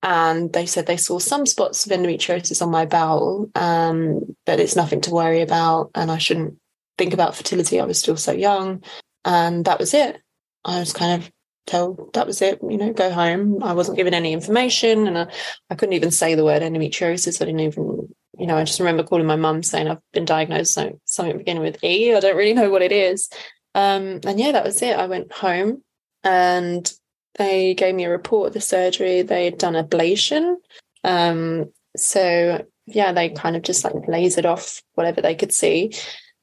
and 0.05 0.53
they 0.53 0.67
said 0.67 0.85
they 0.85 0.97
saw 0.97 1.17
some 1.17 1.47
spots 1.47 1.85
of 1.85 1.91
endometriosis 1.91 2.61
on 2.61 2.69
my 2.69 2.85
bowel, 2.85 3.49
um, 3.55 4.21
but 4.45 4.59
it's 4.59 4.75
nothing 4.75 5.01
to 5.01 5.09
worry 5.09 5.41
about, 5.41 5.89
and 5.95 6.11
I 6.11 6.19
shouldn't 6.19 6.59
think 6.99 7.11
about 7.11 7.35
fertility. 7.35 7.79
I 7.79 7.85
was 7.85 7.97
still 7.97 8.15
so 8.15 8.31
young, 8.31 8.83
and 9.25 9.65
that 9.65 9.79
was 9.79 9.95
it. 9.95 10.21
I 10.63 10.79
was 10.79 10.93
kind 10.93 11.23
of 11.23 11.31
told 11.65 12.13
that 12.13 12.27
was 12.27 12.43
it. 12.43 12.59
You 12.61 12.77
know, 12.77 12.93
go 12.93 13.09
home. 13.09 13.63
I 13.63 13.73
wasn't 13.73 13.97
given 13.97 14.13
any 14.13 14.31
information, 14.31 15.07
and 15.07 15.17
I, 15.17 15.27
I 15.71 15.75
couldn't 15.75 15.93
even 15.93 16.11
say 16.11 16.35
the 16.35 16.45
word 16.45 16.61
endometriosis. 16.61 17.41
I 17.41 17.45
didn't 17.45 17.61
even, 17.61 18.13
you 18.37 18.45
know, 18.45 18.57
I 18.57 18.63
just 18.63 18.79
remember 18.79 19.01
calling 19.01 19.25
my 19.25 19.37
mum 19.37 19.63
saying 19.63 19.87
I've 19.87 19.97
been 20.13 20.25
diagnosed 20.25 20.77
with 20.77 20.97
something 21.05 21.39
beginning 21.39 21.63
with 21.63 21.83
E. 21.83 22.13
I 22.13 22.19
don't 22.19 22.37
really 22.37 22.53
know 22.53 22.69
what 22.69 22.83
it 22.83 22.91
is. 22.91 23.27
Um, 23.75 24.21
and 24.25 24.39
yeah, 24.39 24.53
that 24.53 24.63
was 24.63 24.81
it. 24.81 24.97
I 24.97 25.05
went 25.05 25.31
home 25.31 25.83
and 26.23 26.91
they 27.37 27.73
gave 27.73 27.93
me 27.93 28.05
a 28.05 28.09
report 28.09 28.47
of 28.47 28.53
the 28.53 28.61
surgery. 28.61 29.21
They'd 29.21 29.57
done 29.57 29.73
ablation. 29.73 30.55
Um, 31.03 31.71
so 31.95 32.65
yeah, 32.87 33.11
they 33.11 33.29
kind 33.29 33.55
of 33.55 33.63
just 33.63 33.83
like 33.83 33.93
lasered 33.93 34.45
off 34.45 34.81
whatever 34.93 35.21
they 35.21 35.35
could 35.35 35.53
see. 35.53 35.93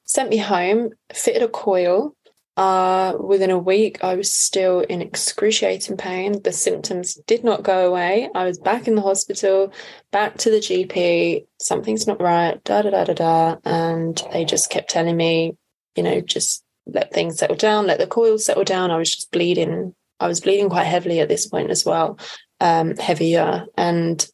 Sent 0.05 0.29
me 0.29 0.37
home, 0.37 0.91
fitted 1.13 1.41
a 1.41 1.47
coil. 1.47 2.15
Uh, 2.55 3.13
within 3.19 3.49
a 3.49 3.57
week, 3.57 4.03
I 4.03 4.13
was 4.13 4.31
still 4.31 4.81
in 4.81 5.01
excruciating 5.01 5.97
pain. 5.97 6.39
The 6.43 6.51
symptoms 6.51 7.15
did 7.25 7.43
not 7.43 7.63
go 7.63 7.87
away. 7.87 8.29
I 8.35 8.45
was 8.45 8.59
back 8.59 8.87
in 8.87 8.93
the 8.93 9.01
hospital, 9.01 9.73
back 10.11 10.37
to 10.39 10.51
the 10.51 10.57
GP. 10.57 11.47
Something's 11.59 12.05
not 12.05 12.21
right. 12.21 12.63
Da 12.63 12.83
da 12.83 12.91
da 12.91 13.05
da 13.05 13.13
da. 13.13 13.55
And 13.65 14.21
they 14.31 14.45
just 14.45 14.69
kept 14.69 14.91
telling 14.91 15.17
me, 15.17 15.57
you 15.95 16.03
know, 16.03 16.21
just 16.21 16.62
let 16.85 17.13
things 17.13 17.37
settle 17.37 17.55
down, 17.55 17.87
let 17.87 17.99
the 17.99 18.07
coil 18.07 18.37
settle 18.37 18.63
down. 18.63 18.91
I 18.91 18.97
was 18.97 19.11
just 19.11 19.31
bleeding 19.31 19.93
I 20.23 20.27
was 20.27 20.39
bleeding 20.39 20.69
quite 20.69 20.85
heavily 20.85 21.19
at 21.19 21.27
this 21.27 21.47
point 21.47 21.69
as 21.69 21.85
well, 21.85 22.17
um, 22.61 22.95
heavier, 22.95 23.65
and 23.75 24.25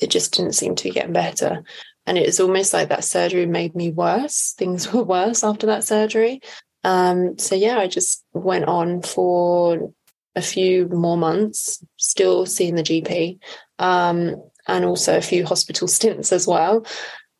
it 0.00 0.10
just 0.10 0.34
didn't 0.34 0.54
seem 0.54 0.74
to 0.76 0.90
getting 0.90 1.12
better. 1.12 1.62
And 2.04 2.18
it 2.18 2.26
was 2.26 2.40
almost 2.40 2.72
like 2.72 2.88
that 2.88 3.04
surgery 3.04 3.46
made 3.46 3.76
me 3.76 3.90
worse. 3.90 4.54
Things 4.58 4.92
were 4.92 5.04
worse 5.04 5.44
after 5.44 5.66
that 5.66 5.84
surgery. 5.84 6.40
Um, 6.82 7.38
so 7.38 7.54
yeah, 7.54 7.78
I 7.78 7.86
just 7.86 8.24
went 8.32 8.64
on 8.64 9.02
for 9.02 9.92
a 10.34 10.42
few 10.42 10.88
more 10.88 11.16
months, 11.16 11.84
still 11.96 12.44
seeing 12.44 12.74
the 12.74 12.82
GP, 12.82 13.38
um, 13.78 14.34
and 14.66 14.84
also 14.84 15.16
a 15.16 15.22
few 15.22 15.44
hospital 15.44 15.86
stints 15.96 16.32
as 16.32 16.46
well 16.46 16.84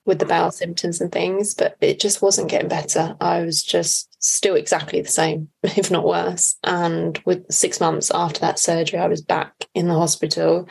with 0.06 0.20
the 0.20 0.26
bowel 0.26 0.50
symptoms 0.50 1.00
and 1.00 1.10
things, 1.10 1.54
but 1.54 1.76
it 1.80 2.00
just 2.00 2.22
wasn't 2.22 2.50
getting 2.50 2.68
better. 2.68 3.16
I 3.20 3.42
was 3.42 3.62
just 3.62 4.09
still 4.20 4.54
exactly 4.54 5.00
the 5.00 5.08
same, 5.08 5.48
if 5.62 5.90
not 5.90 6.06
worse. 6.06 6.56
And 6.62 7.20
with 7.24 7.50
six 7.50 7.80
months 7.80 8.10
after 8.14 8.40
that 8.40 8.58
surgery, 8.58 8.98
I 8.98 9.08
was 9.08 9.22
back 9.22 9.52
in 9.74 9.88
the 9.88 9.94
hospital. 9.94 10.68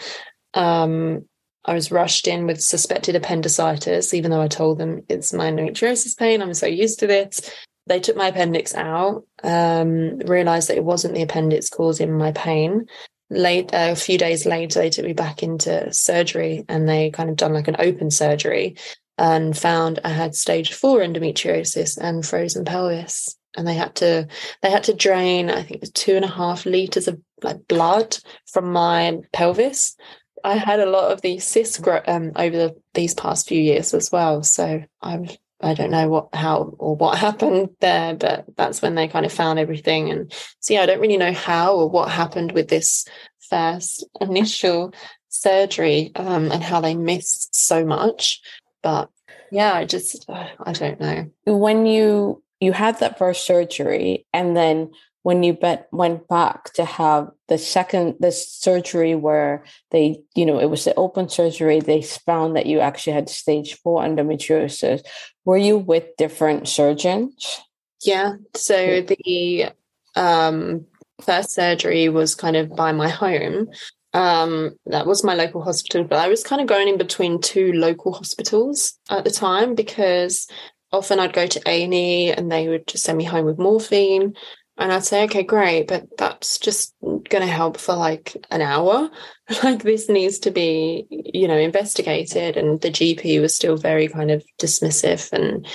Um, 0.54 1.26
I 1.66 1.74
was 1.74 1.92
rushed 1.92 2.28
in 2.28 2.48
with 2.48 2.62
suspected 2.62 3.16
appendicitis, 3.16 4.14
even 4.14 4.32
though 4.32 4.42
I 4.42 4.48
told 4.48 4.78
them 4.78 5.04
it's 5.10 5.34
my 5.34 5.52
endometriosis 5.52 6.18
pain. 6.18 6.42
I'm 6.42 6.54
so 6.54 6.66
used 6.66 7.00
to 7.00 7.08
this. 7.08 7.52
They 7.86 8.00
took 8.00 8.16
my 8.16 8.28
appendix 8.28 8.74
out, 8.76 9.26
um, 9.44 10.20
realized 10.20 10.70
that 10.70 10.78
it 10.78 10.84
wasn't 10.84 11.16
the 11.16 11.24
appendix 11.24 11.70
causing 11.70 12.18
my 12.18 12.32
pain. 12.32 12.86
Late 13.32 13.74
uh, 13.74 13.90
a 13.92 13.96
few 13.96 14.18
days 14.18 14.46
later, 14.46 14.80
they 14.80 14.90
took 14.90 15.06
me 15.06 15.14
back 15.14 15.44
into 15.44 15.92
surgery 15.92 16.66
and 16.70 16.88
they 16.88 17.12
kind 17.12 17.30
of 17.30 17.36
done 17.36 17.54
like 17.54 17.68
an 17.68 17.76
open 17.78 18.10
surgery 18.10 18.76
and 19.20 19.56
found 19.56 20.00
I 20.04 20.10
had 20.10 20.34
stage 20.34 20.74
four 20.74 21.00
endometriosis 21.00 21.98
and 22.00 22.26
frozen 22.26 22.64
pelvis. 22.64 23.36
And 23.60 23.68
they 23.68 23.74
had 23.76 23.96
to 23.96 24.28
they 24.62 24.70
had 24.70 24.86
to 24.86 24.94
drain, 24.94 25.50
I 25.50 25.62
think 25.62 25.72
it 25.72 25.82
was 25.82 25.92
two 25.92 26.16
and 26.16 26.26
a 26.26 26.30
half 26.30 26.66
liters 26.66 27.08
of 27.08 27.20
like 27.44 27.68
blood 27.68 28.18
from 28.52 28.72
my 28.72 29.20
pelvis. 29.34 29.96
I 30.44 30.56
had 30.56 30.80
a 30.80 30.90
lot 30.90 31.12
of 31.12 31.22
these 31.22 31.44
cysts 31.44 31.82
um, 32.08 32.32
over 32.38 32.56
the, 32.56 32.76
these 32.94 33.14
past 33.14 33.48
few 33.48 33.62
years 33.62 33.94
as 33.94 34.12
well. 34.12 34.42
So 34.44 34.84
I'm 35.02 35.28
I 35.62 35.74
don't 35.74 35.92
know 35.92 36.08
what 36.08 36.34
how 36.34 36.76
or 36.80 36.96
what 36.96 37.18
happened 37.28 37.70
there, 37.82 38.16
but 38.16 38.46
that's 38.56 38.82
when 38.82 38.96
they 38.96 39.08
kind 39.08 39.26
of 39.26 39.34
found 39.34 39.60
everything. 39.60 40.10
And 40.10 40.34
so 40.60 40.74
yeah, 40.74 40.82
I 40.82 40.86
don't 40.86 41.02
really 41.02 41.18
know 41.18 41.34
how 41.34 41.76
or 41.76 41.90
what 41.90 42.10
happened 42.10 42.54
with 42.54 42.70
this 42.70 43.06
first 43.50 44.06
initial 44.22 44.94
surgery 45.30 46.12
um, 46.16 46.52
and 46.52 46.64
how 46.64 46.82
they 46.82 46.96
missed 46.96 47.56
so 47.56 47.86
much. 47.86 48.42
But 48.82 49.10
yeah, 49.52 49.74
I 49.74 49.86
just, 49.86 50.30
uh, 50.30 50.48
I 50.64 50.74
don't 50.74 51.00
know. 51.00 51.32
When 51.46 51.86
you, 51.86 52.44
you 52.60 52.72
had 52.74 53.00
that 53.00 53.18
first 53.18 53.46
surgery 53.46 54.26
and 54.34 54.56
then 54.56 54.92
when 55.24 55.44
you 55.44 55.54
bet, 55.54 55.88
went 55.92 56.28
back 56.28 56.72
to 56.74 56.86
have 56.86 57.30
the 57.50 57.58
second 57.58 58.16
the 58.20 58.32
surgery 58.32 59.16
where 59.16 59.66
they 59.92 60.22
you 60.36 60.46
know 60.46 60.60
it 60.60 60.70
was 60.70 60.86
the 60.86 60.96
open 60.96 61.28
surgery 61.28 61.80
they 61.80 62.02
found 62.02 62.56
that 62.56 62.66
you 62.66 62.80
actually 62.80 63.14
had 63.14 63.30
stage 63.30 63.78
four 63.80 64.02
endometriosis. 64.02 65.02
Were 65.46 65.58
you 65.58 65.78
with 65.78 66.16
different 66.18 66.68
surgeons? 66.68 67.60
Yeah 68.02 68.36
so 68.56 69.02
the 69.02 69.70
um 70.16 70.86
first 71.22 71.52
surgery 71.52 72.10
was 72.10 72.36
kind 72.36 72.56
of 72.56 72.76
by 72.76 72.92
my 72.92 73.10
home. 73.10 73.70
Um, 74.14 74.72
that 74.88 75.06
was 75.06 75.24
my 75.24 75.36
local 75.36 75.62
hospital, 75.62 76.04
but 76.04 76.18
I 76.18 76.30
was 76.30 76.44
kind 76.44 76.62
of 76.62 76.68
going 76.68 76.88
in 76.88 76.98
between 76.98 77.42
two 77.42 77.74
local 77.74 78.14
hospitals 78.14 78.98
at 79.10 79.24
the 79.24 79.30
time 79.30 79.76
because 79.76 80.48
often 80.92 81.20
I'd 81.20 81.34
go 81.34 81.48
to 81.48 81.62
A 81.70 81.84
and 81.84 81.94
E 81.94 82.32
and 82.32 82.52
they 82.52 82.68
would 82.68 82.88
just 82.88 83.04
send 83.04 83.18
me 83.18 83.24
home 83.24 83.46
with 83.46 83.60
morphine, 83.60 84.34
and 84.80 84.94
I'd 84.94 85.04
say, 85.04 85.26
okay, 85.26 85.44
great, 85.44 85.88
but 85.88 86.08
that's 86.18 86.58
just 86.58 86.96
going 87.02 87.42
to 87.42 87.46
help 87.46 87.78
for 87.78 87.96
like 87.96 88.36
an 88.50 88.62
hour. 88.62 89.10
Like 89.64 89.82
this 89.82 90.08
needs 90.08 90.38
to 90.40 90.52
be, 90.52 91.08
you 91.10 91.48
know, 91.48 91.58
investigated, 91.58 92.56
and 92.56 92.80
the 92.82 92.92
GP 92.92 93.42
was 93.42 93.56
still 93.56 93.78
very 93.78 94.08
kind 94.08 94.30
of 94.30 94.44
dismissive 94.62 95.34
and 95.34 95.68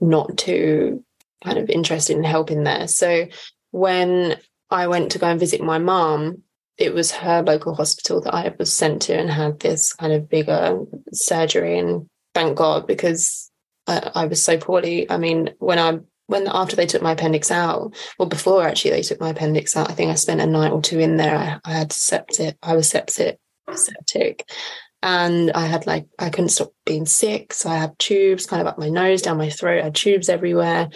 not 0.00 0.36
too 0.36 1.04
kind 1.44 1.56
of 1.56 1.70
interested 1.70 2.16
in 2.16 2.24
helping 2.24 2.64
there. 2.64 2.88
So 2.88 3.28
when 3.70 4.36
I 4.68 4.88
went 4.88 5.12
to 5.12 5.18
go 5.18 5.28
and 5.28 5.38
visit 5.40 5.60
my 5.60 5.78
mom, 5.78 6.42
it 6.76 6.94
was 6.94 7.12
her 7.12 7.42
local 7.42 7.74
hospital 7.74 8.20
that 8.22 8.34
I 8.34 8.54
was 8.58 8.72
sent 8.72 9.02
to 9.02 9.16
and 9.16 9.30
had 9.30 9.60
this 9.60 9.92
kind 9.92 10.12
of 10.12 10.28
bigger 10.28 10.80
surgery. 11.12 11.78
And 11.78 12.08
thank 12.34 12.56
God, 12.56 12.86
because 12.86 13.49
I, 13.90 14.10
I 14.14 14.26
was 14.26 14.42
so 14.42 14.56
poorly. 14.56 15.10
I 15.10 15.18
mean, 15.18 15.50
when 15.58 15.78
I 15.78 15.98
when 16.26 16.46
after 16.46 16.76
they 16.76 16.86
took 16.86 17.02
my 17.02 17.12
appendix 17.12 17.50
out, 17.50 17.92
well, 18.18 18.28
before 18.28 18.62
actually 18.62 18.92
they 18.92 19.02
took 19.02 19.20
my 19.20 19.30
appendix 19.30 19.76
out, 19.76 19.90
I 19.90 19.94
think 19.94 20.10
I 20.10 20.14
spent 20.14 20.40
a 20.40 20.46
night 20.46 20.70
or 20.70 20.80
two 20.80 21.00
in 21.00 21.16
there. 21.16 21.36
I, 21.36 21.58
I 21.64 21.72
had 21.72 21.92
septic. 21.92 22.56
I 22.62 22.76
was 22.76 22.88
septic, 22.88 23.38
septic, 23.74 24.48
and 25.02 25.50
I 25.52 25.66
had 25.66 25.86
like 25.86 26.06
I 26.18 26.30
couldn't 26.30 26.50
stop 26.50 26.72
being 26.86 27.04
sick, 27.04 27.52
so 27.52 27.68
I 27.68 27.76
had 27.76 27.98
tubes 27.98 28.46
kind 28.46 28.62
of 28.62 28.68
up 28.68 28.78
my 28.78 28.88
nose, 28.88 29.22
down 29.22 29.38
my 29.38 29.50
throat. 29.50 29.80
I 29.80 29.84
had 29.84 29.94
tubes 29.96 30.28
everywhere, 30.28 30.90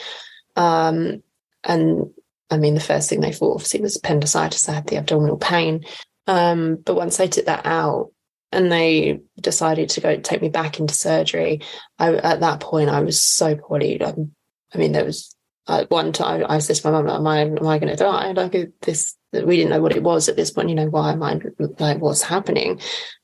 um, 0.55 1.23
and 1.65 2.11
I 2.51 2.59
mean, 2.59 2.75
the 2.75 2.81
first 2.81 3.11
thing 3.11 3.21
they 3.21 3.33
thought 3.33 3.55
obviously 3.55 3.81
was 3.81 3.97
appendicitis. 3.97 4.69
I 4.69 4.75
had 4.75 4.87
the 4.87 4.99
abdominal 4.99 5.39
pain. 5.39 5.85
Um, 6.27 6.77
but 6.77 6.95
once 6.95 7.17
they 7.17 7.29
took 7.29 7.47
that 7.47 7.67
out 7.67 8.11
and 8.55 8.71
they 8.71 9.21
decided 9.41 9.89
to 9.91 10.01
go 10.01 10.17
take 10.17 10.43
me 10.43 10.49
back 10.49 10.81
into 10.81 10.95
surgery, 10.95 11.61
I, 11.99 12.15
at 12.15 12.41
that 12.41 12.61
point, 12.61 12.91
I 12.91 13.01
was 13.01 13.21
so 13.21 13.57
poorly. 13.57 14.03
I, 14.03 14.15
I 14.75 14.79
mean, 14.79 14.93
there 14.93 15.05
was 15.05 15.35
at 15.67 15.91
one 15.91 16.13
time 16.13 16.45
I 16.49 16.59
said 16.59 16.77
to 16.77 16.91
my 16.91 17.03
mum, 17.03 17.09
am 17.09 17.27
I, 17.27 17.41
am 17.41 17.67
I 17.67 17.79
going 17.79 17.91
to 17.91 17.97
die? 17.97 18.33
Like 18.33 18.73
this, 18.83 19.17
we 19.33 19.57
didn't 19.57 19.71
know 19.71 19.81
what 19.81 19.97
it 19.97 20.03
was 20.03 20.29
at 20.29 20.37
this 20.37 20.51
point. 20.51 20.69
You 20.69 20.75
know, 20.75 20.89
why 20.89 21.13
am 21.13 21.23
I 21.23 21.41
like, 21.79 22.01
what's 22.01 22.23
happening? 22.23 22.81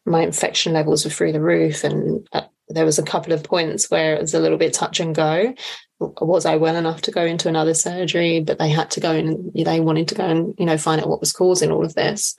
My 0.07 0.23
infection 0.23 0.73
levels 0.73 1.05
were 1.05 1.11
through 1.11 1.33
the 1.33 1.43
roof. 1.43 1.85
And 1.85 2.27
uh, 2.33 2.43
there 2.69 2.87
was 2.87 2.99
a 2.99 3.05
couple 3.05 3.33
of 3.33 3.45
points 3.45 3.91
where 3.91 4.15
it 4.15 4.23
was 4.23 4.35
a 4.35 4.41
little 4.41 4.59
bit 4.59 4.73
touch 4.73 5.01
and 5.01 5.15
go. 5.15 5.55
Was 5.99 6.47
I 6.47 6.57
well 6.57 6.77
enough 6.77 7.03
to 7.03 7.11
go 7.11 7.27
into 7.27 7.49
another 7.49 7.75
surgery? 7.75 8.41
But 8.41 8.59
they 8.59 8.71
had 8.71 8.91
to 8.93 9.01
go 9.01 9.13
in, 9.13 9.53
they 9.55 9.81
wanted 9.81 10.09
to 10.09 10.15
go 10.15 10.25
and, 10.25 10.55
you 10.59 10.65
know, 10.65 10.79
find 10.79 11.01
out 11.01 11.09
what 11.09 11.21
was 11.21 11.33
causing 11.33 11.71
all 11.71 11.85
of 11.85 11.95
this. 11.95 12.37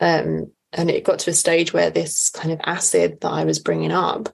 Um, 0.00 0.50
and 0.72 0.90
it 0.90 1.04
got 1.04 1.18
to 1.20 1.30
a 1.30 1.34
stage 1.34 1.72
where 1.72 1.90
this 1.90 2.30
kind 2.30 2.52
of 2.52 2.60
acid 2.64 3.20
that 3.20 3.30
I 3.30 3.44
was 3.44 3.58
bringing 3.58 3.92
up 3.92 4.28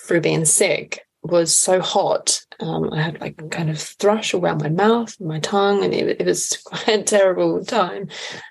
through 0.00 0.20
being 0.20 0.44
sick 0.44 1.06
was 1.22 1.54
so 1.54 1.80
hot. 1.80 2.40
Um, 2.60 2.92
I 2.92 3.00
had 3.00 3.20
like 3.20 3.50
kind 3.50 3.70
of 3.70 3.78
thrush 3.78 4.34
around 4.34 4.62
my 4.62 4.68
mouth, 4.68 5.14
and 5.18 5.28
my 5.28 5.38
tongue, 5.40 5.84
and 5.84 5.92
it, 5.92 6.20
it, 6.20 6.26
was 6.26 6.56
quite 6.64 6.88
a 6.88 7.02
terrible 7.02 7.64
time. 7.64 8.08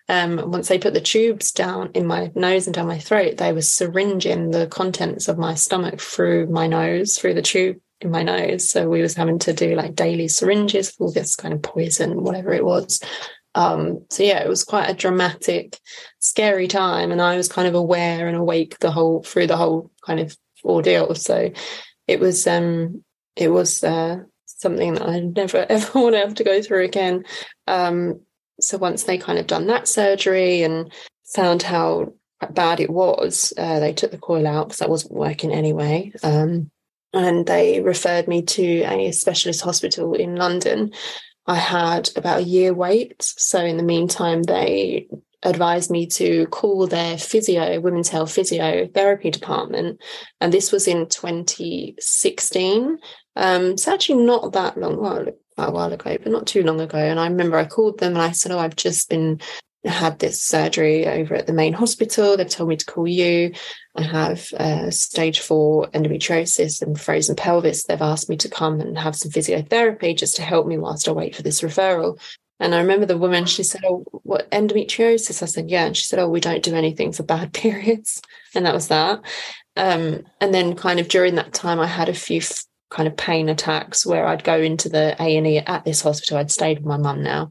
Um, 0.07 0.51
once 0.51 0.67
they 0.67 0.79
put 0.79 0.93
the 0.93 1.01
tubes 1.01 1.51
down 1.51 1.91
in 1.93 2.05
my 2.05 2.31
nose 2.35 2.67
and 2.67 2.73
down 2.73 2.87
my 2.87 2.99
throat, 2.99 3.37
they 3.37 3.53
were 3.53 3.61
syringing 3.61 4.51
the 4.51 4.67
contents 4.67 5.27
of 5.27 5.37
my 5.37 5.55
stomach 5.55 5.99
through 5.99 6.47
my 6.47 6.67
nose, 6.67 7.17
through 7.17 7.33
the 7.35 7.41
tube 7.41 7.77
in 8.01 8.11
my 8.11 8.23
nose. 8.23 8.69
So 8.69 8.87
we 8.87 9.01
was 9.01 9.15
having 9.15 9.39
to 9.39 9.53
do 9.53 9.75
like 9.75 9.95
daily 9.95 10.27
syringes 10.27 10.91
for 10.91 11.11
this 11.11 11.35
kind 11.35 11.53
of 11.53 11.61
poison, 11.61 12.23
whatever 12.23 12.53
it 12.53 12.65
was. 12.65 13.01
Um, 13.55 14.05
so 14.09 14.23
yeah, 14.23 14.43
it 14.43 14.47
was 14.47 14.63
quite 14.63 14.89
a 14.89 14.93
dramatic, 14.93 15.77
scary 16.19 16.67
time, 16.67 17.11
and 17.11 17.21
I 17.21 17.37
was 17.37 17.47
kind 17.47 17.67
of 17.67 17.75
aware 17.75 18.27
and 18.27 18.37
awake 18.37 18.79
the 18.79 18.91
whole 18.91 19.23
through 19.23 19.47
the 19.47 19.57
whole 19.57 19.91
kind 20.05 20.19
of 20.19 20.37
ordeal. 20.63 21.15
So 21.15 21.51
it 22.07 22.19
was 22.19 22.45
um 22.47 23.03
it 23.35 23.49
was 23.49 23.83
uh, 23.83 24.19
something 24.45 24.95
that 24.95 25.07
I 25.07 25.19
never 25.19 25.65
ever 25.69 25.99
want 25.99 26.15
to 26.15 26.19
have 26.19 26.35
to 26.35 26.43
go 26.43 26.61
through 26.61 26.83
again. 26.83 27.25
Um, 27.67 28.21
so 28.59 28.77
once 28.77 29.03
they 29.03 29.17
kind 29.17 29.39
of 29.39 29.47
done 29.47 29.67
that 29.67 29.87
surgery 29.87 30.63
and 30.63 30.91
found 31.33 31.63
how 31.63 32.13
bad 32.51 32.79
it 32.79 32.89
was, 32.89 33.53
uh, 33.57 33.79
they 33.79 33.93
took 33.93 34.11
the 34.11 34.17
coil 34.17 34.45
out 34.45 34.67
because 34.67 34.79
that 34.79 34.89
wasn't 34.89 35.13
working 35.13 35.53
anyway. 35.53 36.11
Um, 36.23 36.69
and 37.13 37.45
they 37.45 37.81
referred 37.81 38.27
me 38.27 38.41
to 38.43 38.81
a 38.81 39.11
specialist 39.11 39.61
hospital 39.61 40.13
in 40.13 40.35
London. 40.35 40.91
I 41.47 41.55
had 41.55 42.11
about 42.15 42.41
a 42.41 42.43
year 42.43 42.73
wait. 42.73 43.15
So 43.19 43.63
in 43.63 43.77
the 43.77 43.83
meantime, 43.83 44.43
they 44.43 45.07
advised 45.43 45.89
me 45.89 46.05
to 46.07 46.45
call 46.47 46.87
their 46.87 47.17
physio, 47.17 47.79
women's 47.79 48.09
health 48.09 48.29
physiotherapy 48.29 49.31
department. 49.31 50.01
And 50.41 50.51
this 50.51 50.71
was 50.71 50.87
in 50.87 51.07
2016. 51.07 52.97
Um, 53.35 53.65
it's 53.65 53.87
actually 53.87 54.23
not 54.23 54.53
that 54.53 54.77
long, 54.77 54.99
well, 54.99 55.27
a 55.57 55.71
while 55.71 55.93
ago, 55.93 56.17
but 56.21 56.31
not 56.31 56.47
too 56.47 56.63
long 56.63 56.81
ago. 56.81 56.97
And 56.97 57.19
I 57.19 57.27
remember 57.27 57.57
I 57.57 57.65
called 57.65 57.99
them 57.99 58.13
and 58.13 58.21
I 58.21 58.31
said, 58.31 58.51
Oh, 58.51 58.59
I've 58.59 58.75
just 58.75 59.09
been 59.09 59.39
had 59.85 60.19
this 60.19 60.43
surgery 60.43 61.07
over 61.07 61.35
at 61.35 61.47
the 61.47 61.53
main 61.53 61.73
hospital. 61.73 62.35
They've 62.35 62.49
told 62.49 62.69
me 62.69 62.75
to 62.75 62.85
call 62.85 63.07
you. 63.07 63.53
I 63.95 64.01
have 64.01 64.51
uh, 64.53 64.91
stage 64.91 65.39
four 65.39 65.87
endometriosis 65.91 66.81
and 66.81 66.99
frozen 66.99 67.35
pelvis. 67.35 67.83
They've 67.83 68.01
asked 68.01 68.29
me 68.29 68.35
to 68.37 68.49
come 68.49 68.81
and 68.81 68.97
have 68.97 69.15
some 69.15 69.31
physiotherapy 69.31 70.17
just 70.17 70.35
to 70.35 70.41
help 70.41 70.67
me 70.67 70.77
whilst 70.77 71.07
I 71.07 71.13
wait 71.13 71.35
for 71.35 71.43
this 71.43 71.61
referral. 71.61 72.19
And 72.59 72.75
I 72.75 72.79
remember 72.79 73.05
the 73.05 73.17
woman, 73.17 73.45
she 73.45 73.63
said, 73.63 73.81
Oh, 73.85 74.03
what 74.23 74.49
endometriosis? 74.51 75.41
I 75.41 75.45
said, 75.45 75.69
Yeah. 75.69 75.85
And 75.85 75.95
she 75.95 76.03
said, 76.03 76.19
Oh, 76.19 76.29
we 76.29 76.39
don't 76.39 76.63
do 76.63 76.75
anything 76.75 77.11
for 77.11 77.23
bad 77.23 77.53
periods. 77.53 78.21
And 78.53 78.65
that 78.65 78.73
was 78.73 78.87
that. 78.89 79.21
Um, 79.75 80.23
and 80.41 80.53
then 80.53 80.75
kind 80.75 80.99
of 80.99 81.07
during 81.07 81.35
that 81.35 81.53
time, 81.53 81.79
I 81.79 81.87
had 81.87 82.09
a 82.09 82.13
few 82.13 82.39
f- 82.39 82.65
kind 82.89 83.07
of 83.07 83.15
pain 83.15 83.49
attacks 83.49 84.05
where 84.05 84.25
I'd 84.25 84.43
go 84.43 84.59
into 84.59 84.89
the 84.89 85.15
A&E 85.19 85.59
at 85.59 85.85
this 85.85 86.01
hospital. 86.01 86.37
I'd 86.37 86.51
stayed 86.51 86.79
with 86.79 86.87
my 86.87 86.97
mum 86.97 87.23
now. 87.23 87.49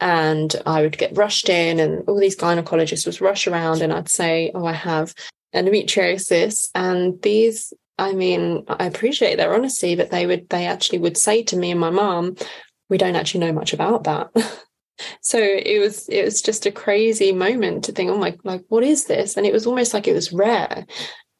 And 0.00 0.56
I 0.64 0.80
would 0.80 0.96
get 0.96 1.16
rushed 1.16 1.50
in 1.50 1.78
and 1.78 2.02
all 2.08 2.18
these 2.18 2.36
gynecologists 2.36 3.06
would 3.06 3.20
rush 3.20 3.46
around 3.46 3.82
and 3.82 3.92
I'd 3.92 4.08
say, 4.08 4.50
Oh, 4.54 4.64
I 4.64 4.72
have 4.72 5.14
endometriosis. 5.54 6.70
And 6.74 7.20
these 7.22 7.72
I 8.00 8.14
mean, 8.14 8.64
I 8.66 8.86
appreciate 8.86 9.36
their 9.36 9.54
honesty, 9.54 9.94
but 9.94 10.10
they 10.10 10.26
would 10.26 10.48
they 10.48 10.64
actually 10.64 11.00
would 11.00 11.18
say 11.18 11.42
to 11.42 11.56
me 11.56 11.70
and 11.70 11.78
my 11.78 11.90
mom, 11.90 12.34
we 12.90 12.98
don't 12.98 13.16
actually 13.16 13.40
know 13.40 13.52
much 13.52 13.72
about 13.72 14.04
that. 14.04 14.30
so 15.22 15.38
it 15.38 15.80
was 15.80 16.08
it 16.08 16.24
was 16.24 16.42
just 16.42 16.66
a 16.66 16.72
crazy 16.72 17.32
moment 17.32 17.84
to 17.84 17.92
think, 17.92 18.10
oh 18.10 18.18
my, 18.18 18.36
like 18.44 18.64
what 18.68 18.84
is 18.84 19.06
this? 19.06 19.36
And 19.36 19.46
it 19.46 19.52
was 19.52 19.66
almost 19.66 19.94
like 19.94 20.06
it 20.06 20.14
was 20.14 20.32
rare. 20.32 20.84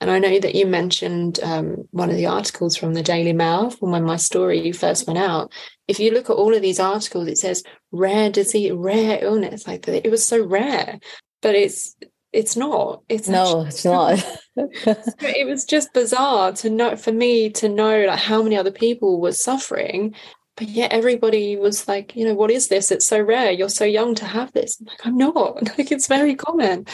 And 0.01 0.11
I 0.11 0.18
know 0.18 0.38
that 0.38 0.55
you 0.55 0.66
mentioned 0.66 1.40
um, 1.42 1.86
one 1.90 2.09
of 2.09 2.16
the 2.16 2.24
articles 2.24 2.74
from 2.74 2.94
the 2.94 3.03
Daily 3.03 3.34
Mail 3.34 3.68
from 3.68 3.90
when 3.90 4.05
my 4.05 4.16
story 4.16 4.72
first 4.72 5.07
went 5.07 5.18
out. 5.18 5.53
If 5.88 6.01
you 6.01 6.11
look 6.11 6.30
at 6.30 6.36
all 6.36 6.55
of 6.55 6.62
these 6.62 6.80
articles, 6.80 7.28
it 7.28 7.36
says 7.36 7.62
rare 7.92 8.30
disease, 8.30 8.72
rare 8.72 9.18
illness. 9.22 9.66
Like 9.66 9.86
it 9.86 10.11
was 10.11 10.24
so 10.24 10.42
rare, 10.42 10.98
but 11.42 11.55
it's 11.55 11.96
it's 12.32 12.57
not. 12.57 13.03
It's 13.09 13.28
no, 13.28 13.62
it's 13.62 13.84
not. 13.84 14.24
it 14.57 15.46
was 15.46 15.64
just 15.64 15.92
bizarre 15.92 16.53
to 16.53 16.70
know 16.70 16.96
for 16.96 17.12
me 17.12 17.51
to 17.51 17.68
know 17.68 18.05
like 18.07 18.18
how 18.18 18.42
many 18.42 18.57
other 18.57 18.70
people 18.70 19.20
were 19.20 19.32
suffering 19.32 20.14
but 20.61 20.68
yet 20.68 20.92
everybody 20.92 21.56
was 21.56 21.88
like, 21.88 22.14
you 22.14 22.26
know, 22.26 22.34
what 22.34 22.50
is 22.50 22.68
this? 22.68 22.92
It's 22.92 23.06
so 23.06 23.18
rare. 23.18 23.50
You're 23.50 23.70
so 23.70 23.86
young 23.86 24.14
to 24.16 24.26
have 24.26 24.52
this. 24.52 24.78
I'm 24.78 24.86
like, 24.86 25.06
I'm 25.06 25.16
not. 25.16 25.62
Like 25.78 25.90
it's 25.90 26.06
very 26.06 26.34
common. 26.34 26.86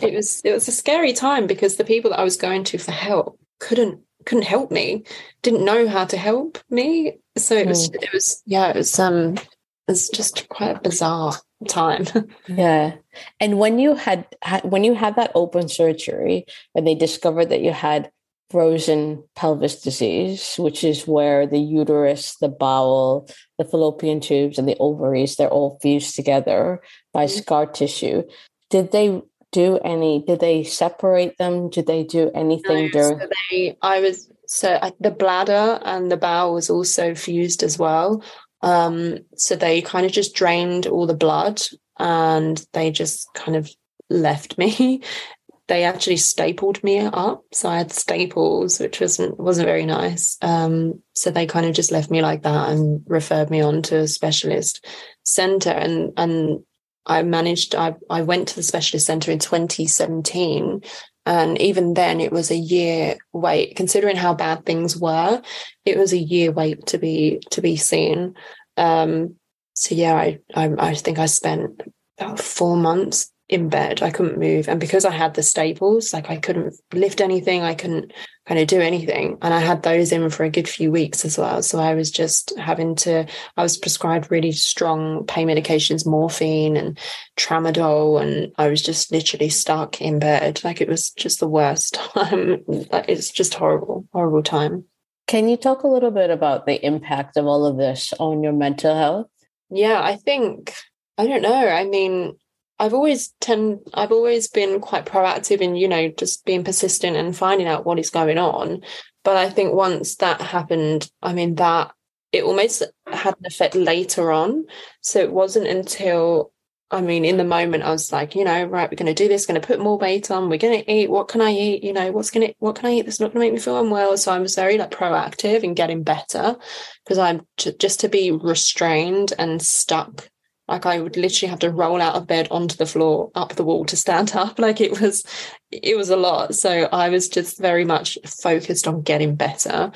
It 0.00 0.12
was 0.12 0.40
it 0.44 0.52
was 0.52 0.66
a 0.66 0.72
scary 0.72 1.12
time 1.12 1.46
because 1.46 1.76
the 1.76 1.84
people 1.84 2.10
that 2.10 2.18
I 2.18 2.24
was 2.24 2.36
going 2.36 2.64
to 2.64 2.78
for 2.78 2.90
help 2.90 3.38
couldn't 3.60 4.00
couldn't 4.26 4.46
help 4.46 4.72
me, 4.72 5.04
didn't 5.42 5.64
know 5.64 5.86
how 5.86 6.04
to 6.06 6.16
help 6.16 6.58
me. 6.68 7.20
So 7.36 7.54
it 7.54 7.68
was 7.68 7.90
mm. 7.90 8.02
it 8.02 8.12
was 8.12 8.42
yeah, 8.44 8.70
it 8.70 8.76
was 8.76 8.98
um 8.98 9.34
it 9.34 9.46
was 9.86 10.08
just 10.08 10.48
quite 10.48 10.78
a 10.78 10.80
bizarre 10.80 11.34
time. 11.68 12.06
yeah. 12.48 12.96
And 13.38 13.60
when 13.60 13.78
you 13.78 13.94
had, 13.94 14.26
had 14.42 14.64
when 14.64 14.82
you 14.82 14.94
had 14.94 15.14
that 15.14 15.30
open 15.36 15.68
surgery 15.68 16.46
and 16.74 16.84
they 16.84 16.96
discovered 16.96 17.50
that 17.50 17.60
you 17.60 17.70
had 17.70 18.10
frozen 18.52 19.24
pelvis 19.34 19.80
disease, 19.80 20.56
which 20.58 20.84
is 20.84 21.08
where 21.08 21.46
the 21.46 21.58
uterus, 21.58 22.36
the 22.36 22.48
bowel, 22.48 23.26
the 23.58 23.64
fallopian 23.64 24.20
tubes, 24.20 24.58
and 24.58 24.68
the 24.68 24.76
ovaries, 24.78 25.36
they're 25.36 25.48
all 25.48 25.78
fused 25.80 26.14
together 26.14 26.80
by 27.12 27.24
mm-hmm. 27.24 27.38
scar 27.38 27.66
tissue. 27.66 28.22
Did 28.68 28.92
they 28.92 29.22
do 29.52 29.78
any, 29.78 30.22
did 30.26 30.40
they 30.40 30.64
separate 30.64 31.38
them? 31.38 31.70
Did 31.70 31.86
they 31.86 32.04
do 32.04 32.30
anything 32.34 32.84
no, 32.86 32.90
during? 32.90 33.20
So 33.20 33.28
they, 33.50 33.76
I 33.80 34.00
was, 34.00 34.30
so 34.46 34.78
I, 34.80 34.92
the 35.00 35.10
bladder 35.10 35.80
and 35.82 36.12
the 36.12 36.16
bowel 36.18 36.54
was 36.54 36.68
also 36.68 37.14
fused 37.14 37.62
as 37.62 37.78
well. 37.78 38.22
Um, 38.60 39.18
so 39.34 39.56
they 39.56 39.80
kind 39.80 40.06
of 40.06 40.12
just 40.12 40.34
drained 40.34 40.86
all 40.86 41.06
the 41.06 41.14
blood 41.14 41.62
and 41.98 42.64
they 42.74 42.90
just 42.90 43.26
kind 43.34 43.56
of 43.56 43.70
left 44.10 44.58
me 44.58 45.02
they 45.68 45.84
actually 45.84 46.16
stapled 46.16 46.82
me 46.82 47.00
up. 47.00 47.44
So 47.52 47.68
I 47.68 47.78
had 47.78 47.92
staples, 47.92 48.80
which 48.80 49.00
wasn't 49.00 49.38
wasn't 49.38 49.66
very 49.68 49.86
nice. 49.86 50.36
Um, 50.42 51.02
so 51.14 51.30
they 51.30 51.46
kind 51.46 51.66
of 51.66 51.74
just 51.74 51.92
left 51.92 52.10
me 52.10 52.22
like 52.22 52.42
that 52.42 52.70
and 52.70 53.02
referred 53.06 53.50
me 53.50 53.60
on 53.60 53.82
to 53.82 53.98
a 53.98 54.08
specialist 54.08 54.84
center. 55.22 55.70
And 55.70 56.12
and 56.16 56.60
I 57.06 57.22
managed. 57.22 57.74
I 57.74 57.94
I 58.10 58.22
went 58.22 58.48
to 58.48 58.56
the 58.56 58.62
specialist 58.62 59.06
center 59.06 59.30
in 59.30 59.38
2017, 59.38 60.82
and 61.26 61.60
even 61.60 61.94
then 61.94 62.20
it 62.20 62.32
was 62.32 62.50
a 62.50 62.56
year 62.56 63.16
wait. 63.32 63.76
Considering 63.76 64.16
how 64.16 64.34
bad 64.34 64.66
things 64.66 64.96
were, 64.96 65.42
it 65.84 65.96
was 65.96 66.12
a 66.12 66.18
year 66.18 66.52
wait 66.52 66.86
to 66.86 66.98
be 66.98 67.40
to 67.50 67.60
be 67.60 67.76
seen. 67.76 68.34
Um, 68.76 69.36
so 69.74 69.94
yeah, 69.94 70.14
I, 70.14 70.38
I 70.54 70.70
I 70.78 70.94
think 70.94 71.18
I 71.18 71.26
spent 71.26 71.80
about 72.18 72.38
four 72.38 72.76
months 72.76 73.31
in 73.52 73.68
bed. 73.68 74.02
I 74.02 74.10
couldn't 74.10 74.38
move. 74.38 74.68
And 74.68 74.80
because 74.80 75.04
I 75.04 75.10
had 75.10 75.34
the 75.34 75.42
staples, 75.42 76.12
like 76.12 76.30
I 76.30 76.36
couldn't 76.36 76.74
lift 76.92 77.20
anything, 77.20 77.62
I 77.62 77.74
couldn't 77.74 78.12
kind 78.46 78.60
of 78.60 78.66
do 78.66 78.80
anything. 78.80 79.38
And 79.42 79.54
I 79.54 79.60
had 79.60 79.82
those 79.82 80.12
in 80.12 80.28
for 80.30 80.44
a 80.44 80.50
good 80.50 80.68
few 80.68 80.90
weeks 80.90 81.24
as 81.24 81.38
well. 81.38 81.62
So 81.62 81.78
I 81.78 81.94
was 81.94 82.10
just 82.10 82.56
having 82.58 82.94
to, 82.96 83.26
I 83.56 83.62
was 83.62 83.76
prescribed 83.76 84.30
really 84.30 84.52
strong 84.52 85.24
pain 85.26 85.48
medications, 85.48 86.06
morphine 86.06 86.76
and 86.76 86.98
tramadol. 87.36 88.20
And 88.20 88.52
I 88.58 88.68
was 88.68 88.82
just 88.82 89.12
literally 89.12 89.48
stuck 89.48 90.00
in 90.00 90.18
bed. 90.18 90.60
Like 90.64 90.80
it 90.80 90.88
was 90.88 91.10
just 91.10 91.40
the 91.40 91.48
worst 91.48 91.98
um, 92.16 92.64
time. 92.64 92.64
it's 93.08 93.30
just 93.30 93.54
horrible, 93.54 94.08
horrible 94.12 94.42
time. 94.42 94.84
Can 95.28 95.48
you 95.48 95.56
talk 95.56 95.82
a 95.82 95.88
little 95.88 96.10
bit 96.10 96.30
about 96.30 96.66
the 96.66 96.84
impact 96.84 97.36
of 97.36 97.46
all 97.46 97.64
of 97.64 97.76
this 97.76 98.12
on 98.18 98.42
your 98.42 98.52
mental 98.52 98.94
health? 98.94 99.28
Yeah, 99.70 100.02
I 100.02 100.16
think 100.16 100.74
I 101.18 101.26
don't 101.26 101.42
know. 101.42 101.68
I 101.68 101.84
mean, 101.84 102.36
I've 102.82 102.94
always 102.94 103.32
tend 103.40 103.78
I've 103.94 104.10
always 104.10 104.48
been 104.48 104.80
quite 104.80 105.06
proactive 105.06 105.60
in, 105.60 105.76
you 105.76 105.86
know, 105.86 106.08
just 106.08 106.44
being 106.44 106.64
persistent 106.64 107.16
and 107.16 107.36
finding 107.36 107.68
out 107.68 107.86
what 107.86 108.00
is 108.00 108.10
going 108.10 108.38
on. 108.38 108.80
But 109.22 109.36
I 109.36 109.50
think 109.50 109.72
once 109.72 110.16
that 110.16 110.40
happened, 110.40 111.08
I 111.22 111.32
mean 111.32 111.54
that 111.54 111.92
it 112.32 112.42
almost 112.42 112.82
had 113.06 113.36
an 113.38 113.46
effect 113.46 113.76
later 113.76 114.32
on. 114.32 114.64
So 115.00 115.20
it 115.20 115.32
wasn't 115.32 115.68
until 115.68 116.50
I 116.90 117.02
mean, 117.02 117.24
in 117.24 117.36
the 117.36 117.44
moment, 117.44 117.84
I 117.84 117.90
was 117.90 118.10
like, 118.10 118.34
you 118.34 118.44
know, 118.44 118.64
right, 118.64 118.90
we're 118.90 118.96
going 118.96 119.06
to 119.06 119.14
do 119.14 119.28
this, 119.28 119.46
going 119.46 119.60
to 119.60 119.66
put 119.66 119.80
more 119.80 119.96
weight 119.96 120.32
on, 120.32 120.50
we're 120.50 120.58
going 120.58 120.82
to 120.82 120.92
eat. 120.92 121.08
What 121.08 121.28
can 121.28 121.40
I 121.40 121.52
eat? 121.52 121.84
You 121.84 121.92
know, 121.92 122.10
what's 122.10 122.30
going 122.30 122.48
to, 122.48 122.54
what 122.58 122.74
can 122.74 122.86
I 122.86 122.94
eat 122.94 123.02
that's 123.02 123.20
not 123.20 123.32
going 123.32 123.34
to 123.34 123.46
make 123.46 123.54
me 123.54 123.60
feel 123.60 123.80
unwell? 123.80 124.18
So 124.18 124.32
I 124.32 124.40
was 124.40 124.56
very 124.56 124.76
like 124.76 124.90
proactive 124.90 125.62
in 125.62 125.72
getting 125.72 126.02
better 126.02 126.56
because 127.04 127.16
I'm 127.16 127.46
just 127.78 128.00
to 128.00 128.08
be 128.08 128.32
restrained 128.32 129.32
and 129.38 129.62
stuck. 129.62 130.28
Like 130.72 130.86
I 130.86 131.00
would 131.00 131.16
literally 131.16 131.50
have 131.50 131.58
to 131.60 131.70
roll 131.70 132.00
out 132.00 132.16
of 132.16 132.26
bed 132.26 132.48
onto 132.50 132.76
the 132.76 132.86
floor, 132.86 133.30
up 133.34 133.54
the 133.54 133.64
wall 133.64 133.84
to 133.86 133.96
stand 133.96 134.32
up. 134.36 134.58
Like 134.58 134.80
it 134.80 135.00
was, 135.00 135.24
it 135.70 135.96
was 135.96 136.10
a 136.10 136.16
lot. 136.16 136.54
So 136.54 136.88
I 136.90 137.10
was 137.10 137.28
just 137.28 137.58
very 137.58 137.84
much 137.84 138.18
focused 138.42 138.88
on 138.88 139.02
getting 139.02 139.36
better. 139.36 139.92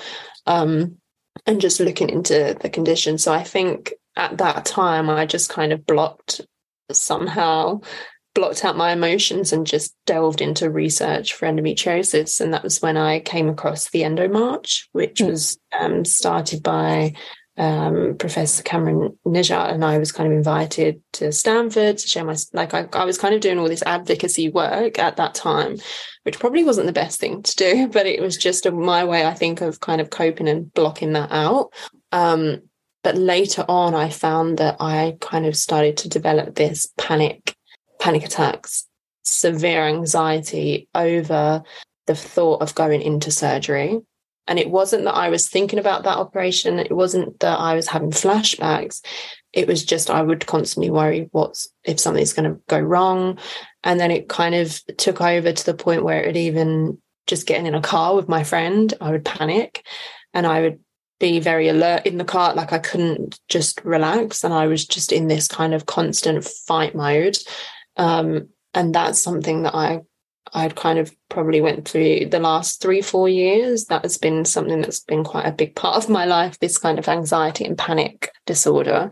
Um, 0.47 0.99
and 1.47 1.61
just 1.61 1.81
looking 1.81 2.09
into 2.09 2.57
the 2.61 2.71
condition. 2.71 3.19
So 3.19 3.33
I 3.33 3.43
think 3.43 3.93
at 4.17 4.39
that 4.39 4.65
time, 4.65 5.11
I 5.11 5.27
just 5.27 5.51
kind 5.51 5.73
of 5.73 5.87
blocked 5.87 6.41
somehow 6.93 7.81
blocked 8.37 8.65
out 8.65 8.77
my 8.77 8.93
emotions 8.93 9.53
and 9.53 9.67
just 9.67 9.95
delved 10.05 10.43
into 10.43 10.71
research 10.71 11.33
for 11.33 11.49
endometriosis. 11.49 12.41
And 12.41 12.53
that 12.53 12.63
was 12.63 12.83
when 12.83 12.97
I 12.97 13.19
came 13.21 13.49
across 13.49 13.91
the 13.91 14.05
Endo 14.05 14.29
March, 14.29 14.89
which 14.93 15.21
mm. 15.21 15.31
was 15.31 15.59
um, 15.79 16.05
started 16.05 16.63
by 16.63 17.15
um, 17.59 18.17
Professor 18.19 18.63
Camran 18.63 19.17
Nezhat. 19.27 19.73
And 19.73 19.85
I 19.85 19.99
was 19.99 20.13
kind 20.13 20.31
of 20.31 20.37
invited 20.37 21.03
to 21.15 21.33
Stanford 21.33 21.99
to 21.99 22.09
share 22.09 22.25
my, 22.25 22.37
like, 22.53 22.75
I, 22.75 22.89
I 22.93 23.05
was 23.05 23.19
kind 23.19 23.35
of 23.35 23.41
doing 23.41 23.59
all 23.59 23.69
this 23.69 23.83
advocacy 23.85 24.49
work 24.49 24.99
at 24.99 25.17
that 25.17 25.35
time, 25.35 25.77
which 26.25 26.39
probably 26.39 26.65
wasn't 26.65 26.87
the 26.87 26.93
best 26.93 27.19
thing 27.21 27.43
to 27.43 27.57
do, 27.57 27.89
but 27.93 28.07
it 28.07 28.21
was 28.21 28.37
just 28.37 28.67
a, 28.67 28.71
my 28.71 29.05
way, 29.05 29.27
I 29.27 29.35
think, 29.35 29.61
of 29.61 29.81
kind 29.81 30.01
of 30.01 30.11
coping 30.11 30.49
and 30.49 30.73
blocking 30.73 31.13
that 31.13 31.31
out. 31.33 31.73
Um, 32.13 32.63
but 33.03 33.17
later 33.17 33.65
on, 33.69 33.95
I 33.95 34.11
found 34.11 34.59
that 34.59 34.77
I 34.81 35.17
kind 35.21 35.47
of 35.47 35.57
started 35.57 35.97
to 35.99 36.09
develop 36.09 36.57
this 36.57 36.89
panic, 36.99 37.55
panic 38.01 38.25
attacks, 38.25 38.87
severe 39.23 39.87
anxiety 39.87 40.89
over 40.95 41.63
the 42.07 42.15
thought 42.15 42.63
of 42.63 42.75
going 42.75 43.03
into 43.03 43.31
surgery. 43.31 44.01
And 44.49 44.59
it 44.59 44.71
wasn't 44.71 45.05
that 45.05 45.15
I 45.15 45.29
was 45.29 45.49
thinking 45.49 45.79
about 45.79 46.05
that 46.05 46.19
operation. 46.19 46.79
It 46.79 46.93
wasn't 46.93 47.41
that 47.41 47.59
I 47.59 47.75
was 47.75 47.89
having 47.89 48.11
flashbacks. 48.11 49.05
It 49.53 49.67
was 49.67 49.85
just 49.85 50.11
I 50.11 50.23
would 50.23 50.47
constantly 50.47 50.91
worry 50.91 51.29
what's 51.33 51.69
if 51.85 51.99
something's 51.99 52.33
going 52.33 52.53
to 52.53 52.61
go 52.69 52.79
wrong. 52.79 53.39
And 53.83 53.99
then 53.99 54.11
it 54.11 54.29
kind 54.29 54.55
of 54.55 54.81
took 54.99 55.21
over 55.21 55.53
to 55.53 55.67
the 55.67 55.75
point 55.75 56.05
where 56.05 56.23
it 56.23 56.37
even 56.37 57.01
just 57.27 57.47
getting 57.47 57.67
in 57.67 57.75
a 57.75 57.81
car 57.81 58.15
with 58.15 58.29
my 58.29 58.45
friend, 58.45 58.93
I 59.01 59.11
would 59.11 59.25
panic 59.25 59.85
and 60.33 60.47
I 60.47 60.61
would 60.61 60.79
be 61.19 61.41
very 61.41 61.69
alert 61.69 62.05
in 62.07 62.19
the 62.19 62.25
car 62.25 62.55
like 62.55 62.73
i 62.73 62.79
couldn't 62.79 63.41
just 63.49 63.83
relax 63.85 64.45
and 64.45 64.53
i 64.53 64.67
was 64.67 64.87
just 64.87 65.13
in 65.13 65.29
this 65.29 65.49
kind 65.49 65.73
of 65.73 65.87
constant 65.87 66.45
fight 66.45 66.95
mode 66.95 67.37
um, 67.97 68.49
and 68.75 68.95
that's 68.95 69.21
something 69.21 69.63
that 69.63 69.75
i 69.75 70.01
i'd 70.55 70.77
kind 70.77 70.99
of 70.99 71.15
probably 71.29 71.61
went 71.61 71.89
through 71.89 72.27
the 72.27 72.39
last 72.39 72.81
three 72.81 73.03
four 73.03 73.29
years. 73.29 73.87
That 73.87 74.03
has 74.03 74.19
been 74.19 74.45
something 74.45 74.81
that's 74.81 75.01
been 75.01 75.25
quite 75.25 75.47
a 75.47 75.53
big 75.53 75.75
part 75.75 75.97
of 75.97 76.09
my 76.09 76.25
life 76.25 76.59
this 76.59 76.79
kind 76.79 76.99
of 76.99 77.09
anxiety 77.09 77.65
and 77.65 77.79
panic 77.79 78.31
disorder. 78.47 79.11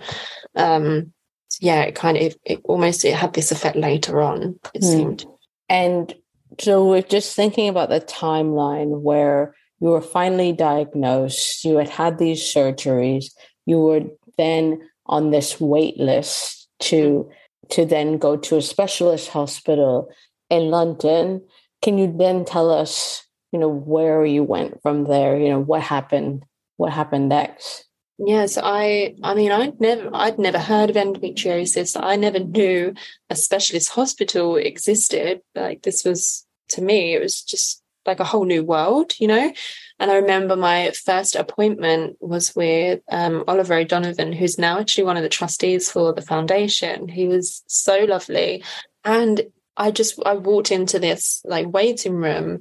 Um, 0.55 1.12
so 1.49 1.59
yeah 1.61 1.82
it 1.82 1.95
kind 1.95 2.16
of 2.16 2.22
it, 2.22 2.37
it, 2.45 2.61
almost 2.64 3.05
it 3.05 3.14
had 3.14 3.35
this 3.35 3.53
effect 3.53 3.76
later 3.76 4.20
on 4.22 4.59
it 4.74 4.82
mm. 4.82 4.85
seemed. 4.85 5.26
And 5.68 6.14
so 6.61 6.89
we're 6.89 7.03
just 7.03 7.35
thinking 7.35 7.68
about 7.68 7.89
the 7.89 8.01
timeline 8.01 9.01
where 9.01 9.55
you 9.80 9.89
were 9.89 10.01
finally 10.01 10.53
diagnosed, 10.53 11.64
you 11.64 11.76
had 11.76 11.89
had 11.89 12.18
these 12.18 12.41
surgeries, 12.41 13.26
you 13.66 13.78
were 13.78 14.03
then 14.39 14.89
on 15.07 15.30
this 15.30 15.61
wait 15.61 15.99
list 15.99 16.68
to 16.80 17.30
to 17.70 17.85
then 17.85 18.18
go 18.18 18.37
to 18.37 18.57
a 18.57 18.62
specialist 18.62 19.28
hospital 19.28 20.09
in 20.57 20.71
London. 20.71 21.43
Can 21.83 21.99
you 21.99 22.15
then 22.17 22.45
tell 22.45 22.71
us, 22.71 23.27
you 23.53 23.59
know, 23.59 23.69
where 23.69 24.25
you 24.25 24.43
went 24.43 24.81
from 24.83 25.05
there? 25.05 25.39
You 25.39 25.51
know, 25.51 25.61
what 25.61 25.83
happened? 25.83 26.45
What 26.77 26.93
happened 26.93 27.29
next? 27.29 27.87
Yes, 28.19 28.57
I 28.63 29.17
I 29.23 29.35
mean 29.35 29.51
I'd 29.51 29.81
never 29.81 30.09
I'd 30.13 30.39
never 30.39 30.59
heard 30.59 30.91
of 30.91 30.97
endometriosis. 30.97 32.01
I 32.01 32.15
never 32.17 32.39
knew 32.39 32.95
a 33.29 33.35
specialist 33.35 33.91
hospital 33.91 34.57
existed. 34.57 35.41
Like 35.55 35.83
this 35.83 36.05
was 36.05 36.47
to 36.71 36.83
me, 36.83 37.15
it 37.15 37.21
was 37.21 37.43
just 37.43 37.83
like 38.07 38.21
a 38.21 38.25
whole 38.25 38.45
new 38.45 38.63
world, 38.63 39.13
you 39.19 39.27
know? 39.27 39.53
And 39.99 40.11
I 40.11 40.17
remember 40.17 40.57
my 40.57 40.93
first 41.05 41.37
appointment 41.37 42.17
was 42.21 42.55
with 42.55 43.01
um, 43.11 43.45
Oliver 43.49 43.75
O'Donovan, 43.75 44.33
who's 44.33 44.59
now 44.59 44.79
actually 44.79 45.05
one 45.05 45.17
of 45.17 45.23
the 45.23 45.29
trustees 45.29 45.91
for 45.91 46.13
the 46.13 46.23
foundation. 46.23 47.09
He 47.09 47.29
was 47.29 47.63
so 47.67 48.05
lovely. 48.05 48.63
And 49.05 49.43
I 49.77 49.91
just, 49.91 50.20
I 50.25 50.35
walked 50.35 50.70
into 50.70 50.99
this 50.99 51.43
like 51.45 51.72
waiting 51.72 52.14
room 52.14 52.61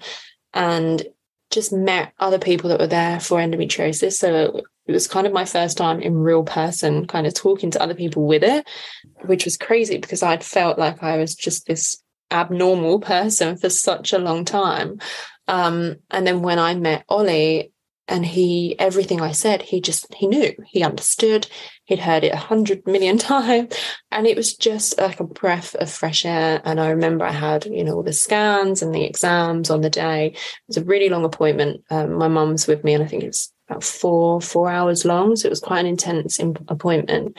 and 0.54 1.06
just 1.52 1.72
met 1.72 2.14
other 2.20 2.40
people 2.40 2.70
that 2.70 2.80
were 2.80 2.88
there 2.88 3.20
for 3.20 3.38
endometriosis. 3.38 4.14
So 4.14 4.62
it 4.86 4.92
was 4.92 5.08
kind 5.08 5.28
of 5.28 5.34
my 5.34 5.46
first 5.46 5.78
time 5.78 6.02
in 6.02 6.16
real 6.16 6.44
person, 6.44 7.08
kind 7.08 7.28
of 7.28 7.34
talking 7.34 7.72
to 7.72 7.82
other 7.82 7.96
people 7.96 8.26
with 8.26 8.44
it, 8.44 8.68
which 9.26 9.46
was 9.46 9.58
crazy 9.58 9.98
because 9.98 10.24
I'd 10.24 10.44
felt 10.44 10.78
like 10.80 11.02
I 11.04 11.18
was 11.18 11.36
just 11.36 11.68
this 11.68 12.02
abnormal 12.32 13.00
person 13.00 13.58
for 13.58 13.70
such 13.70 14.14
a 14.14 14.18
long 14.18 14.46
time. 14.46 15.00
Um, 15.48 15.98
and 16.10 16.26
then 16.26 16.42
when 16.42 16.60
I 16.60 16.74
met 16.76 17.06
Ollie, 17.08 17.73
and 18.08 18.26
he 18.26 18.78
everything 18.80 19.22
I 19.22 19.32
said, 19.32 19.62
he 19.62 19.82
just 19.82 20.14
he 20.14 20.28
knew, 20.28 20.54
he 20.66 20.84
understood, 20.84 21.48
he'd 21.86 22.00
heard 22.00 22.24
it 22.24 22.34
a 22.34 22.38
hundred 22.38 22.86
million 22.86 23.18
times, 23.20 23.76
and 24.12 24.28
it 24.28 24.38
was 24.38 24.56
just 24.56 24.98
like 24.98 25.20
a 25.20 25.26
breath 25.26 25.76
of 25.76 25.90
fresh 25.90 26.26
air. 26.26 26.62
And 26.66 26.80
I 26.80 26.90
remember 26.90 27.26
I 27.26 27.32
had 27.32 27.66
you 27.66 27.84
know 27.84 27.96
all 27.96 28.04
the 28.04 28.14
scans 28.14 28.82
and 28.82 28.94
the 28.94 29.04
exams 29.04 29.70
on 29.70 29.82
the 29.82 29.90
day. 29.90 30.28
It 30.28 30.40
was 30.68 30.78
a 30.78 30.84
really 30.84 31.10
long 31.10 31.26
appointment. 31.26 31.84
Um, 31.90 32.14
my 32.14 32.28
mum's 32.28 32.68
with 32.68 32.84
me, 32.84 32.94
and 32.94 33.04
I 33.04 33.08
think 33.08 33.24
it 33.24 33.28
was 33.28 33.52
about 33.70 33.84
four 33.84 34.42
four 34.42 34.70
hours 34.70 35.06
long, 35.06 35.36
so 35.36 35.48
it 35.48 35.52
was 35.52 35.60
quite 35.60 35.82
an 35.82 35.88
intense 35.88 36.40
appointment 36.68 37.38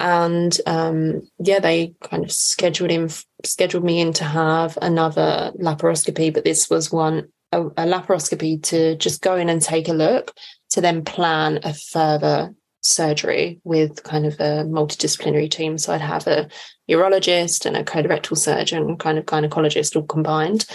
and 0.00 0.58
um, 0.66 1.28
yeah, 1.38 1.60
they 1.60 1.94
kind 2.02 2.24
of 2.24 2.32
scheduled 2.32 2.90
in 2.90 3.10
scheduled 3.44 3.84
me 3.84 4.00
in 4.00 4.14
to 4.14 4.24
have 4.24 4.78
another 4.80 5.52
laparoscopy, 5.60 6.32
but 6.32 6.42
this 6.42 6.70
was 6.70 6.90
one 6.90 7.28
a, 7.52 7.62
a 7.62 7.86
laparoscopy 7.86 8.62
to 8.64 8.96
just 8.96 9.22
go 9.22 9.36
in 9.36 9.48
and 9.48 9.60
take 9.62 9.88
a 9.88 9.92
look 9.92 10.32
to 10.70 10.80
then 10.80 11.04
plan 11.04 11.60
a 11.64 11.74
further 11.74 12.54
surgery 12.82 13.60
with 13.64 14.02
kind 14.04 14.24
of 14.24 14.34
a 14.34 14.64
multidisciplinary 14.64 15.50
team. 15.50 15.76
So 15.76 15.92
I'd 15.92 16.00
have 16.00 16.26
a 16.26 16.48
urologist 16.88 17.66
and 17.66 17.76
a 17.76 17.84
colorectal 17.84 18.36
surgeon, 18.36 18.96
kind 18.96 19.18
of 19.18 19.26
gynecologist 19.26 19.96
all 19.96 20.02
combined. 20.02 20.66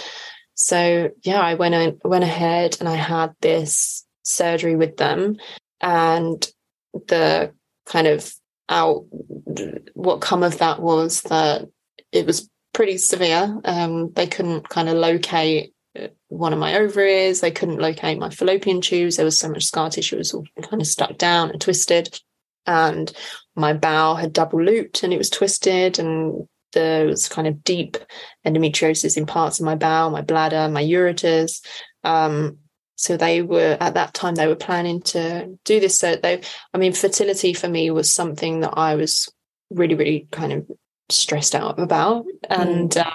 So 0.54 1.10
yeah, 1.22 1.40
I 1.40 1.54
went 1.54 2.02
went 2.04 2.24
ahead 2.24 2.76
and 2.80 2.88
I 2.88 2.94
had 2.94 3.34
this 3.40 4.04
surgery 4.22 4.74
with 4.74 4.96
them, 4.96 5.36
and 5.80 6.46
the 6.92 7.52
kind 7.84 8.06
of 8.06 8.32
out 8.68 9.04
what 9.94 10.20
come 10.20 10.42
of 10.42 10.58
that 10.58 10.80
was 10.80 11.20
that 11.22 11.66
it 12.10 12.26
was 12.26 12.48
pretty 12.72 12.96
severe. 12.98 13.60
Um, 13.64 14.12
they 14.12 14.26
couldn't 14.26 14.68
kind 14.68 14.88
of 14.88 14.96
locate 14.96 15.74
one 16.28 16.52
of 16.52 16.58
my 16.58 16.76
ovaries. 16.76 17.40
They 17.40 17.50
couldn't 17.50 17.80
locate 17.80 18.18
my 18.18 18.30
fallopian 18.30 18.80
tubes. 18.80 19.16
There 19.16 19.24
was 19.24 19.38
so 19.38 19.48
much 19.48 19.64
scar 19.64 19.90
tissue; 19.90 20.16
it 20.16 20.18
was 20.18 20.34
all 20.34 20.44
kind 20.62 20.80
of 20.80 20.88
stuck 20.88 21.18
down 21.18 21.50
and 21.50 21.60
twisted. 21.60 22.20
And 22.66 23.12
my 23.54 23.72
bowel 23.72 24.16
had 24.16 24.32
double 24.32 24.62
looped 24.62 25.02
and 25.02 25.12
it 25.12 25.18
was 25.18 25.30
twisted, 25.30 25.98
and 25.98 26.48
there 26.72 27.06
was 27.06 27.28
kind 27.28 27.46
of 27.46 27.62
deep 27.64 27.96
endometriosis 28.44 29.16
in 29.16 29.26
parts 29.26 29.60
of 29.60 29.66
my 29.66 29.76
bowel, 29.76 30.10
my 30.10 30.22
bladder, 30.22 30.68
my 30.68 30.82
ureters. 30.82 31.64
Um, 32.04 32.58
so 32.96 33.16
they 33.16 33.42
were 33.42 33.76
at 33.80 33.94
that 33.94 34.14
time 34.14 34.34
they 34.34 34.46
were 34.46 34.56
planning 34.56 35.00
to 35.02 35.58
do 35.64 35.78
this 35.78 35.98
so 35.98 36.16
they 36.16 36.40
i 36.74 36.78
mean 36.78 36.92
fertility 36.92 37.52
for 37.52 37.68
me 37.68 37.90
was 37.90 38.10
something 38.10 38.60
that 38.60 38.72
i 38.76 38.94
was 38.94 39.30
really 39.70 39.94
really 39.94 40.26
kind 40.32 40.52
of 40.52 40.66
stressed 41.08 41.54
out 41.54 41.78
about 41.78 42.24
and 42.48 42.92
mm. 42.92 43.06
um, 43.06 43.12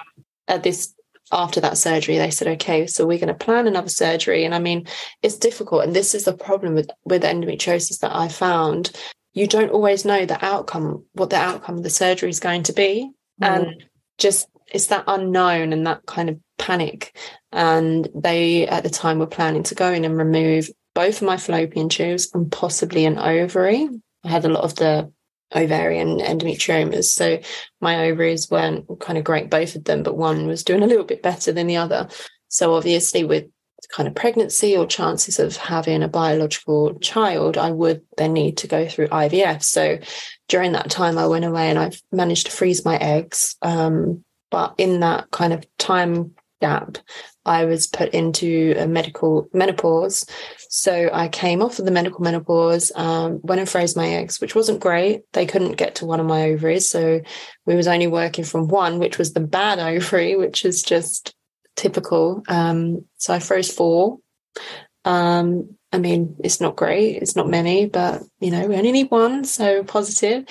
at 0.47 0.63
this 0.63 0.93
after 1.31 1.59
that 1.59 1.77
surgery 1.77 2.17
they 2.17 2.31
said 2.31 2.47
okay 2.47 2.87
so 2.87 3.05
we're 3.05 3.17
going 3.17 3.27
to 3.27 3.33
plan 3.33 3.67
another 3.67 3.89
surgery 3.89 4.45
and 4.45 4.53
i 4.53 4.59
mean 4.59 4.85
it's 5.21 5.37
difficult 5.37 5.83
and 5.83 5.95
this 5.95 6.13
is 6.13 6.25
the 6.25 6.33
problem 6.33 6.73
with 6.73 6.89
with 7.05 7.23
endometriosis 7.23 7.99
that 7.99 8.15
i 8.15 8.27
found 8.27 8.91
you 9.33 9.47
don't 9.47 9.71
always 9.71 10.05
know 10.05 10.25
the 10.25 10.43
outcome 10.43 11.05
what 11.13 11.29
the 11.29 11.37
outcome 11.37 11.77
of 11.77 11.83
the 11.83 11.89
surgery 11.89 12.29
is 12.29 12.39
going 12.39 12.63
to 12.63 12.73
be 12.73 13.09
mm. 13.41 13.47
and 13.47 13.83
just 14.17 14.47
it's 14.71 14.87
that 14.87 15.03
unknown 15.07 15.73
and 15.73 15.85
that 15.85 16.05
kind 16.05 16.29
of 16.29 16.39
panic. 16.57 17.17
And 17.51 18.07
they, 18.15 18.67
at 18.67 18.83
the 18.83 18.89
time, 18.89 19.19
were 19.19 19.27
planning 19.27 19.63
to 19.63 19.75
go 19.75 19.91
in 19.91 20.05
and 20.05 20.17
remove 20.17 20.69
both 20.93 21.21
of 21.21 21.27
my 21.27 21.37
fallopian 21.37 21.89
tubes 21.89 22.29
and 22.33 22.51
possibly 22.51 23.05
an 23.05 23.17
ovary. 23.17 23.89
I 24.23 24.29
had 24.29 24.45
a 24.45 24.49
lot 24.49 24.63
of 24.63 24.75
the 24.75 25.11
ovarian 25.55 26.19
endometriomas. 26.19 27.05
So 27.05 27.39
my 27.79 28.05
ovaries 28.05 28.49
weren't 28.49 28.87
kind 28.99 29.17
of 29.17 29.23
great, 29.23 29.49
both 29.49 29.75
of 29.75 29.83
them, 29.83 30.03
but 30.03 30.17
one 30.17 30.47
was 30.47 30.63
doing 30.63 30.83
a 30.83 30.87
little 30.87 31.03
bit 31.03 31.21
better 31.23 31.51
than 31.51 31.67
the 31.67 31.77
other. 31.77 32.07
So 32.47 32.73
obviously, 32.73 33.23
with 33.23 33.45
kind 33.89 34.07
of 34.07 34.15
pregnancy 34.15 34.77
or 34.77 34.85
chances 34.85 35.39
of 35.39 35.55
having 35.57 36.03
a 36.03 36.07
biological 36.07 36.97
child, 36.99 37.57
I 37.57 37.71
would 37.71 38.01
then 38.17 38.33
need 38.33 38.57
to 38.57 38.67
go 38.67 38.87
through 38.87 39.07
IVF. 39.07 39.63
So 39.63 39.99
during 40.47 40.73
that 40.73 40.89
time, 40.89 41.17
I 41.17 41.27
went 41.27 41.45
away 41.45 41.69
and 41.69 41.79
I 41.79 41.91
managed 42.11 42.47
to 42.47 42.51
freeze 42.51 42.85
my 42.85 42.97
eggs. 42.97 43.55
Um, 43.61 44.23
but 44.49 44.75
in 44.77 44.99
that 44.99 45.31
kind 45.31 45.53
of 45.53 45.65
time 45.77 46.35
gap, 46.61 46.97
I 47.45 47.65
was 47.65 47.87
put 47.87 48.09
into 48.13 48.75
a 48.77 48.87
medical 48.87 49.47
menopause. 49.53 50.25
So 50.69 51.09
I 51.11 51.27
came 51.27 51.61
off 51.61 51.79
of 51.79 51.85
the 51.85 51.91
medical 51.91 52.21
menopause, 52.21 52.91
um, 52.95 53.39
went 53.43 53.59
and 53.59 53.69
froze 53.69 53.95
my 53.95 54.07
eggs, 54.07 54.39
which 54.39 54.55
wasn't 54.55 54.79
great. 54.79 55.21
They 55.33 55.45
couldn't 55.45 55.73
get 55.73 55.95
to 55.95 56.05
one 56.05 56.19
of 56.19 56.25
my 56.25 56.43
ovaries. 56.43 56.89
So 56.89 57.21
we 57.65 57.75
was 57.75 57.87
only 57.87 58.07
working 58.07 58.43
from 58.43 58.67
one, 58.67 58.99
which 58.99 59.17
was 59.17 59.33
the 59.33 59.39
bad 59.39 59.79
ovary, 59.95 60.35
which 60.35 60.65
is 60.65 60.83
just 60.83 61.33
typical. 61.75 62.43
Um, 62.47 63.05
so 63.17 63.33
I 63.33 63.39
froze 63.39 63.71
four. 63.71 64.19
Um, 65.03 65.77
I 65.91 65.97
mean, 65.97 66.37
it's 66.43 66.61
not 66.61 66.75
great. 66.75 67.21
It's 67.21 67.35
not 67.35 67.49
many, 67.49 67.87
but 67.87 68.21
you 68.39 68.51
know, 68.51 68.67
we 68.67 68.75
only 68.75 68.91
need 68.91 69.11
one. 69.11 69.43
So 69.43 69.83
positive. 69.83 70.45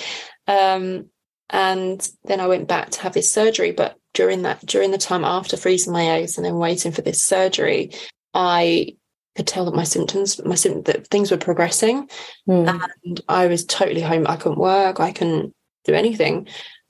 Um, 0.47 1.07
and 1.49 2.09
then 2.25 2.41
I 2.41 2.47
went 2.47 2.69
back 2.69 2.91
to 2.91 3.01
have 3.03 3.13
this 3.13 3.33
surgery. 3.33 3.73
But 3.73 3.97
during 4.15 4.43
that, 4.43 4.65
during 4.67 4.91
the 4.91 4.99
time 4.99 5.25
after 5.25 5.57
freezing 5.57 5.93
my 5.93 6.07
eggs 6.07 6.37
and 6.37 6.45
then 6.45 6.57
waiting 6.57 6.93
for 6.93 7.03
this 7.03 7.23
surgery, 7.23 7.93
I 8.35 8.97
could 9.37 9.47
tell 9.47 9.65
that 9.65 9.75
my 9.75 9.85
symptoms, 9.85 10.43
my 10.45 10.55
symptoms, 10.55 10.85
that 10.87 11.07
things 11.09 11.31
were 11.31 11.37
progressing, 11.37 12.09
mm. 12.49 12.69
and 13.07 13.21
I 13.29 13.47
was 13.47 13.65
totally 13.65 14.01
home. 14.01 14.27
I 14.27 14.37
couldn't 14.37 14.59
work. 14.59 15.01
I 15.01 15.13
couldn't 15.13 15.55
do 15.85 15.95
anything. 15.95 16.49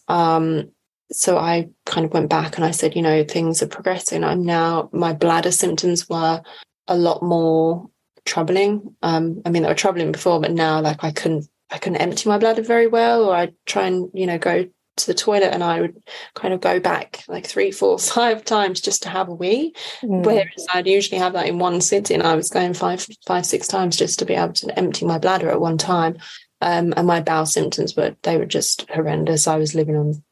Um, 0.09 0.71
so 1.12 1.39
I 1.39 1.68
kind 1.87 2.07
of 2.07 2.12
went 2.12 2.31
back 2.31 2.57
and 2.57 2.64
I 2.64 2.71
said, 2.71 2.95
you 2.95 3.03
know, 3.03 3.25
things 3.25 3.62
are 3.62 3.66
progressing. 3.66 4.25
I'm 4.25 4.45
now 4.45 4.89
my 4.93 5.12
bladder 5.12 5.51
symptoms 5.51 6.09
were 6.09 6.43
a 6.87 6.97
lot 6.97 7.23
more 7.23 7.91
troubling. 8.25 8.95
Um, 9.03 9.43
I 9.45 9.51
mean, 9.51 9.62
they 9.62 9.68
were 9.68 9.75
troubling 9.75 10.12
before, 10.12 10.41
but 10.41 10.53
now 10.53 10.81
like 10.81 11.03
I 11.03 11.11
couldn't 11.11 11.49
I 11.71 11.79
couldn't 11.79 12.01
empty 12.01 12.29
my 12.29 12.39
bladder 12.39 12.62
very 12.62 12.87
well, 12.87 13.25
or 13.25 13.35
I'd 13.35 13.55
try 13.66 13.87
and, 13.87 14.11
you 14.12 14.27
know, 14.27 14.39
go 14.39 14.68
to 14.97 15.07
the 15.07 15.14
toilet 15.14 15.53
and 15.53 15.64
I 15.64 15.80
would 15.80 16.03
kind 16.34 16.53
of 16.53 16.61
go 16.61 16.80
back 16.80 17.24
like 17.28 17.47
three, 17.47 17.70
four, 17.70 17.99
five 17.99 18.45
times 18.45 18.80
just 18.80 19.03
to 19.05 19.09
have 19.09 19.28
a 19.28 19.34
wee. 19.34 19.74
Mm. 20.03 20.24
Whereas 20.24 20.66
I'd 20.72 20.86
usually 20.86 21.18
have 21.18 21.32
that 21.34 21.47
in 21.47 21.59
one 21.59 21.80
sitting. 21.80 22.22
I 22.22 22.34
was 22.34 22.51
going 22.51 22.74
five, 22.74 23.07
five, 23.26 23.47
six 23.47 23.66
times 23.66 23.97
just 23.97 24.18
to 24.18 24.24
be 24.24 24.34
able 24.34 24.55
to 24.55 24.78
empty 24.78 25.05
my 25.05 25.18
bladder 25.18 25.51
at 25.51 25.61
one 25.61 25.78
time. 25.78 26.18
Um, 26.61 26.93
and 26.97 27.07
my 27.07 27.20
bowel 27.20 27.47
symptoms 27.47 27.97
were 27.97 28.14
they 28.22 28.36
were 28.36 28.47
just 28.47 28.88
horrendous. 28.91 29.47
I 29.47 29.57
was 29.57 29.74
living 29.74 29.97
on 29.97 30.22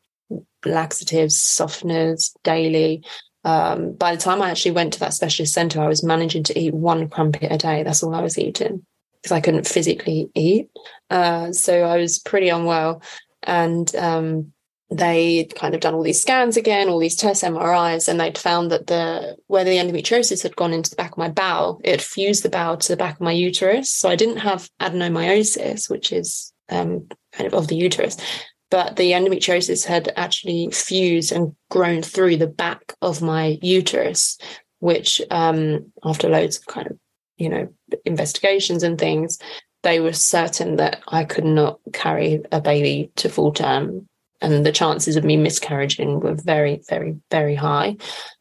laxatives, 0.64 1.36
softeners 1.36 2.32
daily. 2.44 3.02
Um, 3.44 3.92
by 3.92 4.14
the 4.14 4.20
time 4.20 4.42
I 4.42 4.50
actually 4.50 4.72
went 4.72 4.92
to 4.94 5.00
that 5.00 5.14
specialist 5.14 5.54
centre, 5.54 5.80
I 5.80 5.88
was 5.88 6.04
managing 6.04 6.42
to 6.44 6.59
eat 6.59 6.74
one 6.74 7.09
crumpet 7.09 7.50
a 7.50 7.56
day. 7.56 7.82
That's 7.82 8.02
all 8.02 8.14
I 8.14 8.20
was 8.20 8.38
eating 8.38 8.84
because 9.22 9.32
I 9.32 9.40
couldn't 9.40 9.66
physically 9.66 10.30
eat. 10.34 10.68
Uh, 11.11 11.52
so 11.52 11.82
I 11.82 11.96
was 11.96 12.18
pretty 12.18 12.50
unwell. 12.50 13.02
And 13.43 13.95
um, 13.97 14.53
they 14.91 15.45
kind 15.55 15.74
of 15.74 15.80
done 15.80 15.95
all 15.95 16.03
these 16.03 16.20
scans 16.20 16.57
again, 16.57 16.89
all 16.89 16.99
these 16.99 17.16
tests, 17.16 17.45
MRIs, 17.45 18.09
and 18.09 18.18
they'd 18.18 18.39
found 18.39 18.70
that 18.70 18.86
the 18.86 19.36
where 19.47 19.64
the 19.64 19.76
endometriosis 19.76 20.43
had 20.43 20.57
gone 20.57 20.72
into 20.72 20.91
the 20.91 20.97
back 20.97 21.12
of 21.12 21.18
my 21.18 21.28
bowel, 21.28 21.80
it 21.84 22.01
fused 22.01 22.43
the 22.43 22.49
bowel 22.49 22.76
to 22.78 22.89
the 22.89 22.97
back 22.97 23.16
of 23.16 23.20
my 23.20 23.32
uterus. 23.32 23.91
So 23.91 24.09
I 24.09 24.16
didn't 24.16 24.39
have 24.39 24.70
adenomyosis, 24.80 25.91
which 25.91 26.12
is 26.12 26.53
um, 26.70 27.07
kind 27.32 27.47
of 27.47 27.55
of 27.55 27.68
the 27.68 27.76
uterus, 27.76 28.16
but 28.70 28.97
the 28.97 29.12
endometriosis 29.12 29.84
had 29.84 30.12
actually 30.16 30.70
fused 30.70 31.32
and 31.32 31.55
grown 31.70 32.03
through 32.03 32.39
the 32.39 32.47
back 32.47 32.95
of 33.03 33.20
my 33.20 33.59
uterus, 33.61 34.39
which 34.80 35.20
um, 35.30 35.93
after 36.03 36.30
loads 36.30 36.57
of 36.57 36.66
kind 36.66 36.86
of 36.86 36.99
you 37.36 37.51
know 37.51 37.68
investigations 38.07 38.82
and 38.82 38.99
things, 38.99 39.39
they 39.83 40.01
were 40.01 40.12
certain 40.12 40.76
that 40.76 41.03
I 41.09 41.24
could 41.24 41.45
not 41.45 41.81
carry 41.93 42.43
a 42.53 42.61
baby 42.61 43.11
to 43.16 43.29
full 43.29 43.53
term, 43.53 44.07
and 44.41 44.64
the 44.64 44.72
chances 44.72 45.16
of 45.16 45.24
me 45.24 45.37
miscarriaging 45.37 46.20
were 46.20 46.35
very, 46.35 46.81
very, 46.89 47.16
very 47.31 47.55
high. 47.55 47.97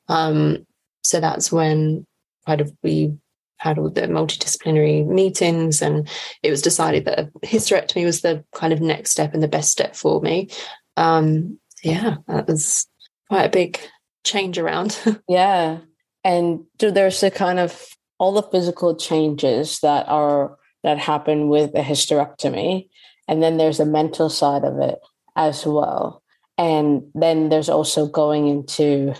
Um, 0.07 0.65
so 1.03 1.19
that's 1.19 1.51
when 1.51 2.05
kind 2.45 2.61
of 2.61 2.71
we 2.83 3.13
had 3.57 3.77
all 3.77 3.89
the 3.89 4.01
multidisciplinary 4.01 5.05
meetings 5.05 5.81
and 5.81 6.07
it 6.43 6.51
was 6.51 6.61
decided 6.61 7.05
that 7.05 7.19
a 7.19 7.25
hysterectomy 7.45 8.05
was 8.05 8.21
the 8.21 8.43
kind 8.53 8.71
of 8.71 8.81
next 8.81 9.11
step 9.11 9.33
and 9.33 9.41
the 9.41 9.47
best 9.47 9.71
step 9.71 9.95
for 9.95 10.21
me. 10.21 10.49
Um 10.95 11.59
yeah 11.83 12.17
that 12.27 12.47
was 12.47 12.87
quite 13.29 13.45
a 13.45 13.49
big 13.49 13.79
change 14.23 14.57
around. 14.57 14.99
Yeah. 15.27 15.79
And 16.23 16.65
there's 16.79 17.21
the 17.21 17.31
kind 17.31 17.57
of 17.57 17.87
all 18.19 18.33
the 18.33 18.43
physical 18.43 18.95
changes 18.95 19.79
that 19.79 20.07
are 20.09 20.57
that 20.87 20.97
happen 20.97 21.49
with 21.49 21.75
a 21.75 21.81
hysterectomy 21.81 22.87
and 23.27 23.43
then 23.43 23.57
there's 23.57 23.81
a 23.81 23.85
mental 23.85 24.29
side 24.29 24.63
of 24.63 24.79
it 24.79 24.99
as 25.35 25.65
well 25.65 26.23
and 26.57 27.03
then 27.13 27.49
there's 27.49 27.67
also 27.67 28.07
going 28.07 28.47
into 28.47 29.13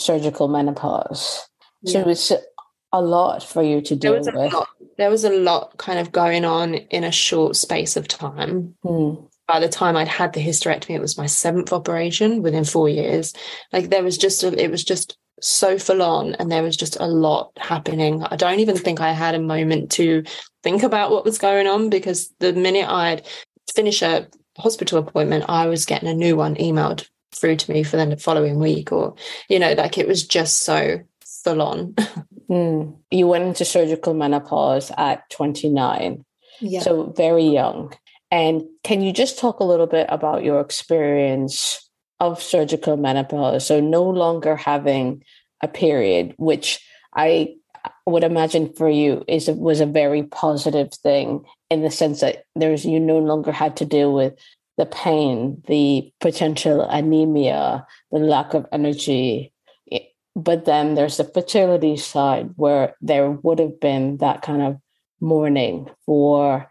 surgical 0.00 0.48
menopause 0.48 1.48
yeah. 1.82 2.02
so 2.02 2.08
it's 2.10 2.32
a 2.92 3.00
lot 3.00 3.40
for 3.40 3.62
you 3.62 3.80
to 3.82 3.94
deal 3.94 4.20
there 4.20 4.34
with. 4.34 4.52
Lot, 4.52 4.68
there 4.98 5.10
was 5.10 5.24
a 5.24 5.30
lot 5.30 5.78
kind 5.78 6.00
of 6.00 6.10
going 6.10 6.44
on 6.44 6.74
in 6.74 7.04
a 7.04 7.12
short 7.12 7.54
space 7.54 7.96
of 7.96 8.08
time. 8.08 8.74
Hmm. 8.82 9.14
By 9.46 9.60
the 9.60 9.68
time 9.68 9.96
I'd 9.96 10.08
had 10.08 10.32
the 10.32 10.44
hysterectomy, 10.44 10.96
it 10.96 11.00
was 11.00 11.16
my 11.16 11.26
seventh 11.26 11.72
operation 11.72 12.42
within 12.42 12.64
four 12.64 12.88
years. 12.88 13.32
Like 13.72 13.90
there 13.90 14.02
was 14.02 14.18
just 14.18 14.42
a, 14.42 14.48
it 14.60 14.70
was 14.70 14.82
just 14.84 15.16
so 15.40 15.78
full 15.78 16.02
on, 16.02 16.34
and 16.36 16.50
there 16.50 16.62
was 16.62 16.76
just 16.76 16.96
a 17.00 17.06
lot 17.06 17.52
happening. 17.58 18.22
I 18.24 18.36
don't 18.36 18.60
even 18.60 18.76
think 18.76 19.00
I 19.00 19.12
had 19.12 19.34
a 19.34 19.40
moment 19.40 19.90
to 19.92 20.22
think 20.62 20.82
about 20.82 21.10
what 21.10 21.24
was 21.24 21.38
going 21.38 21.66
on 21.66 21.90
because 21.90 22.32
the 22.38 22.52
minute 22.52 22.88
I'd 22.88 23.26
finish 23.74 24.02
a 24.02 24.28
hospital 24.58 24.98
appointment, 24.98 25.44
I 25.48 25.66
was 25.66 25.86
getting 25.86 26.08
a 26.08 26.14
new 26.14 26.36
one 26.36 26.54
emailed 26.56 27.06
through 27.34 27.56
to 27.56 27.70
me 27.70 27.82
for 27.82 27.96
the 27.96 28.16
following 28.16 28.58
week, 28.58 28.92
or 28.92 29.14
you 29.48 29.58
know, 29.58 29.72
like 29.72 29.98
it 29.98 30.06
was 30.06 30.26
just 30.26 30.62
so 30.62 31.00
full 31.44 31.62
on. 31.62 31.94
mm. 32.50 32.96
You 33.10 33.26
went 33.26 33.44
into 33.44 33.64
surgical 33.64 34.14
menopause 34.14 34.92
at 34.96 35.28
29, 35.30 36.24
yeah. 36.60 36.80
so 36.80 37.12
very 37.16 37.44
young. 37.44 37.92
And 38.30 38.62
can 38.82 39.02
you 39.02 39.12
just 39.12 39.38
talk 39.38 39.60
a 39.60 39.64
little 39.64 39.86
bit 39.86 40.06
about 40.08 40.44
your 40.44 40.60
experience 40.60 41.90
of 42.22 42.42
surgical 42.42 42.96
menopause? 42.96 43.66
So, 43.66 43.80
no 43.80 44.02
longer 44.02 44.56
having 44.56 45.22
a 45.62 45.68
period, 45.68 46.34
which 46.38 46.80
I 47.14 47.56
would 48.06 48.24
imagine 48.24 48.72
for 48.72 48.88
you 48.88 49.24
is 49.28 49.48
was 49.50 49.80
a 49.80 49.86
very 49.86 50.22
positive 50.22 50.92
thing 50.94 51.44
in 51.70 51.82
the 51.82 51.90
sense 51.90 52.20
that 52.20 52.44
there's 52.54 52.84
you 52.84 53.00
no 53.00 53.18
longer 53.18 53.52
had 53.52 53.76
to 53.76 53.84
deal 53.84 54.14
with 54.14 54.34
the 54.78 54.86
pain, 54.86 55.62
the 55.66 56.10
potential 56.20 56.82
anemia, 56.82 57.86
the 58.10 58.18
lack 58.18 58.54
of 58.54 58.66
energy, 58.72 59.52
but 60.34 60.64
then 60.64 60.94
there's 60.94 61.18
the 61.18 61.24
fertility 61.24 61.96
side 61.96 62.50
where 62.56 62.94
there 63.00 63.30
would 63.30 63.58
have 63.58 63.78
been 63.80 64.16
that 64.18 64.42
kind 64.42 64.62
of 64.62 64.78
mourning 65.20 65.90
for 66.06 66.68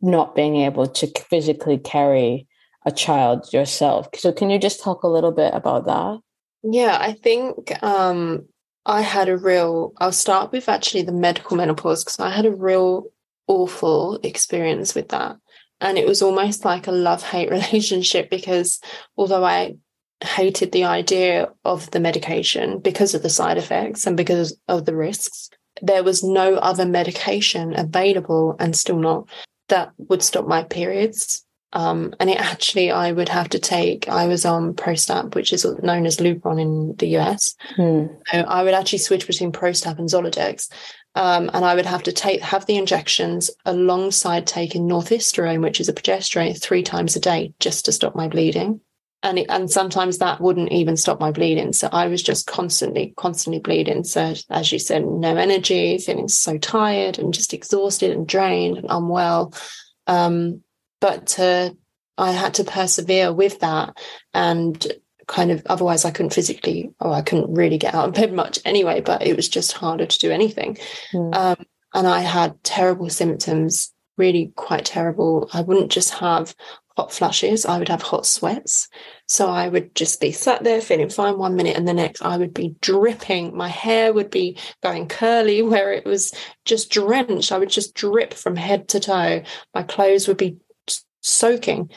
not 0.00 0.34
being 0.34 0.56
able 0.56 0.86
to 0.86 1.06
physically 1.28 1.78
carry 1.78 2.46
a 2.84 2.92
child 2.92 3.52
yourself. 3.52 4.08
So 4.16 4.32
can 4.32 4.50
you 4.50 4.58
just 4.58 4.82
talk 4.82 5.02
a 5.02 5.08
little 5.08 5.32
bit 5.32 5.54
about 5.54 5.86
that? 5.86 6.20
Yeah, 6.62 6.96
I 7.00 7.12
think 7.12 7.72
um, 7.82 8.46
I 8.86 9.02
had 9.02 9.28
a 9.28 9.36
real, 9.36 9.92
I'll 9.98 10.12
start 10.12 10.52
with 10.52 10.68
actually 10.68 11.02
the 11.02 11.12
medical 11.12 11.56
menopause 11.56 12.04
because 12.04 12.20
I 12.20 12.30
had 12.30 12.46
a 12.46 12.54
real 12.54 13.06
awful 13.46 14.20
experience 14.22 14.94
with 14.94 15.08
that. 15.10 15.36
And 15.80 15.98
it 15.98 16.06
was 16.06 16.22
almost 16.22 16.64
like 16.64 16.86
a 16.86 16.92
love 16.92 17.22
hate 17.22 17.50
relationship 17.58 18.30
because 18.30 18.80
although 19.16 19.44
I 19.44 19.76
hated 20.22 20.72
the 20.72 20.84
idea 20.84 21.48
of 21.64 21.90
the 21.90 22.00
medication 22.00 22.78
because 22.78 23.14
of 23.14 23.22
the 23.22 23.30
side 23.30 23.58
effects 23.58 24.06
and 24.06 24.16
because 24.16 24.56
of 24.68 24.84
the 24.84 24.94
risks. 24.94 25.50
There 25.80 26.04
was 26.04 26.22
no 26.22 26.54
other 26.56 26.86
medication 26.86 27.76
available 27.76 28.56
and 28.58 28.76
still 28.76 28.98
not 28.98 29.28
that 29.68 29.92
would 29.96 30.22
stop 30.22 30.46
my 30.46 30.64
periods. 30.64 31.44
Um, 31.72 32.14
and 32.20 32.28
it 32.28 32.38
actually, 32.38 32.90
I 32.90 33.12
would 33.12 33.28
have 33.28 33.48
to 33.50 33.58
take, 33.58 34.08
I 34.08 34.26
was 34.26 34.44
on 34.44 34.74
Prostap, 34.74 35.34
which 35.34 35.52
is 35.52 35.64
known 35.82 36.06
as 36.06 36.18
Lupron 36.18 36.60
in 36.60 36.94
the 36.96 37.16
US. 37.18 37.54
Hmm. 37.76 38.06
So 38.30 38.38
I 38.40 38.62
would 38.62 38.74
actually 38.74 38.98
switch 38.98 39.26
between 39.26 39.52
Prostap 39.52 39.98
and 39.98 40.08
Zoladex. 40.08 40.70
Um, 41.14 41.50
and 41.52 41.64
I 41.64 41.74
would 41.74 41.86
have 41.86 42.02
to 42.04 42.12
take 42.12 42.40
have 42.40 42.64
the 42.64 42.76
injections 42.76 43.50
alongside 43.66 44.46
taking 44.46 44.88
norethisterone, 44.88 45.60
which 45.60 45.80
is 45.80 45.88
a 45.88 45.92
progesterone, 45.92 46.58
three 46.58 46.82
times 46.82 47.16
a 47.16 47.20
day 47.20 47.52
just 47.60 47.84
to 47.84 47.92
stop 47.92 48.16
my 48.16 48.28
bleeding 48.28 48.80
and 49.22 49.38
it, 49.38 49.46
and 49.48 49.70
sometimes 49.70 50.18
that 50.18 50.40
wouldn't 50.40 50.72
even 50.72 50.96
stop 50.96 51.20
my 51.20 51.30
bleeding. 51.30 51.72
So 51.72 51.88
I 51.92 52.08
was 52.08 52.22
just 52.22 52.46
constantly, 52.46 53.14
constantly 53.16 53.60
bleeding. 53.60 54.04
So 54.04 54.34
as 54.50 54.72
you 54.72 54.78
said, 54.78 55.04
no 55.04 55.36
energy, 55.36 55.98
feeling 55.98 56.28
so 56.28 56.58
tired 56.58 57.18
and 57.18 57.32
just 57.32 57.54
exhausted 57.54 58.10
and 58.10 58.26
drained 58.26 58.78
and 58.78 58.86
unwell. 58.90 59.54
Um, 60.06 60.62
but 61.02 61.38
uh, 61.38 61.70
I 62.16 62.30
had 62.30 62.54
to 62.54 62.64
persevere 62.64 63.32
with 63.32 63.58
that, 63.60 63.98
and 64.32 64.86
kind 65.26 65.50
of 65.50 65.62
otherwise 65.66 66.04
I 66.04 66.10
couldn't 66.10 66.32
physically 66.32 66.92
or 67.00 67.12
I 67.12 67.22
couldn't 67.22 67.52
really 67.52 67.78
get 67.78 67.94
out 67.94 68.08
of 68.08 68.14
bed 68.14 68.32
much 68.32 68.58
anyway, 68.64 69.00
but 69.00 69.26
it 69.26 69.36
was 69.36 69.48
just 69.48 69.72
harder 69.72 70.06
to 70.06 70.18
do 70.18 70.30
anything. 70.30 70.78
Mm. 71.12 71.34
Um, 71.34 71.66
and 71.94 72.06
I 72.06 72.20
had 72.20 72.62
terrible 72.62 73.10
symptoms, 73.10 73.92
really 74.16 74.52
quite 74.56 74.84
terrible. 74.84 75.50
I 75.52 75.62
wouldn't 75.62 75.90
just 75.90 76.14
have 76.14 76.54
hot 76.96 77.12
flushes, 77.12 77.64
I 77.64 77.78
would 77.78 77.88
have 77.88 78.02
hot 78.02 78.26
sweats. 78.26 78.88
So 79.26 79.48
I 79.48 79.68
would 79.68 79.94
just 79.94 80.20
be 80.20 80.30
sat 80.30 80.62
there 80.62 80.82
feeling 80.82 81.08
fine 81.08 81.38
one 81.38 81.56
minute 81.56 81.76
and 81.76 81.88
the 81.88 81.94
next 81.94 82.20
I 82.20 82.36
would 82.36 82.52
be 82.52 82.76
dripping. 82.80 83.56
My 83.56 83.68
hair 83.68 84.12
would 84.12 84.30
be 84.30 84.58
going 84.82 85.08
curly 85.08 85.62
where 85.62 85.92
it 85.92 86.04
was 86.04 86.34
just 86.64 86.90
drenched. 86.90 87.52
I 87.52 87.58
would 87.58 87.70
just 87.70 87.94
drip 87.94 88.34
from 88.34 88.56
head 88.56 88.88
to 88.88 89.00
toe. 89.00 89.42
My 89.74 89.82
clothes 89.82 90.28
would 90.28 90.36
be 90.36 90.58
soaking 91.22 91.90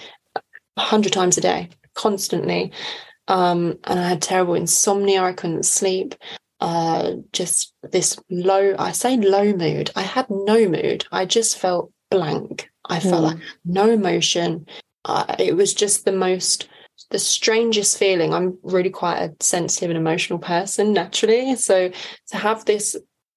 a 0.77 0.81
hundred 0.81 1.13
times 1.13 1.37
a 1.37 1.41
day, 1.41 1.69
constantly. 1.93 2.71
Um, 3.27 3.79
and 3.85 3.99
I 3.99 4.07
had 4.09 4.21
terrible 4.21 4.53
insomnia. 4.53 5.23
I 5.23 5.33
couldn't 5.33 5.65
sleep. 5.65 6.15
Uh, 6.61 7.15
just 7.33 7.73
this 7.91 8.17
low, 8.29 8.75
I 8.79 8.91
say 8.91 9.17
low 9.17 9.53
mood. 9.53 9.91
I 9.95 10.03
had 10.03 10.29
no 10.29 10.67
mood. 10.69 11.05
I 11.11 11.25
just 11.25 11.57
felt 11.57 11.91
blank. 12.09 12.69
I 12.87 12.99
felt 12.99 13.23
mm. 13.23 13.33
like 13.33 13.43
no 13.65 13.89
emotion. 13.89 14.65
Uh, 15.03 15.35
it 15.39 15.55
was 15.55 15.73
just 15.73 16.05
the 16.05 16.11
most, 16.11 16.69
the 17.11 17.19
strangest 17.19 17.97
feeling. 17.97 18.33
I'm 18.33 18.57
really 18.63 18.89
quite 18.89 19.17
a 19.17 19.35
sensitive 19.43 19.89
and 19.89 19.97
emotional 19.97 20.39
person 20.39 20.93
naturally. 20.93 21.55
So 21.55 21.91
to 22.27 22.37
have 22.37 22.65
this 22.65 22.95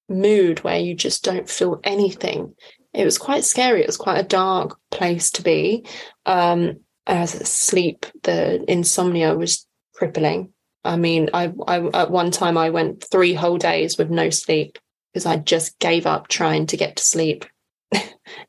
mood 0.08 0.60
where 0.60 0.78
you 0.78 0.94
just 0.94 1.24
don't 1.24 1.48
feel 1.48 1.80
anything, 1.84 2.54
it 2.98 3.04
was 3.04 3.16
quite 3.16 3.44
scary. 3.44 3.80
It 3.80 3.86
was 3.86 3.96
quite 3.96 4.18
a 4.18 4.24
dark 4.24 4.76
place 4.90 5.30
to 5.32 5.42
be. 5.42 5.86
Um, 6.26 6.80
as 7.06 7.30
sleep, 7.48 8.06
the 8.24 8.64
insomnia 8.68 9.36
was 9.36 9.64
crippling. 9.94 10.52
I 10.84 10.96
mean, 10.96 11.30
I, 11.32 11.52
I 11.68 11.78
at 11.94 12.10
one 12.10 12.32
time 12.32 12.58
I 12.58 12.70
went 12.70 13.04
three 13.04 13.34
whole 13.34 13.56
days 13.56 13.96
with 13.98 14.10
no 14.10 14.30
sleep 14.30 14.78
because 15.12 15.26
I 15.26 15.36
just 15.36 15.78
gave 15.78 16.06
up 16.06 16.26
trying 16.26 16.66
to 16.66 16.76
get 16.76 16.96
to 16.96 17.04
sleep. 17.04 17.44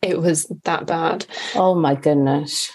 it 0.02 0.20
was 0.20 0.52
that 0.64 0.88
bad. 0.88 1.28
Oh 1.54 1.76
my 1.76 1.94
goodness. 1.94 2.72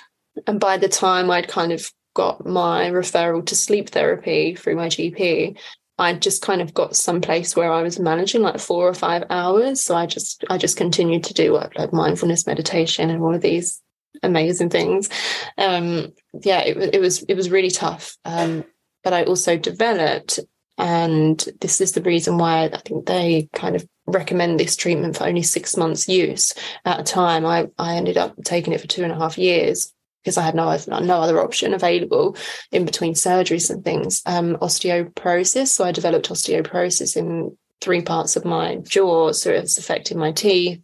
And 0.46 0.60
by 0.60 0.76
the 0.76 0.88
time 0.88 1.28
I'd 1.28 1.48
kind 1.48 1.72
of 1.72 1.90
got 2.14 2.46
my 2.46 2.88
referral 2.90 3.44
to 3.46 3.56
sleep 3.56 3.90
therapy 3.90 4.54
through 4.54 4.76
my 4.76 4.86
GP, 4.86 5.58
I 5.98 6.14
just 6.14 6.42
kind 6.42 6.60
of 6.60 6.74
got 6.74 6.96
some 6.96 7.20
place 7.20 7.54
where 7.54 7.72
I 7.72 7.82
was 7.82 8.00
managing 8.00 8.42
like 8.42 8.58
four 8.58 8.88
or 8.88 8.94
five 8.94 9.24
hours. 9.30 9.80
So 9.80 9.94
I 9.94 10.06
just 10.06 10.44
I 10.50 10.58
just 10.58 10.76
continued 10.76 11.24
to 11.24 11.34
do 11.34 11.52
like, 11.52 11.78
like 11.78 11.92
mindfulness 11.92 12.46
meditation 12.46 13.10
and 13.10 13.22
all 13.22 13.34
of 13.34 13.42
these 13.42 13.80
amazing 14.22 14.70
things. 14.70 15.08
Um, 15.56 16.12
yeah, 16.42 16.60
it, 16.60 16.94
it 16.94 17.00
was 17.00 17.22
it 17.24 17.34
was 17.34 17.50
really 17.50 17.70
tough. 17.70 18.16
Um, 18.24 18.64
but 19.04 19.12
I 19.12 19.24
also 19.24 19.56
developed, 19.56 20.40
and 20.78 21.38
this 21.60 21.80
is 21.80 21.92
the 21.92 22.02
reason 22.02 22.38
why 22.38 22.64
I 22.64 22.78
think 22.78 23.06
they 23.06 23.48
kind 23.52 23.76
of 23.76 23.86
recommend 24.06 24.58
this 24.58 24.76
treatment 24.76 25.16
for 25.16 25.24
only 25.24 25.42
six 25.42 25.76
months 25.76 26.08
use 26.08 26.54
at 26.84 27.00
a 27.00 27.04
time. 27.04 27.46
I 27.46 27.68
I 27.78 27.96
ended 27.96 28.16
up 28.16 28.34
taking 28.44 28.72
it 28.72 28.80
for 28.80 28.88
two 28.88 29.04
and 29.04 29.12
a 29.12 29.18
half 29.18 29.38
years 29.38 29.93
because 30.24 30.38
I 30.38 30.42
had 30.42 30.54
no 30.54 30.76
no 30.88 31.20
other 31.20 31.40
option 31.40 31.74
available 31.74 32.36
in 32.72 32.86
between 32.86 33.12
surgeries 33.12 33.70
and 33.70 33.84
things. 33.84 34.22
Um, 34.24 34.56
osteoporosis. 34.56 35.68
So 35.68 35.84
I 35.84 35.92
developed 35.92 36.30
osteoporosis 36.30 37.16
in 37.16 37.56
three 37.80 38.00
parts 38.00 38.34
of 38.34 38.46
my 38.46 38.76
jaw, 38.76 39.32
so 39.32 39.50
it's 39.50 39.76
affecting 39.76 40.18
my 40.18 40.32
teeth, 40.32 40.80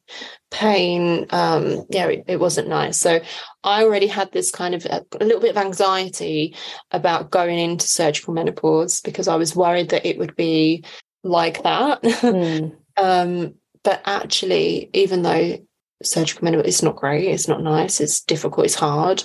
pain. 0.51 1.27
Um, 1.31 1.87
yeah, 1.89 2.09
it, 2.09 2.25
it, 2.29 2.41
wasn't 2.41 2.69
nice. 2.69 3.01
So 3.01 3.21
I 3.65 3.83
already 3.83 4.07
had 4.07 4.31
this 4.33 4.51
kind 4.51 4.75
of 4.75 4.85
a, 4.85 5.05
a, 5.19 5.25
little 5.25 5.41
bit 5.41 5.57
of 5.57 5.57
anxiety 5.57 6.55
about 6.91 7.31
going 7.31 7.59
into 7.59 7.87
surgical 7.87 8.35
menopause 8.35 9.01
because 9.01 9.29
I 9.29 9.37
was 9.37 9.57
worried 9.57 9.89
that 9.91 10.05
it 10.05 10.19
would 10.19 10.37
be 10.37 10.85
like 11.25 11.63
that. 11.63 12.03
Mm. 12.21 12.77
um, 12.99 13.55
but 13.83 14.03
actually, 14.05 14.91
even 14.93 15.23
though 15.23 15.57
surgical 16.03 16.45
menopause 16.45 16.77
is 16.77 16.83
not 16.83 16.97
great, 16.97 17.27
it's 17.27 17.49
not 17.49 17.63
nice, 17.63 18.01
it's 18.01 18.21
difficult, 18.21 18.67
it's 18.67 18.75
hard, 18.75 19.25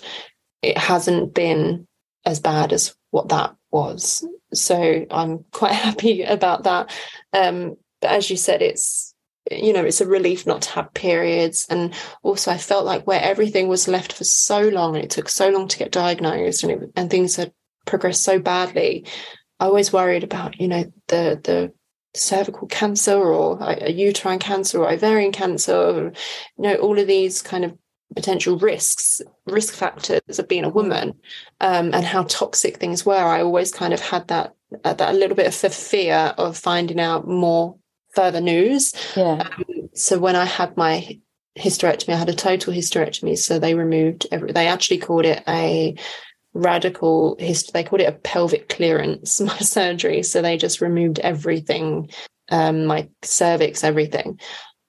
it 0.61 0.78
hasn't 0.78 1.34
been 1.34 1.88
as 2.26 2.39
bad 2.39 2.73
as 2.73 2.95
what 3.11 3.30
that 3.30 3.55
was. 3.71 4.28
So 4.53 5.05
I'm 5.11 5.45
quite 5.51 5.73
happy 5.88 6.23
about 6.23 6.63
that. 6.63 6.93
Um, 7.34 7.78
but 8.01 8.11
as 8.11 8.30
you 8.30 8.38
said, 8.38 8.61
it's 8.61 9.13
you 9.51 9.73
know 9.73 9.86
it's 9.86 10.01
a 10.01 10.07
relief 10.07 10.47
not 10.47 10.63
to 10.63 10.71
have 10.71 10.91
periods 10.95 11.67
and 11.69 11.93
also 12.23 12.49
i 12.49 12.57
felt 12.57 12.84
like 12.84 13.05
where 13.05 13.21
everything 13.21 13.67
was 13.67 13.88
left 13.88 14.11
for 14.11 14.23
so 14.23 14.59
long 14.69 14.95
and 14.95 15.05
it 15.05 15.11
took 15.11 15.30
so 15.30 15.49
long 15.49 15.67
to 15.67 15.78
get 15.78 15.91
diagnosed 15.91 16.63
and 16.63 16.71
it, 16.71 16.91
and 16.95 17.11
things 17.11 17.36
had 17.36 17.53
progressed 17.86 18.23
so 18.23 18.39
badly 18.39 19.05
i 19.59 19.65
always 19.65 19.93
worried 19.93 20.23
about 20.23 20.59
you 20.59 20.67
know 20.67 20.84
the 21.09 21.39
the 21.43 21.71
cervical 22.16 22.68
cancer 22.68 23.18
or 23.18 23.57
a, 23.61 23.91
uterine 23.91 24.39
cancer 24.39 24.80
or 24.80 24.91
ovarian 24.91 25.32
cancer 25.32 25.76
or, 25.76 26.03
you 26.05 26.13
know 26.57 26.76
all 26.76 26.97
of 26.99 27.07
these 27.07 27.41
kind 27.41 27.66
of 27.66 27.78
potential 28.16 28.57
risks, 28.57 29.22
risk 29.45 29.74
factors 29.74 30.39
of 30.39 30.47
being 30.47 30.63
a 30.63 30.70
woman, 30.70 31.13
um, 31.61 31.93
and 31.93 32.05
how 32.05 32.24
toxic 32.24 32.78
things 32.78 33.05
were. 33.05 33.13
I 33.16 33.41
always 33.41 33.72
kind 33.72 33.93
of 33.93 33.99
had 33.99 34.28
that 34.28 34.53
uh, 34.84 34.93
that 34.93 35.16
little 35.16 35.36
bit 35.36 35.47
of 35.47 35.74
fear 35.74 36.34
of 36.38 36.57
finding 36.57 36.99
out 36.99 37.28
more 37.28 37.78
further 38.13 38.41
news. 38.41 38.93
Yeah. 39.16 39.47
Um, 39.57 39.89
so 39.93 40.20
when 40.20 40.36
I 40.36 40.45
had 40.45 40.76
my 40.78 41.20
hysterectomy, 41.57 42.13
I 42.13 42.18
had 42.18 42.30
a 42.30 42.34
total 42.34 42.74
hysterectomy. 42.74 43.38
So 43.38 43.59
they 43.59 43.76
removed 43.76 44.28
every. 44.32 44.51
They 44.51 44.68
actually 44.68 44.99
called 44.99 45.26
it 45.26 45.43
a 45.47 45.95
radical 46.56 47.36
hist- 47.38 47.74
they 47.74 47.84
called 47.84 48.01
it 48.01 48.10
a 48.10 48.14
pelvic 48.14 48.70
clearance 48.70 49.39
my 49.41 49.58
surgery. 49.58 50.24
So 50.24 50.41
they 50.41 50.58
just 50.58 50.82
removed 50.82 51.20
everything 51.20 52.10
um 52.49 52.86
my 52.86 53.10
cervix 53.22 53.84
everything. 53.84 54.39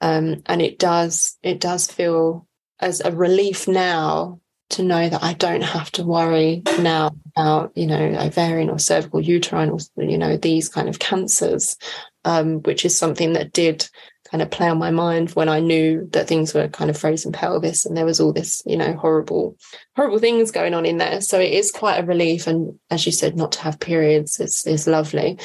Um 0.01 0.43
and 0.47 0.63
it 0.63 0.79
does 0.79 1.37
it 1.43 1.61
does 1.61 1.91
feel 1.91 2.47
as 2.81 3.01
a 3.01 3.11
relief 3.11 3.67
now 3.67 4.41
to 4.71 4.83
know 4.83 5.09
that 5.09 5.23
I 5.23 5.33
don't 5.35 5.63
have 5.63 5.91
to 5.93 6.05
worry 6.05 6.63
now 6.81 7.13
about, 7.37 7.73
you 7.77 7.87
know, 7.87 8.17
ovarian 8.19 8.69
or 8.69 8.79
cervical 8.79 9.21
uterine 9.21 9.71
or, 9.71 9.79
you 9.97 10.19
know, 10.19 10.37
these 10.37 10.69
kind 10.69 10.89
of 10.89 10.99
cancers, 10.99 11.77
um, 12.25 12.61
which 12.63 12.85
is 12.85 12.99
something 12.99 13.35
that 13.35 13.53
did 13.53 13.89
kind 14.27 14.43
of 14.43 14.51
play 14.51 14.69
on 14.69 14.79
my 14.79 14.91
mind 14.91 15.31
when 15.31 15.49
I 15.49 15.61
knew 15.61 16.09
that 16.13 16.29
things 16.29 16.55
were 16.55 16.69
kind 16.69 16.91
of 16.91 16.99
frozen 16.99 17.33
pelvis 17.33 17.85
and 17.85 17.97
there 17.97 18.05
was 18.05 18.21
all 18.21 18.33
this, 18.33 18.63
you 18.67 18.77
know, 18.77 18.95
horrible, 18.95 19.57
horrible 19.95 20.19
things 20.19 20.51
going 20.51 20.75
on 20.75 20.87
in 20.87 20.99
there. 20.99 21.21
So 21.21 21.41
it 21.41 21.53
is 21.53 21.71
quite 21.71 21.99
a 21.99 22.07
relief. 22.07 22.47
And 22.47 22.79
as 22.91 23.07
you 23.07 23.13
said, 23.13 23.37
not 23.37 23.53
to 23.53 23.61
have 23.61 23.81
periods 23.81 24.41
is, 24.41 24.67
is 24.67 24.87
lovely. 24.87 25.39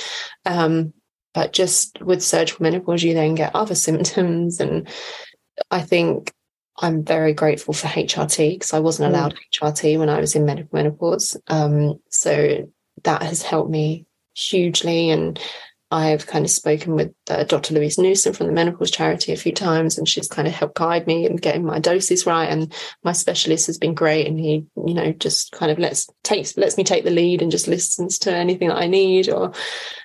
Um, 0.46 0.94
but 1.34 1.54
just 1.54 2.02
with 2.02 2.24
surgical 2.24 2.64
menopause, 2.64 3.04
you 3.04 3.14
then 3.14 3.36
get 3.36 3.56
other 3.56 3.76
symptoms. 3.88 4.60
And 4.60 4.88
I 5.70 5.82
think 5.82 6.34
I'm 6.80 7.04
very 7.04 7.34
grateful 7.34 7.74
for 7.74 7.88
HRT 7.88 8.56
because 8.56 8.74
I 8.74 8.80
wasn't 8.80 9.14
allowed 9.14 9.36
mm. 9.36 9.40
HRT 9.54 10.00
when 10.00 10.10
I 10.10 10.20
was 10.20 10.36
in 10.36 10.46
medical 10.46 10.78
menopause. 10.78 11.38
Um, 11.48 12.00
so 12.10 12.70
that 13.04 13.24
has 13.24 13.42
helped 13.42 13.70
me 13.70 14.06
hugely. 14.34 15.10
And 15.10 15.40
I've 15.92 16.26
kind 16.26 16.46
of 16.46 16.52
spoken 16.52 16.96
with 16.96 17.14
uh, 17.30 17.44
Dr. 17.44 17.74
Louise 17.74 17.98
Newson 17.98 18.32
from 18.32 18.48
the 18.48 18.54
Menopause 18.54 18.92
Charity 18.92 19.34
a 19.34 19.38
few 19.38 19.52
times, 19.52 19.98
and 19.98 20.08
she's 20.08 20.28
kind 20.28 20.48
of 20.48 20.54
helped 20.54 20.76
guide 20.76 21.06
me 21.06 21.26
in 21.26 21.36
getting 21.36 21.66
my 21.66 21.80
doses 21.80 22.26
right. 22.26 22.46
And 22.46 22.74
my 23.04 23.12
specialist 23.12 23.68
has 23.68 23.78
been 23.78 23.94
great, 23.94 24.26
and 24.26 24.40
he, 24.40 24.66
you 24.88 24.94
know, 24.94 25.12
just 25.12 25.52
kind 25.52 25.72
of 25.72 25.80
lets 25.80 26.08
takes 26.24 26.56
lets 26.56 26.78
me 26.78 26.86
take 26.86 27.04
the 27.04 27.12
lead 27.12 27.42
and 27.42 27.52
just 27.52 27.68
listens 27.68 28.18
to 28.20 28.34
anything 28.34 28.70
that 28.70 28.78
I 28.78 28.88
need. 28.88 29.30
Or 29.30 29.52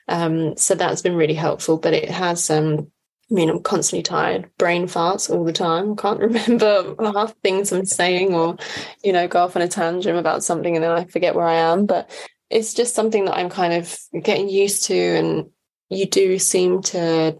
um, 0.09 0.57
so 0.57 0.74
that's 0.74 1.03
been 1.03 1.16
really 1.16 1.34
helpful. 1.34 1.78
But 1.78 1.95
it 1.95 2.11
has 2.11 2.51
um, 2.51 2.91
I 3.30 3.34
mean, 3.34 3.51
I'm 3.51 3.62
constantly 3.62 4.05
tired, 4.05 4.51
brain 4.57 4.87
farts 4.87 5.30
all 5.30 5.45
the 5.45 5.53
time. 5.53 5.97
Can't 5.97 6.20
remember 6.20 6.95
half 7.01 7.34
things 7.43 7.72
I'm 7.72 7.87
saying, 7.87 8.34
or 8.34 8.57
you 9.05 9.12
know, 9.12 9.26
go 9.28 9.41
off 9.41 9.57
on 9.57 9.62
a 9.62 9.68
tangent 9.68 10.18
about 10.18 10.45
something 10.45 10.74
and 10.74 10.82
then 10.82 10.93
I 10.93 11.05
forget 11.05 11.34
where 11.34 11.47
I 11.47 11.55
am. 11.55 11.87
But 11.87 12.11
it's 12.51 12.74
just 12.74 12.95
something 12.95 13.24
that 13.24 13.37
I'm 13.37 13.51
kind 13.51 13.72
of 13.72 13.99
getting 14.22 14.49
used 14.49 14.84
to, 14.84 14.95
and 14.95 15.51
you 15.89 16.07
do 16.07 16.39
seem 16.39 16.82
to 16.82 17.39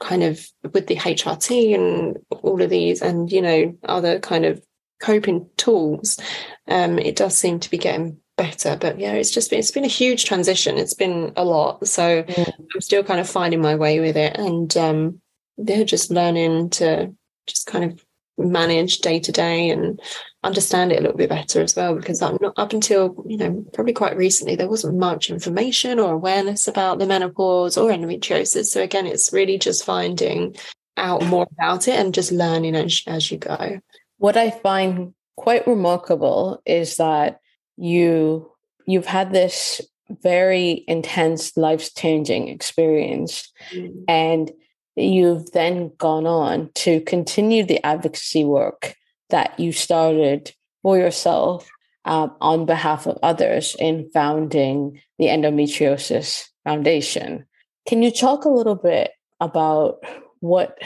kind 0.00 0.22
of 0.22 0.46
with 0.72 0.86
the 0.86 0.96
HRT 0.96 1.74
and 1.74 2.18
all 2.42 2.62
of 2.62 2.70
these, 2.70 3.02
and 3.02 3.30
you 3.30 3.42
know, 3.42 3.76
other 3.84 4.18
kind 4.20 4.44
of 4.44 4.62
coping 5.00 5.48
tools. 5.56 6.18
Um, 6.66 6.98
it 6.98 7.16
does 7.16 7.36
seem 7.36 7.60
to 7.60 7.70
be 7.70 7.78
getting 7.78 8.18
better 8.38 8.76
but 8.80 9.00
yeah 9.00 9.12
it's 9.12 9.32
just 9.32 9.50
been 9.50 9.58
it's 9.58 9.72
been 9.72 9.84
a 9.84 9.88
huge 9.88 10.24
transition 10.24 10.78
it's 10.78 10.94
been 10.94 11.32
a 11.36 11.44
lot 11.44 11.84
so 11.86 12.24
yeah. 12.28 12.44
i'm 12.74 12.80
still 12.80 13.02
kind 13.02 13.18
of 13.18 13.28
finding 13.28 13.60
my 13.60 13.74
way 13.74 13.98
with 13.98 14.16
it 14.16 14.38
and 14.38 14.76
um 14.76 15.20
they're 15.58 15.84
just 15.84 16.10
learning 16.10 16.70
to 16.70 17.12
just 17.48 17.66
kind 17.66 17.84
of 17.84 18.04
manage 18.38 18.98
day 18.98 19.18
to 19.20 19.32
day 19.32 19.68
and 19.68 20.00
understand 20.44 20.92
it 20.92 20.98
a 20.98 21.02
little 21.02 21.16
bit 21.16 21.28
better 21.28 21.60
as 21.60 21.74
well 21.74 21.94
because 21.94 22.22
I'm 22.22 22.38
not 22.40 22.54
up 22.56 22.72
until 22.72 23.24
you 23.26 23.36
know 23.36 23.64
probably 23.72 23.92
quite 23.92 24.16
recently 24.16 24.54
there 24.54 24.68
wasn't 24.68 24.98
much 24.98 25.30
information 25.30 25.98
or 25.98 26.12
awareness 26.12 26.68
about 26.68 26.98
the 26.98 27.06
menopause 27.06 27.76
or 27.76 27.90
endometriosis 27.90 28.66
so 28.66 28.80
again 28.80 29.06
it's 29.06 29.32
really 29.32 29.58
just 29.58 29.84
finding 29.84 30.54
out 30.96 31.24
more 31.24 31.46
about 31.52 31.88
it 31.88 31.98
and 31.98 32.14
just 32.14 32.32
learning 32.32 32.76
as, 32.76 33.02
as 33.06 33.30
you 33.30 33.38
go 33.38 33.80
what 34.18 34.36
i 34.36 34.50
find 34.50 35.12
quite 35.36 35.66
remarkable 35.66 36.62
is 36.64 36.96
that 36.96 37.40
you 37.76 38.50
you've 38.86 39.06
had 39.06 39.32
this 39.32 39.80
very 40.10 40.84
intense, 40.88 41.56
life 41.56 41.94
changing 41.94 42.48
experience. 42.48 43.52
Mm. 43.72 44.04
And 44.08 44.50
you've 44.98 45.52
then 45.52 45.92
gone 45.98 46.26
on 46.26 46.70
to 46.74 47.00
continue 47.02 47.64
the 47.64 47.84
advocacy 47.84 48.44
work 48.44 48.94
that 49.30 49.58
you 49.58 49.72
started 49.72 50.52
for 50.82 50.98
yourself 50.98 51.68
um, 52.04 52.34
on 52.40 52.66
behalf 52.66 53.06
of 53.06 53.18
others 53.22 53.76
in 53.78 54.08
founding 54.10 55.00
the 55.18 55.26
Endometriosis 55.26 56.44
Foundation. 56.64 57.44
Can 57.86 58.02
you 58.02 58.10
talk 58.10 58.44
a 58.44 58.50
little 58.50 58.74
bit 58.74 59.12
about 59.40 59.98
what 60.40 60.78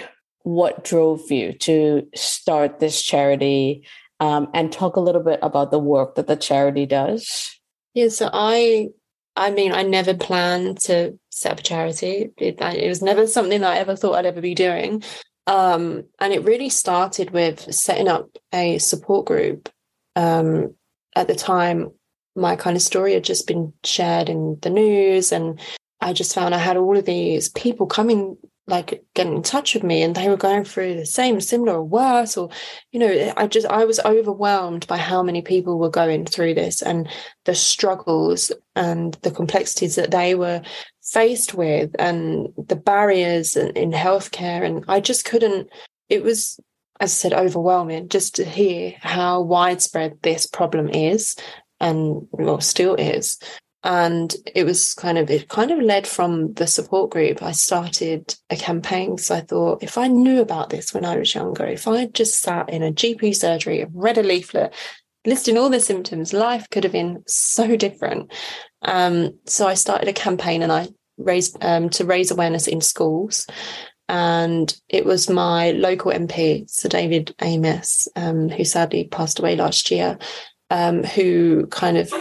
what 0.44 0.82
drove 0.82 1.30
you 1.30 1.52
to 1.52 2.04
start 2.16 2.80
this 2.80 3.00
charity 3.00 3.86
um, 4.18 4.48
and 4.52 4.72
talk 4.72 4.96
a 4.96 5.00
little 5.00 5.22
bit 5.22 5.38
about 5.40 5.70
the 5.70 5.78
work 5.78 6.16
that 6.16 6.26
the 6.26 6.36
charity 6.36 6.84
does? 6.84 7.60
Yeah, 7.94 8.08
so 8.08 8.28
I 8.32 8.88
I 9.36 9.50
mean, 9.50 9.72
I 9.72 9.82
never 9.82 10.14
planned 10.14 10.80
to 10.82 11.18
set 11.30 11.52
up 11.52 11.60
a 11.60 11.62
charity. 11.62 12.30
It, 12.36 12.60
it, 12.60 12.88
was 12.88 13.02
never 13.02 13.26
something 13.26 13.60
that 13.62 13.72
I 13.72 13.78
ever 13.78 13.96
thought 13.96 14.16
I'd 14.16 14.26
ever 14.26 14.40
be 14.40 14.54
doing. 14.54 15.02
Um, 15.46 16.04
and 16.20 16.32
it 16.32 16.44
really 16.44 16.68
started 16.68 17.30
with 17.30 17.60
setting 17.74 18.08
up 18.08 18.28
a 18.52 18.78
support 18.78 19.26
group. 19.26 19.68
Um, 20.16 20.74
at 21.16 21.28
the 21.28 21.34
time, 21.34 21.92
my 22.36 22.56
kind 22.56 22.76
of 22.76 22.82
story 22.82 23.14
had 23.14 23.24
just 23.24 23.46
been 23.46 23.72
shared 23.84 24.28
in 24.28 24.58
the 24.62 24.70
news, 24.70 25.32
and 25.32 25.60
I 26.00 26.12
just 26.12 26.34
found 26.34 26.54
I 26.54 26.58
had 26.58 26.76
all 26.76 26.96
of 26.96 27.04
these 27.04 27.48
people 27.50 27.86
coming 27.86 28.36
like 28.68 29.04
getting 29.14 29.36
in 29.36 29.42
touch 29.42 29.74
with 29.74 29.82
me 29.82 30.02
and 30.02 30.14
they 30.14 30.28
were 30.28 30.36
going 30.36 30.64
through 30.64 30.94
the 30.94 31.06
same 31.06 31.40
similar 31.40 31.74
or 31.74 31.82
worse 31.82 32.36
or 32.36 32.48
you 32.92 33.00
know 33.00 33.08
eh, 33.08 33.32
i 33.36 33.46
just 33.46 33.66
i 33.66 33.84
was 33.84 33.98
overwhelmed 34.04 34.86
by 34.86 34.96
how 34.96 35.22
many 35.22 35.42
people 35.42 35.78
were 35.78 35.90
going 35.90 36.24
through 36.24 36.54
this 36.54 36.80
and 36.80 37.08
the 37.44 37.54
struggles 37.54 38.52
and 38.76 39.14
the 39.22 39.32
complexities 39.32 39.96
that 39.96 40.12
they 40.12 40.34
were 40.36 40.62
faced 41.02 41.54
with 41.54 41.90
and 41.98 42.48
the 42.56 42.76
barriers 42.76 43.56
in, 43.56 43.70
in 43.70 43.90
healthcare 43.90 44.64
and 44.64 44.84
i 44.86 45.00
just 45.00 45.24
couldn't 45.24 45.68
it 46.08 46.22
was 46.22 46.60
as 47.00 47.10
i 47.10 47.12
said 47.12 47.32
overwhelming 47.32 48.08
just 48.08 48.36
to 48.36 48.44
hear 48.44 48.94
how 49.00 49.40
widespread 49.40 50.16
this 50.22 50.46
problem 50.46 50.88
is 50.88 51.34
and 51.80 52.28
well 52.30 52.60
still 52.60 52.94
is 52.94 53.38
and 53.84 54.34
it 54.54 54.64
was 54.64 54.94
kind 54.94 55.18
of 55.18 55.30
it 55.30 55.48
kind 55.48 55.70
of 55.70 55.80
led 55.80 56.06
from 56.06 56.52
the 56.54 56.66
support 56.66 57.10
group. 57.10 57.42
I 57.42 57.52
started 57.52 58.34
a 58.50 58.56
campaign 58.56 59.18
so 59.18 59.34
i 59.34 59.40
thought 59.40 59.82
if 59.82 59.98
i 59.98 60.06
knew 60.06 60.40
about 60.40 60.70
this 60.70 60.92
when 60.92 61.04
i 61.04 61.16
was 61.16 61.34
younger 61.34 61.64
if 61.64 61.88
i 61.88 62.00
had 62.00 62.14
just 62.14 62.40
sat 62.40 62.68
in 62.68 62.82
a 62.82 62.92
gp 62.92 63.34
surgery 63.34 63.80
and 63.80 63.90
read 63.94 64.18
a 64.18 64.22
leaflet 64.22 64.72
listing 65.26 65.56
all 65.56 65.70
the 65.70 65.80
symptoms 65.80 66.32
life 66.32 66.68
could 66.70 66.84
have 66.84 66.92
been 66.92 67.22
so 67.26 67.76
different. 67.76 68.32
Um, 68.82 69.38
so 69.46 69.66
i 69.66 69.74
started 69.74 70.08
a 70.08 70.12
campaign 70.12 70.62
and 70.62 70.72
i 70.72 70.88
raised 71.18 71.56
um, 71.62 71.88
to 71.90 72.04
raise 72.04 72.30
awareness 72.30 72.66
in 72.66 72.80
schools. 72.80 73.46
And 74.08 74.74
it 74.88 75.06
was 75.06 75.30
my 75.30 75.70
local 75.70 76.12
mp 76.12 76.68
sir 76.68 76.88
david 76.88 77.34
amess 77.38 78.08
um, 78.16 78.48
who 78.48 78.64
sadly 78.64 79.08
passed 79.08 79.38
away 79.38 79.56
last 79.56 79.90
year 79.90 80.18
um, 80.72 81.04
who 81.04 81.66
kind 81.66 81.98
of 81.98 82.12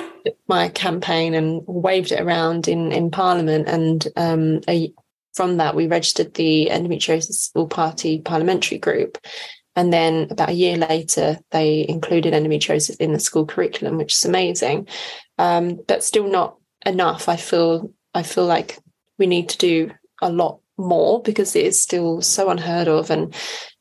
my 0.47 0.67
campaign 0.67 1.33
and 1.33 1.63
waved 1.65 2.11
it 2.11 2.19
around 2.19 2.67
in 2.67 2.91
in 2.91 3.09
Parliament, 3.09 3.67
and 3.67 4.07
um, 4.17 4.59
a, 4.67 4.93
from 5.33 5.57
that 5.57 5.73
we 5.73 5.87
registered 5.87 6.33
the 6.33 6.67
Endometriosis 6.69 7.51
All 7.55 7.67
Party 7.67 8.19
Parliamentary 8.19 8.77
Group. 8.77 9.17
And 9.77 9.93
then 9.93 10.27
about 10.29 10.49
a 10.49 10.53
year 10.53 10.75
later, 10.75 11.39
they 11.51 11.85
included 11.87 12.33
endometriosis 12.33 12.97
in 12.99 13.13
the 13.13 13.19
school 13.21 13.45
curriculum, 13.45 13.97
which 13.97 14.15
is 14.15 14.25
amazing. 14.25 14.89
Um, 15.37 15.79
but 15.87 16.03
still 16.03 16.27
not 16.27 16.57
enough. 16.85 17.29
I 17.29 17.37
feel 17.37 17.93
I 18.13 18.23
feel 18.23 18.45
like 18.45 18.79
we 19.17 19.27
need 19.27 19.47
to 19.49 19.57
do 19.57 19.91
a 20.21 20.29
lot 20.29 20.59
more 20.77 21.21
because 21.21 21.55
it 21.55 21.65
is 21.65 21.81
still 21.81 22.21
so 22.21 22.49
unheard 22.49 22.89
of. 22.89 23.09
And 23.09 23.33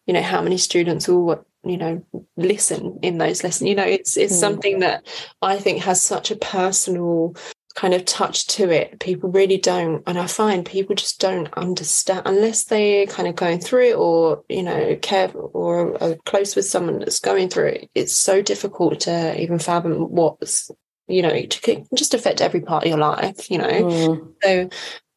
you 0.07 0.14
know 0.14 0.23
how 0.23 0.41
many 0.43 0.59
students 0.59 1.09
will 1.09 1.45
you 1.65 1.77
know 1.77 2.05
listen 2.37 2.99
in 3.03 3.19
those 3.19 3.45
lessons 3.45 3.69
you 3.69 3.75
know 3.75 3.85
it's 3.85 4.17
it's 4.17 4.35
mm. 4.35 4.41
something 4.41 4.79
that 4.81 5.07
i 5.43 5.59
think 5.59 5.83
has 5.83 6.01
such 6.01 6.31
a 6.31 6.37
personal 6.37 7.35
kind 7.75 7.95
of 7.95 8.05
touch 8.05 8.47
to 8.47 8.69
it 8.71 8.99
people 8.99 9.31
really 9.31 9.57
don't 9.57 10.03
and 10.07 10.19
i 10.19 10.27
find 10.27 10.67
people 10.67 10.95
just 10.95 11.21
don't 11.21 11.53
understand 11.55 12.23
unless 12.25 12.65
they're 12.65 13.07
kind 13.07 13.29
of 13.29 13.37
going 13.37 13.61
through 13.61 13.91
it 13.91 13.97
or 13.97 14.43
you 14.49 14.63
know 14.63 14.97
care 15.03 15.31
or 15.35 16.03
are 16.03 16.17
close 16.27 16.57
with 16.57 16.65
someone 16.65 16.99
that's 16.99 17.21
going 17.21 17.49
through 17.49 17.67
it 17.67 17.91
it's 17.95 18.17
so 18.17 18.43
difficult 18.43 19.01
to 19.01 19.41
even 19.41 19.59
fathom 19.59 20.11
what's 20.11 20.71
you 21.07 21.23
know 21.23 21.43
to 21.43 21.87
just 21.95 22.15
affect 22.15 22.41
every 22.41 22.61
part 22.61 22.85
of 22.85 22.89
your 22.89 22.99
life 22.99 23.51
you 23.51 23.59
know 23.59 23.67
mm. 23.67 24.33
so 24.43 24.69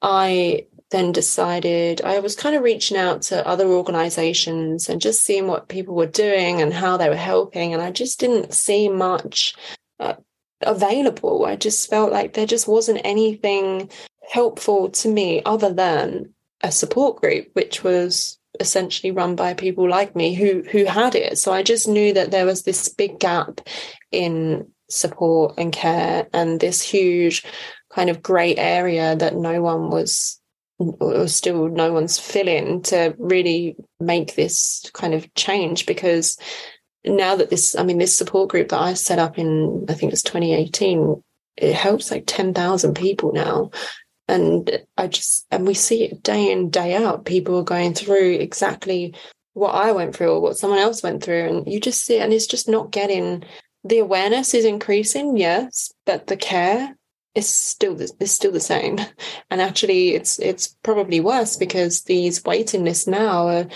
i 0.02 0.66
then 0.94 1.12
decided 1.12 2.02
I 2.04 2.20
was 2.20 2.36
kind 2.36 2.56
of 2.56 2.62
reaching 2.62 2.96
out 2.96 3.24
to 3.24 3.46
other 3.46 3.66
organizations 3.66 4.88
and 4.88 5.02
just 5.02 5.24
seeing 5.24 5.48
what 5.48 5.68
people 5.68 5.96
were 5.96 6.06
doing 6.06 6.62
and 6.62 6.72
how 6.72 6.98
they 6.98 7.10
were 7.10 7.16
helping. 7.16 7.74
And 7.74 7.82
I 7.82 7.90
just 7.90 8.20
didn't 8.20 8.54
see 8.54 8.88
much 8.88 9.56
uh, 10.00 10.14
available. 10.62 11.46
I 11.46 11.56
just 11.56 11.90
felt 11.90 12.12
like 12.12 12.34
there 12.34 12.46
just 12.46 12.68
wasn't 12.68 13.02
anything 13.04 13.90
helpful 14.30 14.92
to 14.92 15.10
me 15.10 15.42
other 15.46 15.74
than 15.74 16.34
a 16.62 16.72
support 16.72 17.20
group, 17.20 17.48
which 17.54 17.84
was 17.84 18.38
essentially 18.60 19.12
run 19.12 19.36
by 19.36 19.56
people 19.56 19.90
like 19.90 20.16
me 20.16 20.36
who 20.36 20.62
who 20.72 20.86
had 20.86 21.16
it. 21.16 21.40
So 21.40 21.52
I 21.52 21.64
just 21.64 21.88
knew 21.88 22.14
that 22.14 22.30
there 22.30 22.46
was 22.46 22.62
this 22.64 22.88
big 22.88 23.20
gap 23.20 23.62
in 24.12 24.68
support 24.92 25.56
and 25.58 25.74
care 25.74 26.28
and 26.34 26.60
this 26.60 26.84
huge 26.84 27.44
kind 27.92 28.12
of 28.12 28.22
grey 28.22 28.56
area 28.56 29.16
that 29.16 29.36
no 29.36 29.60
one 29.60 29.90
was 29.90 30.40
or 31.00 31.28
still 31.28 31.68
no 31.70 31.92
one's 31.92 32.20
filling 32.20 32.82
to 32.84 33.16
really 33.18 33.76
make 34.00 34.36
this 34.36 34.90
kind 34.94 35.14
of 35.14 35.34
change 35.36 35.86
because 35.86 36.38
now 37.06 37.36
that 37.36 37.50
this 37.50 37.76
i 37.76 37.84
mean 37.84 37.98
this 37.98 38.18
support 38.18 38.50
group 38.50 38.70
that 38.70 38.80
i 38.80 38.94
set 38.94 39.20
up 39.20 39.38
in 39.38 39.86
i 39.90 39.94
think 39.94 40.12
it's 40.12 40.24
2018 40.24 41.22
it 41.58 41.74
helps 41.74 42.12
like 42.12 42.24
10,000 42.26 42.96
people 42.96 43.32
now. 43.34 43.72
And 44.28 44.80
i 44.98 45.08
just 45.08 45.46
and 45.52 45.68
we 45.68 45.74
see 45.74 46.06
it 46.06 46.24
day 46.24 46.52
in 46.52 46.70
day 46.70 46.96
out. 46.96 47.26
People 47.26 47.58
are 47.58 47.64
going 47.64 47.94
through 47.94 48.36
exactly 48.36 49.14
what 49.54 49.76
i 49.76 49.92
went 49.92 50.16
through 50.16 50.32
or 50.32 50.42
what 50.42 50.58
someone 50.58 50.80
else 50.80 51.04
went 51.04 51.24
through. 51.24 51.48
And 51.48 51.68
you 51.72 51.80
just 51.80 52.06
see 52.06 52.18
it 52.18 52.22
and 52.22 52.32
it's 52.32 52.48
just 52.48 52.70
not 52.70 52.92
getting 52.92 53.44
the 53.84 54.00
awareness 54.00 54.54
is 54.54 54.64
increasing 54.64 55.36
yes 55.36 55.92
but 56.06 56.28
the 56.28 56.38
care 56.38 56.96
is 57.36 57.50
still 57.50 57.96
the, 57.96 58.12
is 58.20 58.32
still 58.32 58.52
the 58.52 58.60
same. 58.60 59.00
And 59.50 59.62
actually 59.62 60.16
it's 60.16 60.40
it's 60.40 60.76
probably 60.84 61.20
worse 61.20 61.58
because 61.58 62.04
these 62.04 62.44
waiting 62.44 62.84
lists 62.84 63.08
now 63.08 63.48
are, 63.48 63.68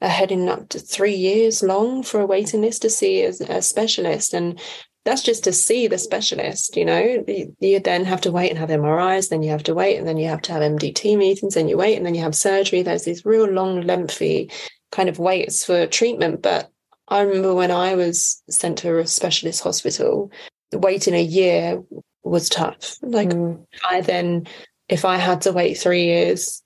are 0.00 0.08
heading 0.08 0.48
up 0.48 0.68
to 0.70 0.78
three 0.78 1.14
years 1.14 1.62
long 1.62 2.02
for 2.02 2.20
a 2.20 2.26
waiting 2.26 2.62
list 2.62 2.82
to 2.82 2.90
see 2.90 3.22
a, 3.22 3.30
a 3.48 3.62
specialist. 3.62 4.34
And 4.34 4.60
that's 5.04 5.22
just 5.22 5.44
to 5.44 5.52
see 5.52 5.86
the 5.86 5.98
specialist 5.98 6.76
you 6.76 6.84
know? 6.84 7.24
You, 7.60 7.80
then 7.80 8.04
have 8.04 8.20
to 8.22 8.32
wait 8.32 8.50
and 8.50 8.58
have 8.58 8.70
mris 8.70 9.28
then 9.28 9.42
you 9.42 9.50
have 9.50 9.64
to 9.64 9.74
wait 9.74 9.98
and 9.98 10.08
then 10.08 10.16
you 10.16 10.28
have 10.28 10.42
to 10.42 10.52
have 10.52 10.62
mdt 10.62 11.16
meetings 11.16 11.56
and 11.56 11.68
you 11.68 11.76
wait 11.76 11.96
and 11.96 12.06
then 12.06 12.14
you 12.14 12.22
have 12.22 12.34
surgery. 12.34 12.82
There's 12.82 13.04
these 13.04 13.24
real 13.24 13.48
long 13.48 13.82
lengthy 13.82 14.50
kind 14.92 15.08
of 15.08 15.18
waits 15.18 15.64
for 15.64 15.86
treatment. 15.86 16.42
But 16.42 16.70
i 17.08 17.20
remember 17.20 17.54
when 17.54 17.70
i 17.70 17.94
was 17.94 18.42
sent 18.48 18.78
to 18.78 18.98
a 18.98 19.06
specialist 19.06 19.62
hospital 19.62 20.30
waiting 20.72 21.14
a 21.14 21.22
year 21.22 21.82
was 22.24 22.48
tough. 22.48 22.96
Like 23.02 23.30
mm. 23.30 23.64
I 23.88 24.00
then, 24.00 24.46
if 24.88 25.04
I 25.04 25.16
had 25.16 25.42
to 25.42 25.52
wait 25.52 25.74
three 25.74 26.04
years, 26.04 26.62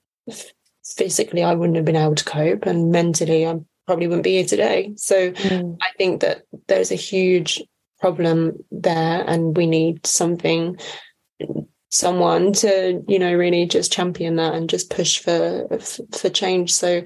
physically 0.85 1.43
I 1.43 1.55
wouldn't 1.55 1.77
have 1.77 1.85
been 1.85 1.97
able 1.97 2.15
to 2.15 2.25
cope, 2.25 2.67
and 2.67 2.91
mentally 2.91 3.47
I 3.47 3.59
probably 3.87 4.07
wouldn't 4.07 4.25
be 4.25 4.37
here 4.37 4.45
today. 4.45 4.93
So 4.97 5.33
mm. 5.33 5.77
I 5.83 5.89
think 5.97 6.21
that 6.21 6.43
there's 6.67 6.91
a 6.91 6.97
huge 6.97 7.63
problem 8.01 8.65
there, 8.71 9.25
and 9.27 9.57
we 9.57 9.67
need 9.67 10.07
something, 10.07 10.79
someone 11.91 12.53
to 12.53 13.03
you 13.09 13.19
know 13.19 13.35
really 13.35 13.67
just 13.67 13.93
champion 13.93 14.37
that 14.37 14.55
and 14.55 14.71
just 14.71 14.91
push 14.91 15.19
for 15.19 15.69
for 16.13 16.31
change. 16.31 16.73
So 16.73 17.03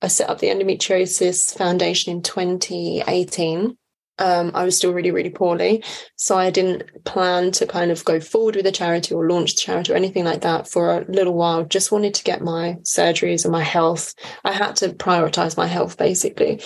I 0.00 0.06
set 0.06 0.30
up 0.30 0.38
the 0.38 0.48
Endometriosis 0.48 1.56
Foundation 1.56 2.12
in 2.12 2.22
2018 2.22 3.76
um, 4.18 4.50
I 4.54 4.64
was 4.64 4.76
still 4.76 4.92
really, 4.92 5.10
really 5.10 5.30
poorly. 5.30 5.84
So 6.16 6.36
I 6.36 6.50
didn't 6.50 7.04
plan 7.04 7.52
to 7.52 7.66
kind 7.66 7.90
of 7.90 8.04
go 8.04 8.20
forward 8.20 8.56
with 8.56 8.66
a 8.66 8.72
charity 8.72 9.14
or 9.14 9.28
launch 9.28 9.54
the 9.54 9.60
charity 9.60 9.92
or 9.92 9.96
anything 9.96 10.24
like 10.24 10.40
that 10.42 10.68
for 10.68 10.98
a 10.98 11.04
little 11.08 11.34
while. 11.34 11.64
Just 11.64 11.92
wanted 11.92 12.14
to 12.14 12.24
get 12.24 12.42
my 12.42 12.76
surgeries 12.82 13.44
and 13.44 13.52
my 13.52 13.62
health. 13.62 14.14
I 14.44 14.52
had 14.52 14.76
to 14.76 14.90
prioritize 14.90 15.56
my 15.56 15.66
health 15.66 15.96
basically. 15.96 16.60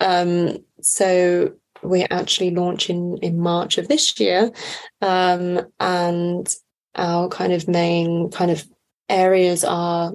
Um, 0.00 0.58
so 0.80 1.52
we're 1.82 2.08
actually 2.10 2.50
launching 2.50 3.18
in 3.22 3.38
March 3.38 3.78
of 3.78 3.88
this 3.88 4.18
year. 4.20 4.52
Um, 5.00 5.60
and 5.78 6.54
our 6.94 7.28
kind 7.28 7.52
of 7.52 7.68
main 7.68 8.30
kind 8.30 8.50
of 8.50 8.64
areas 9.08 9.64
are 9.64 10.12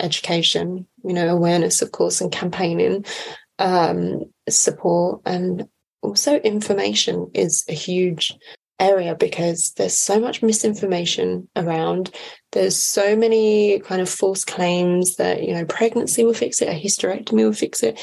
education, 0.00 0.86
you 1.04 1.12
know, 1.12 1.28
awareness, 1.28 1.82
of 1.82 1.92
course, 1.92 2.20
and 2.20 2.32
campaigning, 2.32 3.04
um, 3.58 4.20
support 4.48 5.22
and 5.24 5.66
also 6.02 6.36
information 6.36 7.30
is 7.34 7.64
a 7.68 7.74
huge 7.74 8.32
area 8.78 9.14
because 9.14 9.72
there's 9.76 9.96
so 9.96 10.20
much 10.20 10.42
misinformation 10.42 11.48
around. 11.56 12.10
There's 12.52 12.76
so 12.76 13.16
many 13.16 13.80
kind 13.80 14.00
of 14.00 14.08
false 14.08 14.44
claims 14.44 15.16
that, 15.16 15.42
you 15.42 15.54
know, 15.54 15.64
pregnancy 15.64 16.24
will 16.24 16.34
fix 16.34 16.60
it, 16.60 16.68
a 16.68 16.72
hysterectomy 16.72 17.44
will 17.44 17.52
fix 17.52 17.82
it. 17.82 17.98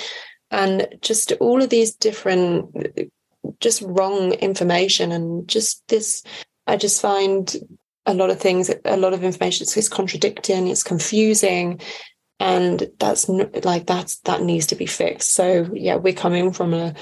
And 0.52 0.88
just 1.02 1.32
all 1.34 1.62
of 1.62 1.70
these 1.70 1.96
different, 1.96 2.76
just 3.60 3.82
wrong 3.86 4.34
information 4.34 5.12
and 5.12 5.48
just 5.48 5.88
this, 5.88 6.24
I 6.68 6.78
just 6.78 7.02
find 7.02 7.56
a 8.06 8.14
lot 8.14 8.30
of 8.30 8.40
things, 8.40 8.72
a 8.86 8.98
lot 8.98 9.14
of 9.14 9.24
information 9.24 9.64
it's, 9.64 9.78
is 9.78 9.90
contradicting, 9.90 10.68
it's 10.68 10.84
confusing. 10.84 11.80
And 12.40 12.90
that's 13.00 13.30
like 13.30 13.86
that's 13.86 14.18
that 14.22 14.42
needs 14.42 14.68
to 14.68 14.76
be 14.76 14.86
fixed. 14.86 15.32
So 15.32 15.70
yeah, 15.74 15.96
we're 15.96 16.14
coming 16.14 16.52
from 16.52 16.74
a 16.74 16.94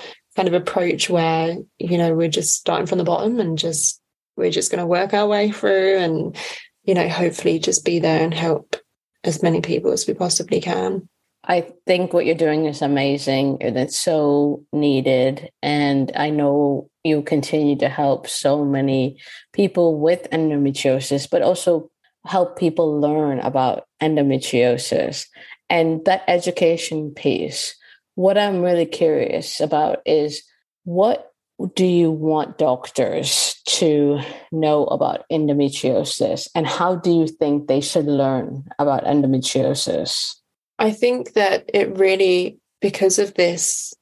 kind 0.42 0.56
of 0.56 0.60
approach 0.60 1.08
where 1.08 1.56
you 1.78 1.98
know 2.00 2.16
we're 2.16 2.28
just 2.28 2.54
starting 2.56 2.88
from 2.88 2.98
the 2.98 3.04
bottom 3.04 3.40
and 3.40 3.60
just 3.60 4.02
we're 4.36 4.50
just 4.50 4.72
going 4.72 4.80
to 4.80 4.88
work 4.88 5.14
our 5.14 5.28
way 5.28 5.52
through 5.52 5.98
and 5.98 6.36
you 6.84 6.96
know 6.96 7.08
hopefully 7.08 7.60
just 7.60 7.86
be 7.86 8.00
there 8.00 8.24
and 8.24 8.34
help 8.34 8.76
as 9.24 9.44
many 9.44 9.62
people 9.62 9.92
as 9.92 10.08
we 10.08 10.16
possibly 10.16 10.60
can. 10.60 11.08
I 11.44 11.72
think 11.86 12.12
what 12.12 12.26
you're 12.26 12.34
doing 12.34 12.66
is 12.66 12.82
amazing. 12.82 13.58
And 13.62 13.78
it's 13.78 13.98
so 13.98 14.64
needed. 14.74 15.52
And 15.62 16.12
i 16.16 16.32
know 16.32 16.90
you 17.04 17.22
continue 17.22 17.76
to 17.78 17.90
help 17.90 18.28
so 18.28 18.66
many 18.66 19.18
people 19.54 20.00
with 20.00 20.28
endometriosis 20.32 21.30
but 21.30 21.44
also 21.44 21.92
help 22.26 22.58
people 22.58 23.00
learn 23.00 23.40
about 23.40 23.86
endometriosis 24.02 25.28
and 25.70 26.04
that 26.06 26.24
education 26.28 27.12
piece 27.12 27.76
what 28.16 28.38
I'm 28.38 28.62
really 28.62 28.86
curious 28.86 29.60
about 29.60 30.00
is 30.06 30.44
what 30.84 31.32
do 31.76 31.86
you 31.86 32.10
want 32.12 32.58
doctors 32.58 33.62
to 33.66 34.20
know 34.52 34.86
about 34.86 35.26
endometriosis? 35.32 36.48
And 36.56 36.66
how 36.66 36.96
do 36.96 37.12
you 37.12 37.28
think 37.28 37.68
they 37.68 37.82
should 37.82 38.06
learn 38.06 38.68
about 38.80 39.06
endometriosis? 39.06 40.36
I 40.80 40.92
think 40.92 41.34
that 41.34 41.70
it 41.74 41.98
really 41.98 42.58
because 42.82 43.20
of 43.20 43.34
this 43.36 43.94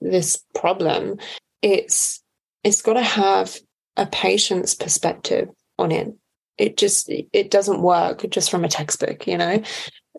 this 0.00 0.42
problem 0.54 1.18
it's 1.62 2.22
it's 2.64 2.82
got 2.82 2.94
to 2.94 3.02
have 3.02 3.58
a 3.96 4.06
patient's 4.06 4.74
perspective 4.74 5.48
on 5.78 5.92
it. 5.92 6.14
It 6.58 6.76
just 6.76 7.10
it 7.10 7.50
doesn't 7.50 7.82
work 7.82 8.24
just 8.30 8.50
from 8.50 8.64
a 8.64 8.68
textbook 8.68 9.26
you 9.26 9.36
know 9.36 9.62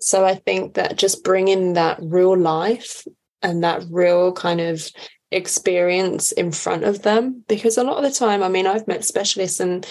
so 0.02 0.26
I 0.26 0.36
think 0.36 0.76
that 0.76 0.98
just 0.98 1.24
bringing 1.24 1.74
that 1.74 2.00
real 2.02 2.38
life 2.38 3.06
and 3.42 3.64
that 3.64 3.84
real 3.90 4.34
kind 4.34 4.62
of 4.62 4.88
experience 5.32 6.32
in 6.32 6.52
front 6.52 6.84
of 6.84 7.02
them, 7.02 7.44
because 7.48 7.78
a 7.78 7.84
lot 7.84 7.98
of 7.98 8.04
the 8.04 8.18
time, 8.18 8.44
I 8.44 8.50
mean, 8.50 8.68
I've 8.68 8.88
met 8.88 9.06
specialists 9.06 9.60
and 9.60 9.86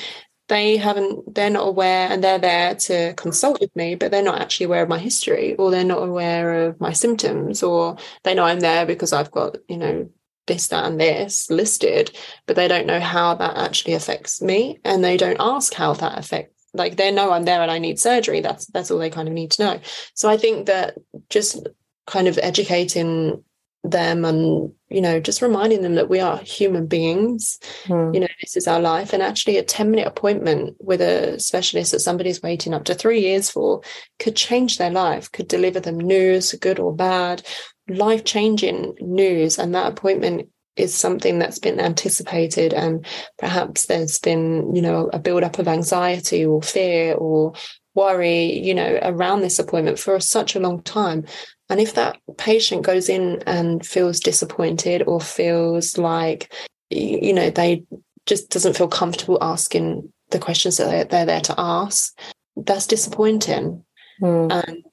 they 0.49 0.77
haven't, 0.77 1.35
they're 1.35 1.51
not 1.51 1.67
aware 1.67 2.09
and 2.11 2.23
they're 2.23 2.39
there 2.39 2.75
to 2.75 3.15
consult 3.15 3.61
with 3.61 3.75
me, 3.75 3.97
but 3.97 4.11
they're 4.11 4.23
not 4.23 4.41
actually 4.41 4.67
aware 4.67 4.83
of 4.83 4.89
my 4.89 4.99
history 4.99 5.55
or 5.57 5.71
they're 5.71 5.85
not 5.85 6.03
aware 6.03 6.67
of 6.67 6.81
my 6.81 6.93
symptoms 6.93 7.63
or 7.63 7.97
they 8.23 8.35
know 8.35 8.45
I'm 8.45 8.61
there 8.61 8.87
because 8.87 9.13
I've 9.13 9.31
got, 9.31 9.57
you 9.69 9.77
know, 9.77 10.09
this, 10.47 10.69
that, 10.69 10.85
and 10.85 11.01
this 11.01 11.51
listed, 11.51 12.17
but 12.47 12.55
they 12.55 12.69
don't 12.69 12.87
know 12.87 13.01
how 13.01 13.35
that 13.35 13.57
actually 13.57 13.95
affects 13.95 14.41
me. 14.41 14.79
And 14.85 15.03
they 15.03 15.17
don't 15.17 15.41
ask 15.41 15.75
how 15.75 15.93
that 15.95 16.19
affects 16.19 16.56
like 16.77 16.97
they 16.97 17.11
know 17.11 17.33
I'm 17.33 17.45
there 17.45 17.63
and 17.63 17.71
I 17.71 17.79
need 17.79 17.99
surgery. 17.99 18.41
That's 18.41 18.67
that's 18.67 18.91
all 18.91 18.99
they 18.99 19.11
kind 19.11 19.29
of 19.29 19.35
need 19.35 19.51
to 19.53 19.63
know. 19.65 19.81
So 20.15 20.29
I 20.29 20.37
think 20.37 20.67
that 20.67 20.97
just 21.31 21.67
kind 22.07 22.29
of 22.29 22.39
educating 22.39 23.43
them 23.91 24.25
and 24.25 24.73
you 24.89 25.01
know 25.01 25.21
just 25.21 25.43
reminding 25.43 25.83
them 25.83 25.95
that 25.95 26.09
we 26.09 26.21
are 26.21 26.39
human 26.39 26.87
beings 26.87 27.59
mm. 27.85 28.15
you 28.15 28.21
know 28.21 28.27
this 28.41 28.57
is 28.57 28.67
our 28.67 28.81
life 28.81 29.13
and 29.13 29.23
actually 29.23 29.57
a 29.59 29.63
10 29.63 29.91
minute 29.91 30.07
appointment 30.07 30.77
with 30.81 31.01
a 31.01 31.39
specialist 31.39 31.93
that 31.93 32.01
somebody's 32.01 32.43
waiting 32.43 32.75
up 32.75 32.85
to 32.85 32.95
three 32.95 33.21
years 33.21 33.51
for 33.51 33.83
could 34.19 34.35
change 34.35 34.79
their 34.79 34.91
life 34.91 35.31
could 35.31 35.49
deliver 35.49 35.81
them 35.81 35.99
news 35.99 36.53
good 36.55 36.79
or 36.79 36.95
bad 36.95 37.43
life 37.89 38.25
changing 38.25 38.95
news 39.01 39.59
and 39.59 39.75
that 39.75 39.93
appointment 39.93 40.49
is 40.77 40.95
something 40.95 41.39
that's 41.39 41.59
been 41.59 41.81
anticipated 41.81 42.73
and 42.73 43.05
perhaps 43.39 43.87
there's 43.87 44.19
been 44.19 44.75
you 44.75 44.83
know 44.83 45.09
a 45.13 45.19
build 45.19 45.43
up 45.43 45.59
of 45.59 45.69
anxiety 45.69 46.45
or 46.45 46.63
fear 46.63 47.15
or 47.15 47.53
worry 47.95 48.53
you 48.59 48.75
know 48.75 48.99
around 49.03 49.41
this 49.41 49.59
appointment 49.59 49.99
for 49.99 50.21
such 50.21 50.55
a 50.55 50.61
long 50.61 50.83
time 50.83 51.25
and 51.69 51.81
if 51.81 51.95
that 51.95 52.19
patient 52.37 52.83
goes 52.83 53.09
in 53.09 53.43
and 53.47 53.87
feels 53.87 54.21
disappointed 54.21 55.03
or 55.07 55.21
feels 55.21 55.97
like 55.97 56.53
you 56.91 57.33
know 57.33 57.51
they 57.51 57.83
just 58.27 58.51
doesn't 58.51 58.77
feel 58.77 58.89
comfortable 58.89 59.39
asking 59.41 60.13
the 60.31 60.39
questions 60.39 60.77
that 60.77 61.11
they're 61.11 61.27
there 61.27 61.41
to 61.41 61.55
ask 61.57 62.19
that's 62.57 62.87
disappointing 62.87 63.83
mm. 64.21 64.65
and 64.67 64.85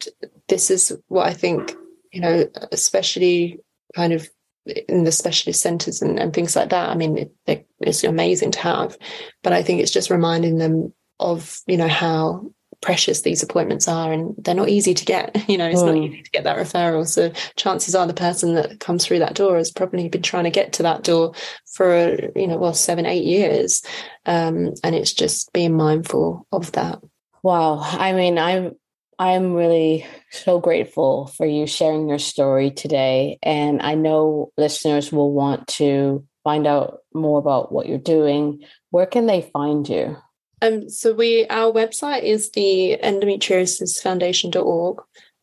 this 0.48 0.72
is 0.72 0.98
what 1.08 1.28
i 1.28 1.34
think 1.34 1.76
you 2.12 2.22
know 2.22 2.48
especially 2.72 3.60
kind 3.96 4.14
of 4.14 4.30
in 4.66 5.04
the 5.04 5.12
specialist 5.12 5.62
centres 5.62 6.02
and, 6.02 6.20
and, 6.20 6.34
things 6.34 6.56
like 6.56 6.70
that. 6.70 6.90
I 6.90 6.96
mean, 6.96 7.30
it, 7.46 7.68
it's 7.80 8.04
amazing 8.04 8.52
to 8.52 8.60
have, 8.60 8.98
but 9.42 9.52
I 9.52 9.62
think 9.62 9.82
it's 9.82 9.92
just 9.92 10.10
reminding 10.10 10.58
them 10.58 10.94
of 11.20 11.60
you 11.68 11.78
know 11.78 11.88
how 11.88 12.46
precious 12.82 13.22
these 13.22 13.42
appointments 13.42 13.88
are 13.88 14.12
and 14.12 14.36
they're 14.40 14.54
not 14.54 14.68
easy 14.68 14.94
to 14.94 15.06
get 15.06 15.34
you 15.50 15.58
know 15.58 15.68
it's 15.68 15.82
mm. 15.82 15.86
not 15.86 15.96
easy 15.96 16.22
to 16.22 16.32
get 16.32 16.44
that 16.44 16.58
referral 16.58 17.08
so 17.08 17.32
chances 17.56 17.96
are 17.96 18.06
the 18.06 18.14
person 18.14 18.56
that 18.56 18.80
comes 18.82 19.06
through 19.06 19.20
that 19.20 19.36
door 19.36 19.56
has 19.56 19.72
probably 19.72 20.10
been 20.10 20.22
trying 20.22 20.44
to 20.44 20.50
get 20.50 20.74
to 20.74 20.84
that 20.84 21.04
door 21.04 21.34
for 21.74 22.18
you 22.36 22.46
know 22.46 22.58
well 22.58 22.74
seven 22.74 23.06
eight 23.06 23.24
years 23.24 23.84
um, 24.26 24.74
and 24.84 24.96
it's 24.96 25.14
just 25.14 25.52
being 25.54 25.78
mindful 25.78 26.46
of 26.52 26.74
that 26.74 27.00
wow 27.42 27.80
i 27.80 28.12
mean 28.12 28.38
i'm 28.38 28.74
I'm 29.20 29.54
really 29.54 30.06
so 30.32 30.60
grateful 30.60 31.28
for 31.28 31.46
you 31.46 31.68
sharing 31.68 32.10
your 32.10 32.20
story 32.20 32.72
today. 32.72 33.38
And 33.44 33.82
I 33.82 33.96
know 33.96 34.52
listeners 34.58 35.12
will 35.12 35.32
want 35.32 35.68
to 35.80 36.26
find 36.44 36.68
out 36.68 37.00
more 37.14 37.40
about 37.40 37.72
what 37.72 37.88
you're 37.88 37.98
doing. 37.98 38.64
Where 38.90 39.06
can 39.06 39.26
they 39.26 39.42
find 39.42 39.88
you? 39.88 40.18
Um, 40.62 40.90
so 40.90 41.14
we 41.14 41.46
our 41.48 41.72
website 41.72 42.24
is 42.24 42.52
the 42.52 42.98
endometriosisfoundation.org. 43.04 44.98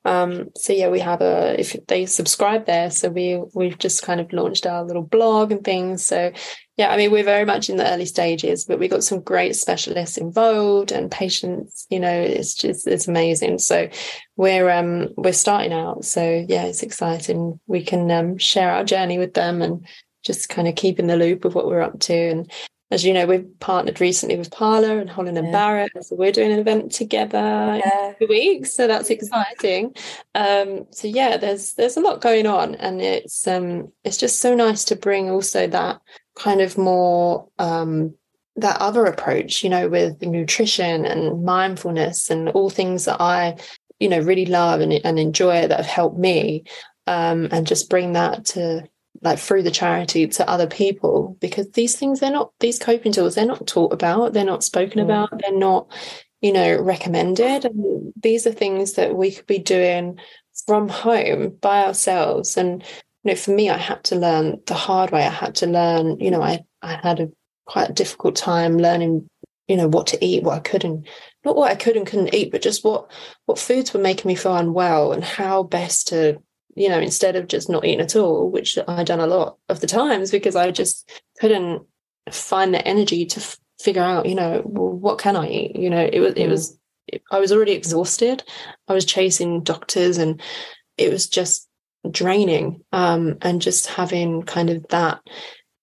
Um, 0.04 0.48
so 0.56 0.72
yeah, 0.72 0.88
we 0.88 1.00
have 1.00 1.20
a 1.20 1.58
if 1.60 1.76
they 1.86 2.06
subscribe 2.06 2.66
there, 2.66 2.90
so 2.90 3.10
we 3.10 3.42
we've 3.54 3.78
just 3.78 4.02
kind 4.02 4.20
of 4.20 4.32
launched 4.32 4.66
our 4.66 4.84
little 4.84 5.02
blog 5.02 5.52
and 5.52 5.62
things. 5.62 6.06
So 6.06 6.32
yeah, 6.76 6.90
I 6.90 6.96
mean 6.96 7.10
we're 7.10 7.24
very 7.24 7.44
much 7.44 7.68
in 7.68 7.76
the 7.76 7.90
early 7.90 8.06
stages, 8.06 8.64
but 8.64 8.78
we 8.78 8.88
got 8.88 9.04
some 9.04 9.20
great 9.20 9.56
specialists 9.56 10.16
involved 10.16 10.90
and 10.90 11.10
patients. 11.10 11.86
You 11.90 12.00
know, 12.00 12.20
it's 12.20 12.54
just 12.54 12.86
it's 12.86 13.08
amazing. 13.08 13.58
So 13.58 13.88
we're 14.36 14.70
um 14.70 15.08
we're 15.16 15.32
starting 15.32 15.72
out. 15.72 16.04
So 16.04 16.46
yeah, 16.48 16.64
it's 16.64 16.82
exciting. 16.82 17.60
We 17.66 17.82
can 17.84 18.10
um, 18.10 18.38
share 18.38 18.70
our 18.70 18.84
journey 18.84 19.18
with 19.18 19.34
them 19.34 19.60
and 19.60 19.86
just 20.24 20.48
kind 20.48 20.68
of 20.68 20.74
keep 20.76 20.98
in 20.98 21.06
the 21.06 21.16
loop 21.16 21.44
of 21.44 21.54
what 21.54 21.66
we're 21.66 21.82
up 21.82 21.98
to 22.00 22.14
and 22.14 22.50
as 22.90 23.04
you 23.04 23.12
know, 23.12 23.26
we've 23.26 23.48
partnered 23.60 24.00
recently 24.00 24.36
with 24.36 24.50
Parlour 24.50 24.98
and 24.98 25.08
Holland 25.08 25.38
and 25.38 25.48
yeah. 25.48 25.52
Barrett. 25.52 25.92
So 26.04 26.16
we're 26.16 26.32
doing 26.32 26.52
an 26.52 26.58
event 26.58 26.90
together 26.90 27.38
yeah. 27.38 28.08
in 28.08 28.14
two 28.18 28.26
weeks. 28.26 28.72
So 28.72 28.88
that's 28.88 29.10
exciting. 29.10 29.94
Um, 30.34 30.86
so 30.90 31.06
yeah, 31.06 31.36
there's 31.36 31.74
there's 31.74 31.96
a 31.96 32.00
lot 32.00 32.20
going 32.20 32.46
on 32.46 32.74
and 32.74 33.00
it's 33.00 33.46
um 33.46 33.92
it's 34.02 34.16
just 34.16 34.40
so 34.40 34.54
nice 34.54 34.84
to 34.84 34.96
bring 34.96 35.30
also 35.30 35.68
that 35.68 36.00
kind 36.36 36.60
of 36.60 36.76
more 36.76 37.48
um 37.58 38.14
that 38.56 38.80
other 38.80 39.06
approach, 39.06 39.62
you 39.62 39.70
know, 39.70 39.88
with 39.88 40.20
nutrition 40.22 41.06
and 41.06 41.44
mindfulness 41.44 42.28
and 42.28 42.48
all 42.50 42.70
things 42.70 43.04
that 43.04 43.20
I, 43.20 43.56
you 44.00 44.08
know, 44.08 44.18
really 44.18 44.46
love 44.46 44.80
and, 44.80 44.92
and 44.92 45.18
enjoy 45.18 45.66
that 45.66 45.76
have 45.76 45.86
helped 45.86 46.18
me. 46.18 46.64
Um, 47.06 47.48
and 47.50 47.66
just 47.66 47.90
bring 47.90 48.12
that 48.12 48.44
to 48.46 48.88
like 49.22 49.38
through 49.38 49.62
the 49.62 49.70
charity 49.70 50.26
to 50.26 50.48
other 50.48 50.66
people 50.66 51.36
because 51.40 51.70
these 51.72 51.96
things 51.96 52.20
they're 52.20 52.30
not 52.30 52.52
these 52.60 52.78
coping 52.78 53.12
tools 53.12 53.34
they're 53.34 53.44
not 53.44 53.66
taught 53.66 53.92
about 53.92 54.32
they're 54.32 54.44
not 54.44 54.64
spoken 54.64 54.98
mm. 54.98 55.04
about 55.04 55.30
they're 55.40 55.58
not 55.58 55.92
you 56.40 56.52
know 56.52 56.80
recommended. 56.80 57.64
And 57.64 58.12
these 58.20 58.46
are 58.46 58.52
things 58.52 58.94
that 58.94 59.14
we 59.14 59.32
could 59.32 59.46
be 59.46 59.58
doing 59.58 60.18
from 60.66 60.88
home 60.88 61.56
by 61.60 61.84
ourselves. 61.84 62.56
And 62.56 62.82
you 63.24 63.32
know 63.32 63.34
for 63.34 63.50
me 63.50 63.68
i 63.68 63.76
had 63.76 64.02
to 64.04 64.16
learn 64.16 64.60
the 64.66 64.74
hard 64.74 65.10
way. 65.10 65.26
I 65.26 65.30
had 65.30 65.54
to 65.56 65.66
learn 65.66 66.20
you 66.20 66.30
know 66.30 66.42
i 66.42 66.60
i 66.82 66.94
had 67.02 67.20
a 67.20 67.28
quite 67.66 67.90
a 67.90 67.94
difficult 67.94 68.34
time 68.34 68.78
learning 68.78 69.28
you 69.68 69.76
know 69.76 69.88
what 69.88 70.08
to 70.08 70.24
eat 70.24 70.42
what 70.42 70.56
i 70.56 70.58
could 70.58 70.84
and 70.84 71.06
not 71.44 71.54
what 71.54 71.70
i 71.70 71.74
could 71.76 71.96
and 71.96 72.06
couldn't 72.06 72.34
eat 72.34 72.50
but 72.50 72.62
just 72.62 72.82
what 72.82 73.08
what 73.44 73.58
foods 73.58 73.92
were 73.92 74.00
making 74.00 74.26
me 74.26 74.34
feel 74.34 74.56
unwell 74.56 75.12
and 75.12 75.22
how 75.22 75.62
best 75.62 76.08
to 76.08 76.42
you 76.74 76.88
know, 76.88 76.98
instead 76.98 77.36
of 77.36 77.48
just 77.48 77.68
not 77.68 77.84
eating 77.84 78.00
at 78.00 78.16
all, 78.16 78.50
which 78.50 78.78
I'd 78.86 79.06
done 79.06 79.20
a 79.20 79.26
lot 79.26 79.58
of 79.68 79.80
the 79.80 79.86
times 79.86 80.30
because 80.30 80.56
I 80.56 80.70
just 80.70 81.10
couldn't 81.40 81.82
find 82.30 82.72
the 82.72 82.86
energy 82.86 83.26
to 83.26 83.40
f- 83.40 83.58
figure 83.80 84.02
out, 84.02 84.26
you 84.26 84.34
know, 84.34 84.62
well, 84.64 84.92
what 84.92 85.18
can 85.18 85.36
I 85.36 85.48
eat? 85.48 85.76
You 85.76 85.90
know, 85.90 86.08
it 86.12 86.20
was, 86.20 86.34
it 86.34 86.46
mm. 86.46 86.50
was, 86.50 86.78
I 87.30 87.40
was 87.40 87.52
already 87.52 87.72
exhausted. 87.72 88.44
I 88.88 88.92
was 88.92 89.04
chasing 89.04 89.62
doctors 89.62 90.18
and 90.18 90.40
it 90.96 91.10
was 91.10 91.28
just 91.28 91.68
draining. 92.10 92.84
Um, 92.92 93.38
and 93.42 93.60
just 93.60 93.86
having 93.86 94.42
kind 94.42 94.70
of 94.70 94.86
that 94.88 95.20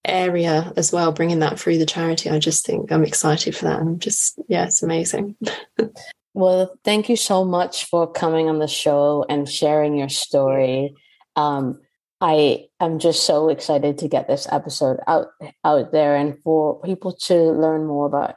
area 0.05 0.71
as 0.77 0.91
well, 0.91 1.11
bringing 1.11 1.39
that 1.39 1.59
through 1.59 1.77
the 1.77 1.85
charity. 1.85 2.29
I 2.29 2.39
just 2.39 2.65
think 2.65 2.91
I'm 2.91 3.03
excited 3.03 3.55
for 3.55 3.65
that. 3.65 3.79
I'm 3.79 3.99
just, 3.99 4.39
yeah, 4.47 4.65
it's 4.65 4.83
amazing. 4.83 5.35
well, 6.37 6.77
thank 6.83 7.09
you 7.09 7.15
so 7.15 7.43
much 7.43 7.85
for 7.85 8.05
coming 8.11 8.47
on 8.47 8.59
the 8.59 8.67
show 8.67 9.25
and 9.27 9.49
sharing 9.49 9.95
your 9.97 10.07
story. 10.07 10.93
Um, 11.35 11.81
I 12.21 12.65
am 12.79 12.99
just 12.99 13.25
so 13.25 13.49
excited 13.49 13.97
to 13.97 14.07
get 14.07 14.27
this 14.27 14.47
episode 14.51 14.97
out 15.07 15.29
out 15.63 15.91
there 15.91 16.15
and 16.15 16.37
for 16.43 16.79
people 16.81 17.13
to 17.25 17.33
learn 17.33 17.87
more 17.87 18.05
about 18.05 18.35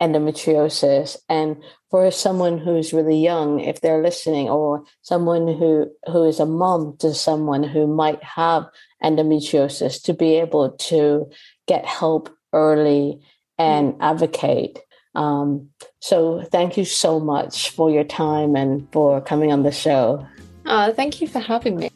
endometriosis 0.00 1.16
and 1.28 1.56
for 1.90 2.12
someone 2.12 2.58
who's 2.58 2.92
really 2.92 3.18
young 3.18 3.58
if 3.58 3.80
they're 3.80 4.02
listening 4.02 4.48
or 4.48 4.84
someone 5.02 5.48
who 5.48 5.90
who 6.06 6.22
is 6.24 6.38
a 6.38 6.46
mom 6.46 6.96
to 6.98 7.12
someone 7.12 7.64
who 7.64 7.88
might 7.88 8.22
have 8.22 8.66
endometriosis 9.02 10.00
to 10.04 10.14
be 10.14 10.36
able 10.36 10.70
to 10.78 11.28
get 11.66 11.84
help 11.86 12.30
early 12.52 13.20
and 13.58 13.96
advocate 14.00 14.78
um, 15.14 15.68
so 16.00 16.42
thank 16.42 16.76
you 16.76 16.84
so 16.84 17.20
much 17.20 17.70
for 17.70 17.90
your 17.90 18.04
time 18.04 18.56
and 18.56 18.90
for 18.92 19.20
coming 19.20 19.52
on 19.52 19.62
the 19.62 19.72
show. 19.72 20.26
Uh, 20.64 20.92
thank 20.92 21.20
you 21.20 21.28
for 21.28 21.40
having 21.40 21.76
me 21.76 21.90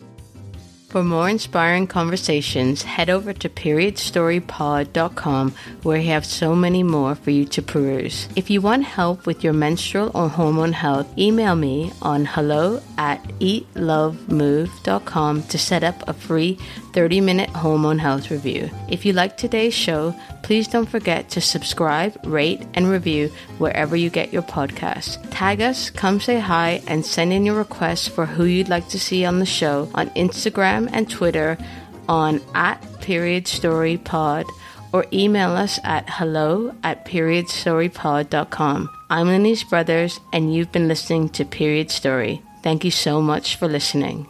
for 0.97 1.05
more 1.05 1.28
inspiring 1.28 1.86
conversations, 1.86 2.82
head 2.82 3.11
over 3.11 3.34
to 3.34 3.51
periodstorypod.com 3.51 5.55
where 5.82 5.99
we 5.99 6.07
have 6.07 6.24
so 6.24 6.57
many 6.57 6.82
more 6.82 7.14
for 7.14 7.30
you 7.30 7.44
to 7.44 7.61
peruse. 7.61 8.26
If 8.34 8.49
you 8.49 8.62
want 8.62 8.84
help 8.84 9.26
with 9.26 9.44
your 9.44 9.53
menstrual 9.53 10.11
or 10.14 10.30
hormone 10.30 10.72
health, 10.72 11.07
email 11.18 11.55
me 11.55 11.92
on 12.01 12.24
hello 12.24 12.80
at 12.97 13.22
eatlovemove.com 13.40 15.42
to 15.42 15.59
set 15.59 15.84
up 15.84 16.09
a 16.09 16.14
free 16.14 16.59
30 16.94 17.20
minute 17.20 17.51
hormone 17.51 17.99
health 17.99 18.30
review. 18.30 18.70
If 18.88 19.05
you 19.05 19.12
like 19.12 19.36
today's 19.36 19.74
show, 19.74 20.14
please 20.42 20.66
don't 20.66 20.88
forget 20.88 21.28
to 21.28 21.42
subscribe, 21.42 22.18
rate, 22.24 22.62
and 22.72 22.88
review 22.88 23.30
wherever 23.59 23.97
you 23.97 24.09
get 24.09 24.32
your 24.32 24.42
podcasts. 24.42 25.18
Tag 25.30 25.61
us, 25.61 25.90
come 25.90 26.20
say 26.20 26.38
hi, 26.38 26.80
and 26.86 27.05
send 27.05 27.34
in 27.34 27.44
your 27.44 27.57
requests 27.57 28.09
for 28.09 28.24
who 28.24 28.44
you'd 28.44 28.70
like 28.70 28.88
to 28.88 28.99
see 28.99 29.26
on 29.26 29.40
the 29.40 29.44
show 29.44 29.90
on 29.94 30.11
And 30.93 31.09
Twitter 31.09 31.59
on 32.09 32.41
at 32.55 32.80
period 33.01 33.49
story 33.49 33.97
pod 33.97 34.47
or 34.93 35.07
email 35.12 35.51
us 35.51 35.78
at 35.84 36.09
hello 36.09 36.74
at 36.82 37.05
periodstorypod.com. 37.05 38.91
I'm 39.11 39.26
Le'Nise 39.26 39.68
Brothers, 39.68 40.18
and 40.32 40.55
you've 40.55 40.72
been 40.72 40.89
listening 40.89 41.28
to 41.30 41.45
Period 41.45 41.91
Story. 41.91 42.43
Thank 42.62 42.84
you 42.84 42.91
so 42.91 43.20
much 43.20 43.57
for 43.57 43.68
listening. 43.68 44.26